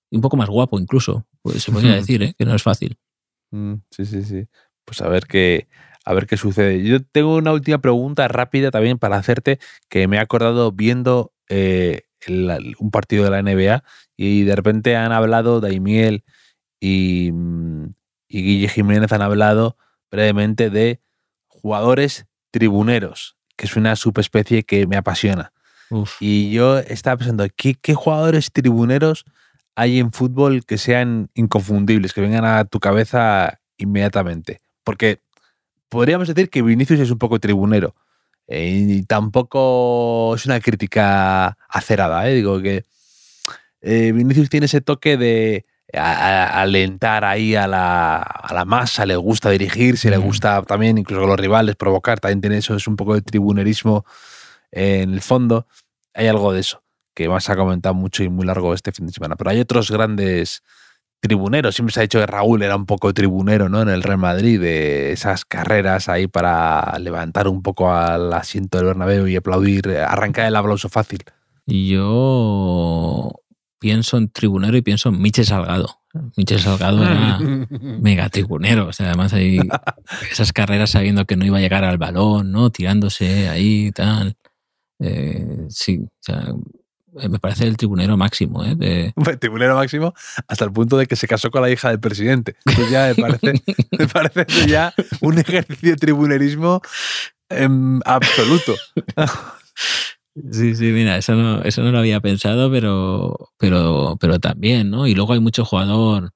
y 0.09 0.15
un 0.15 0.21
poco 0.21 0.37
más 0.37 0.49
guapo 0.49 0.79
incluso. 0.79 1.27
Pues 1.41 1.61
se 1.63 1.71
podría 1.71 1.93
decir, 1.95 2.23
¿eh? 2.23 2.35
que 2.37 2.45
no 2.45 2.55
es 2.55 2.63
fácil. 2.63 2.97
Mm, 3.51 3.75
sí, 3.91 4.05
sí, 4.05 4.23
sí. 4.23 4.47
Pues 4.85 5.01
a 5.01 5.09
ver 5.09 5.25
qué, 5.25 5.67
a 6.05 6.13
ver 6.13 6.25
qué 6.25 6.37
sucede. 6.37 6.83
Yo 6.83 7.03
tengo 7.03 7.35
una 7.35 7.51
última 7.51 7.79
pregunta 7.79 8.27
rápida 8.29 8.71
también 8.71 8.97
para 8.97 9.17
hacerte, 9.17 9.59
que 9.89 10.07
me 10.07 10.17
he 10.17 10.19
acordado 10.19 10.71
viendo 10.71 11.33
eh, 11.49 12.03
un 12.27 12.91
partido 12.91 13.25
de 13.25 13.29
la 13.29 13.41
NBA 13.41 13.83
y 14.15 14.43
de 14.43 14.55
repente 14.55 14.95
han 14.95 15.11
hablado 15.11 15.59
Daimiel 15.59 16.23
y, 16.79 17.31
mm, 17.33 17.93
y 18.29 18.41
Guille 18.41 18.69
Jiménez 18.69 19.11
han 19.11 19.21
hablado 19.21 19.77
brevemente 20.09 20.69
de 20.69 21.01
jugadores 21.65 22.27
tribuneros, 22.51 23.37
que 23.57 23.65
es 23.65 23.75
una 23.75 23.95
subespecie 23.95 24.61
que 24.61 24.85
me 24.85 24.97
apasiona. 24.97 25.51
Y 26.19 26.51
yo 26.51 26.77
estaba 26.77 27.17
pensando, 27.17 27.43
¿qué, 27.55 27.75
jugadores 27.95 28.51
tribuneros 28.51 29.25
hay 29.73 29.97
en 29.97 30.11
fútbol 30.11 30.63
que 30.63 30.77
sean 30.77 31.31
inconfundibles, 31.33 32.13
que 32.13 32.21
vengan 32.21 32.45
a 32.45 32.65
tu 32.65 32.79
cabeza 32.79 33.61
inmediatamente? 33.77 34.59
Porque 34.83 35.21
podríamos 35.89 36.27
decir 36.27 36.51
que 36.51 36.61
Vinicius 36.61 36.99
es 36.99 37.09
un 37.09 37.17
poco 37.17 37.39
tribunero. 37.39 37.95
Eh, 38.45 38.85
y 38.87 39.01
tampoco 39.01 40.35
es 40.35 40.45
una 40.45 40.59
crítica 40.59 41.57
acerada, 41.67 42.29
¿eh? 42.29 42.35
Digo 42.35 42.61
que 42.61 42.85
eh, 43.81 44.11
Vinicius 44.11 44.49
tiene 44.49 44.67
ese 44.67 44.81
toque 44.81 45.17
de 45.17 45.65
alentar 45.97 47.25
ahí 47.25 47.55
a 47.55 47.67
la, 47.67 48.17
a 48.17 48.53
la, 48.53 48.65
masa, 48.65 49.05
le 49.05 49.15
gusta 49.15 49.49
dirigirse, 49.49 50.09
le 50.09 50.17
gusta 50.17 50.61
también 50.63 50.97
incluso 50.97 51.23
a 51.23 51.27
los 51.27 51.39
rivales 51.39 51.75
provocar, 51.75 52.19
también 52.19 52.41
tiene 52.41 52.57
eso, 52.57 52.75
es 52.75 52.87
un 52.87 52.95
poco 52.95 53.15
de 53.15 53.21
tribunerismo 53.21 54.05
en 54.71 55.13
el 55.13 55.21
fondo. 55.21 55.67
Hay 56.13 56.27
algo 56.27 56.53
de 56.53 56.61
eso 56.61 56.85
que 57.15 57.29
más 57.29 57.49
ha 57.49 57.55
comentado 57.55 57.95
mucho 57.95 58.23
y 58.23 58.29
muy 58.29 58.45
largo 58.45 58.73
este 58.73 58.91
fin 58.91 59.07
de 59.07 59.13
semana. 59.13 59.35
Pero 59.35 59.49
hay 59.49 59.59
otros 59.61 59.89
grandes 59.89 60.61
tribuneros. 61.21 61.75
Siempre 61.75 61.93
se 61.93 62.01
ha 62.01 62.03
dicho 62.03 62.19
que 62.19 62.27
Raúl 62.27 62.61
era 62.61 62.75
un 62.75 62.85
poco 62.85 63.13
tribunero 63.13 63.69
¿no? 63.69 63.81
en 63.81 63.89
el 63.89 64.03
Real 64.03 64.19
Madrid, 64.19 64.59
de 64.59 65.13
esas 65.13 65.45
carreras 65.45 66.09
ahí 66.09 66.27
para 66.27 66.97
levantar 66.99 67.47
un 67.47 67.63
poco 67.63 67.91
al 67.91 68.31
asiento 68.33 68.77
del 68.77 68.87
Bernabéu 68.87 69.27
y 69.27 69.37
aplaudir, 69.37 69.89
arrancar 69.89 70.45
el 70.45 70.55
aplauso 70.55 70.89
fácil. 70.89 71.23
Yo 71.65 73.31
pienso 73.79 74.17
en 74.17 74.29
tribunero 74.29 74.77
y 74.77 74.81
pienso 74.81 75.09
en 75.09 75.21
Miche 75.21 75.43
Salgado. 75.43 76.01
Miche 76.37 76.59
Salgado 76.59 77.03
era 77.03 77.39
mega 77.69 78.29
tribunero. 78.29 78.87
O 78.87 78.93
sea, 78.93 79.07
además 79.07 79.33
hay 79.33 79.59
esas 80.31 80.53
carreras 80.53 80.91
sabiendo 80.91 81.25
que 81.25 81.35
no 81.35 81.45
iba 81.45 81.57
a 81.57 81.61
llegar 81.61 81.83
al 81.83 81.97
balón, 81.97 82.51
¿no? 82.51 82.71
Tirándose 82.71 83.49
ahí 83.49 83.87
y 83.87 83.91
tal. 83.91 84.37
Eh, 84.99 85.65
sí, 85.69 85.99
o 85.99 86.09
sea, 86.21 86.53
me 87.29 87.39
parece 87.39 87.65
el 87.65 87.77
tribunero 87.77 88.17
máximo. 88.17 88.63
¿eh? 88.63 89.13
El 89.15 89.39
tribunero 89.39 89.75
máximo 89.75 90.13
hasta 90.47 90.65
el 90.65 90.71
punto 90.71 90.97
de 90.97 91.07
que 91.07 91.15
se 91.15 91.27
casó 91.27 91.49
con 91.49 91.61
la 91.61 91.69
hija 91.69 91.89
del 91.89 91.99
presidente. 91.99 92.55
Eso 92.65 92.89
ya 92.89 93.07
me 93.07 93.15
parece, 93.15 93.53
me 93.97 94.07
parece 94.07 94.67
ya 94.67 94.93
un 95.21 95.39
ejercicio 95.39 95.91
de 95.91 95.95
tribunerismo 95.95 96.81
en 97.49 98.01
absoluto. 98.05 98.75
Sí, 100.51 100.75
sí, 100.75 100.91
mira, 100.91 101.17
eso 101.17 101.33
no, 101.33 101.61
eso 101.61 101.81
no 101.81 101.91
lo 101.91 101.99
había 101.99 102.19
pensado, 102.19 102.69
pero, 102.69 103.51
pero, 103.57 104.17
pero 104.19 104.39
también, 104.39 104.89
¿no? 104.89 105.07
Y 105.07 105.15
luego 105.15 105.31
hay 105.31 105.39
mucho 105.39 105.63
jugador 105.63 106.33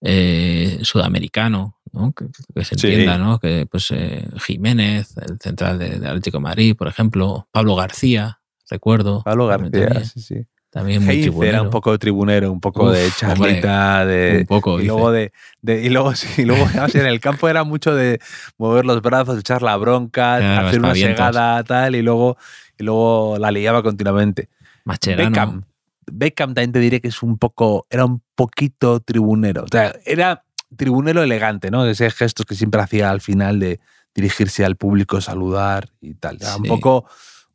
eh, 0.00 0.78
sudamericano, 0.82 1.76
¿no? 1.92 2.12
Que, 2.12 2.64
se 2.64 2.76
entienda, 2.76 3.18
¿no? 3.18 3.40
Que 3.40 3.66
pues 3.68 3.90
eh, 3.90 4.28
Jiménez, 4.38 5.16
el 5.16 5.38
central 5.40 5.80
de, 5.80 5.96
Atlético 6.06 6.38
Madrid, 6.38 6.76
por 6.76 6.86
ejemplo, 6.86 7.48
Pablo 7.50 7.74
García, 7.74 8.40
recuerdo. 8.70 9.22
Pablo 9.24 9.48
García, 9.48 10.04
sí, 10.04 10.20
sí. 10.20 10.46
También 10.74 11.04
muy 11.04 11.22
Heinze 11.22 11.48
era 11.48 11.62
un 11.62 11.70
poco 11.70 11.96
tribunero, 12.00 12.50
un 12.50 12.60
poco 12.60 12.90
de 12.90 13.08
charlita, 13.12 14.04
de, 14.04 14.38
un 14.40 14.46
poco, 14.46 14.80
y 14.80 14.86
luego 14.86 15.12
de, 15.12 15.32
de- 15.62 15.84
y 15.84 15.88
luego 15.88 16.16
sí, 16.16 16.42
y 16.42 16.44
luego 16.44 16.66
en 16.94 17.06
el 17.06 17.20
campo 17.20 17.48
era 17.48 17.62
mucho 17.62 17.94
de 17.94 18.18
mover 18.58 18.84
los 18.84 19.00
brazos, 19.00 19.38
echar 19.38 19.62
la 19.62 19.76
bronca, 19.76 20.38
Claro, 20.38 20.66
hacer 20.66 20.80
una 20.80 20.94
segada 20.96 21.62
tal 21.62 21.94
y 21.94 22.02
luego 22.02 22.36
y 22.78 22.84
luego 22.84 23.36
la 23.38 23.50
liaba 23.50 23.82
continuamente. 23.82 24.48
Mascherano. 24.84 25.30
Beckham, 25.30 25.62
Beckham 26.06 26.54
también 26.54 26.72
te 26.72 26.78
diré 26.80 27.00
que 27.00 27.08
es 27.08 27.22
un 27.22 27.38
poco, 27.38 27.86
era 27.90 28.04
un 28.04 28.22
poquito 28.34 29.00
tribunero. 29.00 29.64
O 29.64 29.68
sea, 29.70 29.94
era 30.04 30.44
tribunero 30.76 31.22
elegante, 31.22 31.70
¿no? 31.70 31.84
De 31.84 31.92
esos 31.92 32.12
gestos 32.14 32.44
que 32.46 32.54
siempre 32.54 32.80
hacía 32.80 33.10
al 33.10 33.20
final 33.20 33.58
de 33.60 33.80
dirigirse 34.14 34.64
al 34.64 34.76
público, 34.76 35.20
saludar 35.20 35.88
y 36.00 36.14
tal. 36.14 36.36
Era 36.40 36.56
Un 36.56 36.62
Sí. 36.64 36.68
poco, 36.68 37.04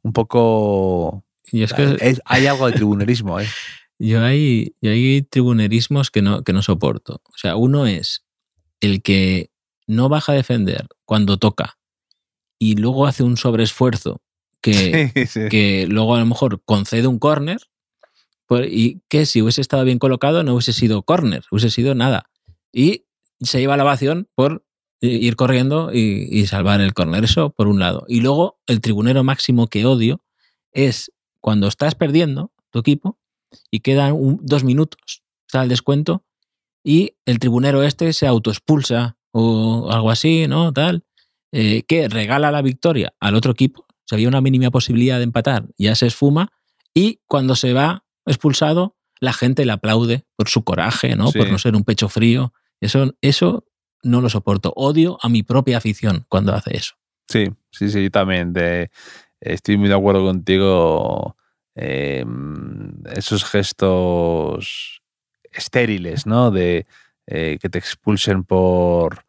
un 0.01 0.13
poco. 0.13 1.23
Y 1.51 1.63
es 1.63 1.73
que 1.73 1.97
es- 2.01 2.21
hay 2.25 2.47
algo 2.47 2.67
de 2.67 2.73
tribunerismo, 2.73 3.39
¿eh? 3.39 3.45
yo 3.99 4.23
hay, 4.23 4.75
yo 4.81 4.91
hay 4.91 5.21
tribunerismos 5.23 6.09
que 6.11 6.21
no, 6.21 6.43
que 6.43 6.53
no 6.53 6.61
soporto. 6.61 7.21
O 7.25 7.37
sea, 7.37 7.55
uno 7.55 7.85
es 7.85 8.25
el 8.81 9.01
que 9.01 9.51
no 9.87 10.07
baja 10.09 10.31
a 10.31 10.35
defender 10.35 10.87
cuando 11.05 11.37
toca 11.37 11.77
y 12.59 12.75
luego 12.75 13.07
hace 13.07 13.23
un 13.23 13.37
sobreesfuerzo 13.37 14.21
que, 14.61 15.11
Sí, 15.15 15.25
sí. 15.27 15.39
que 15.49 15.87
luego 15.87 16.15
a 16.15 16.19
lo 16.19 16.25
mejor 16.25 16.61
concede 16.65 17.07
un 17.07 17.19
córner 17.19 17.59
pues, 18.47 18.67
y 18.71 19.01
que 19.09 19.25
si 19.25 19.41
hubiese 19.41 19.61
estado 19.61 19.83
bien 19.83 19.99
colocado 19.99 20.43
no 20.43 20.53
hubiese 20.53 20.73
sido 20.73 21.03
córner, 21.03 21.43
hubiese 21.51 21.69
sido 21.69 21.93
nada. 21.95 22.29
Y 22.73 23.05
se 23.41 23.59
lleva 23.59 23.77
la 23.77 23.83
ovación 23.83 24.27
por 24.35 24.65
ir 25.01 25.35
corriendo 25.37 25.91
y, 25.93 26.27
y 26.29 26.45
salvar 26.47 26.81
el 26.81 26.93
córner. 26.93 27.23
Eso 27.23 27.51
por 27.51 27.67
un 27.67 27.79
lado. 27.79 28.05
Y 28.07 28.21
luego 28.21 28.59
el 28.67 28.81
tribunero 28.81 29.23
máximo 29.23 29.67
que 29.67 29.85
odio 29.85 30.21
es 30.73 31.11
cuando 31.41 31.67
estás 31.67 31.95
perdiendo 31.95 32.51
tu 32.71 32.79
equipo 32.79 33.17
y 33.71 33.79
quedan 33.79 34.13
un- 34.13 34.39
dos 34.43 34.63
minutos, 34.63 35.23
está 35.47 35.63
el 35.63 35.69
descuento, 35.69 36.23
y 36.83 37.13
el 37.25 37.39
tribunero 37.39 37.83
este 37.83 38.11
se 38.13 38.27
autoexpulsa 38.27 39.17
o 39.31 39.89
algo 39.91 40.11
así, 40.11 40.47
¿no? 40.47 40.73
Tal, 40.73 41.03
eh, 41.51 41.83
que 41.83 42.07
regala 42.09 42.51
la 42.51 42.61
victoria 42.61 43.13
al 43.19 43.35
otro 43.35 43.51
equipo. 43.53 43.85
Si 44.09 44.15
había 44.15 44.27
una 44.27 44.41
mínima 44.41 44.71
posibilidad 44.71 45.17
de 45.19 45.23
empatar, 45.25 45.67
ya 45.77 45.93
se 45.93 46.07
esfuma, 46.07 46.49
y 46.95 47.21
cuando 47.27 47.55
se 47.55 47.73
va 47.73 48.05
expulsado, 48.25 48.95
la 49.19 49.33
gente 49.33 49.65
le 49.65 49.71
aplaude 49.71 50.25
por 50.35 50.49
su 50.49 50.63
coraje, 50.63 51.15
¿no? 51.15 51.27
Sí. 51.27 51.37
Por 51.37 51.51
no 51.51 51.59
ser 51.59 51.75
un 51.75 51.83
pecho 51.83 52.09
frío. 52.09 52.51
Eso, 52.81 53.13
eso 53.21 53.67
no 54.01 54.21
lo 54.21 54.29
soporto. 54.29 54.73
Odio 54.75 55.19
a 55.21 55.29
mi 55.29 55.43
propia 55.43 55.77
afición 55.77 56.25
cuando 56.27 56.55
hace 56.55 56.75
eso. 56.75 56.95
Sí, 57.27 57.49
sí, 57.71 57.89
sí, 57.89 58.01
yo 58.03 58.09
también. 58.09 58.51
de- 58.51 58.89
estoy 59.41 59.77
muy 59.77 59.89
de 59.89 59.95
acuerdo 59.95 60.23
contigo. 60.25 61.35
eh, 61.75 62.25
esos 63.15 63.43
gestos 63.45 65.01
estériles, 65.51 66.25
¿no? 66.25 66.51
De 66.51 66.85
eh, 67.27 67.57
que 67.61 67.69
te 67.69 67.77
expulsen 67.77 68.43
por. 68.43 69.23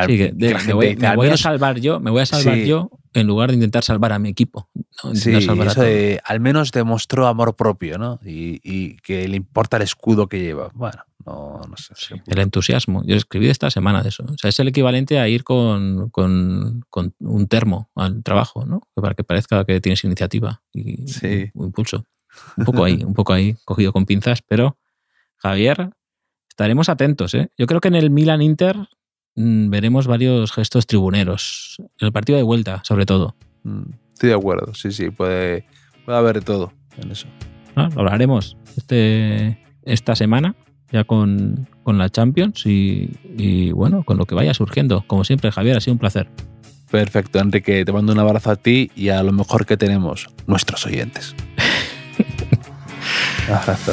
Al- 0.00 0.06
Sí, 0.08 0.16
que 0.18 0.32
de- 0.32 0.36
que 0.38 0.46
la 0.46 0.52
me 0.52 0.58
gente 0.58 0.72
voy, 0.74 0.86
dice, 0.88 1.00
me 1.00 1.06
al 1.08 1.16
voy 1.16 1.28
a 1.28 1.36
salvar 1.36 1.80
yo, 1.80 2.00
me 2.00 2.10
voy 2.10 2.22
a 2.22 2.26
salvar 2.26 2.54
Sí. 2.56 2.66
yo 2.66 2.90
en 3.14 3.26
lugar 3.26 3.48
de 3.50 3.54
intentar 3.54 3.82
salvar 3.82 4.12
a 4.12 4.18
mi 4.18 4.28
equipo. 4.28 4.68
¿no? 5.04 5.14
Sí, 5.14 5.40
salvar 5.40 5.68
eso 5.68 5.82
de, 5.82 6.20
al 6.24 6.40
menos 6.40 6.70
demostró 6.72 7.26
amor 7.26 7.56
propio, 7.56 7.98
¿no? 7.98 8.20
Y, 8.24 8.60
y 8.62 8.96
que 8.96 9.26
le 9.28 9.36
importa 9.36 9.76
el 9.78 9.82
escudo 9.84 10.28
que 10.28 10.40
lleva. 10.40 10.70
Bueno, 10.74 11.02
no, 11.24 11.60
no 11.68 11.76
sé. 11.76 11.94
Sí, 11.96 12.14
el 12.26 12.38
entusiasmo. 12.40 13.02
Yo 13.06 13.16
escribí 13.16 13.48
esta 13.48 13.70
semana 13.70 14.02
de 14.02 14.10
eso. 14.10 14.24
O 14.24 14.36
sea, 14.38 14.48
es 14.50 14.60
el 14.60 14.68
equivalente 14.68 15.18
a 15.18 15.28
ir 15.28 15.44
con, 15.44 16.10
con- 16.10 16.84
con 16.90 17.14
un 17.20 17.48
termo 17.48 17.90
al 17.94 18.22
trabajo, 18.22 18.64
¿no? 18.66 18.82
Para 18.94 19.14
que 19.14 19.24
parezca 19.24 19.64
que 19.64 19.80
tienes 19.80 20.04
iniciativa 20.04 20.62
y 20.72 21.06
Sí. 21.08 21.50
un 21.54 21.66
impulso. 21.66 22.04
Un 22.58 22.64
poco 22.66 22.84
ahí, 22.84 23.02
un 23.02 23.14
poco 23.14 23.32
ahí, 23.32 23.56
cogido 23.64 23.94
con 23.94 24.04
pinzas, 24.04 24.42
pero 24.42 24.76
Javier, 25.36 25.90
estaremos 26.50 26.88
atentos, 26.90 27.32
¿eh? 27.34 27.48
Yo 27.56 27.66
creo 27.66 27.80
que 27.80 27.88
en 27.88 27.94
el 27.94 28.10
Milan 28.10 28.42
Inter 28.42 28.76
veremos 29.36 30.06
varios 30.06 30.52
gestos 30.52 30.86
tribuneros. 30.86 31.76
En 31.78 32.06
el 32.06 32.12
partido 32.12 32.38
de 32.38 32.44
vuelta, 32.44 32.80
sobre 32.84 33.06
todo. 33.06 33.36
Mm, 33.62 33.82
Estoy 34.14 34.30
de 34.30 34.34
acuerdo, 34.34 34.74
sí, 34.74 34.92
sí, 34.92 35.10
puede, 35.10 35.66
puede 36.04 36.18
haber 36.18 36.36
de 36.36 36.40
todo 36.40 36.72
en 36.96 37.10
eso. 37.10 37.26
¿no? 37.74 37.88
Lo 37.90 38.00
hablaremos 38.00 38.56
este, 38.76 39.62
esta 39.82 40.16
semana, 40.16 40.56
ya 40.90 41.04
con, 41.04 41.68
con 41.82 41.98
la 41.98 42.08
Champions 42.08 42.64
y, 42.64 43.10
y, 43.36 43.72
bueno, 43.72 44.04
con 44.04 44.16
lo 44.16 44.24
que 44.24 44.34
vaya 44.34 44.54
surgiendo. 44.54 45.04
Como 45.06 45.24
siempre, 45.24 45.52
Javier, 45.52 45.76
ha 45.76 45.80
sido 45.80 45.92
un 45.92 45.98
placer. 45.98 46.30
Perfecto, 46.90 47.40
Enrique, 47.40 47.84
te 47.84 47.92
mando 47.92 48.12
un 48.12 48.18
abrazo 48.18 48.50
a 48.50 48.56
ti 48.56 48.90
y 48.96 49.08
a 49.08 49.22
lo 49.22 49.32
mejor 49.32 49.66
que 49.66 49.76
tenemos, 49.76 50.30
nuestros 50.46 50.86
oyentes. 50.86 51.34
Abrazo. 53.48 53.92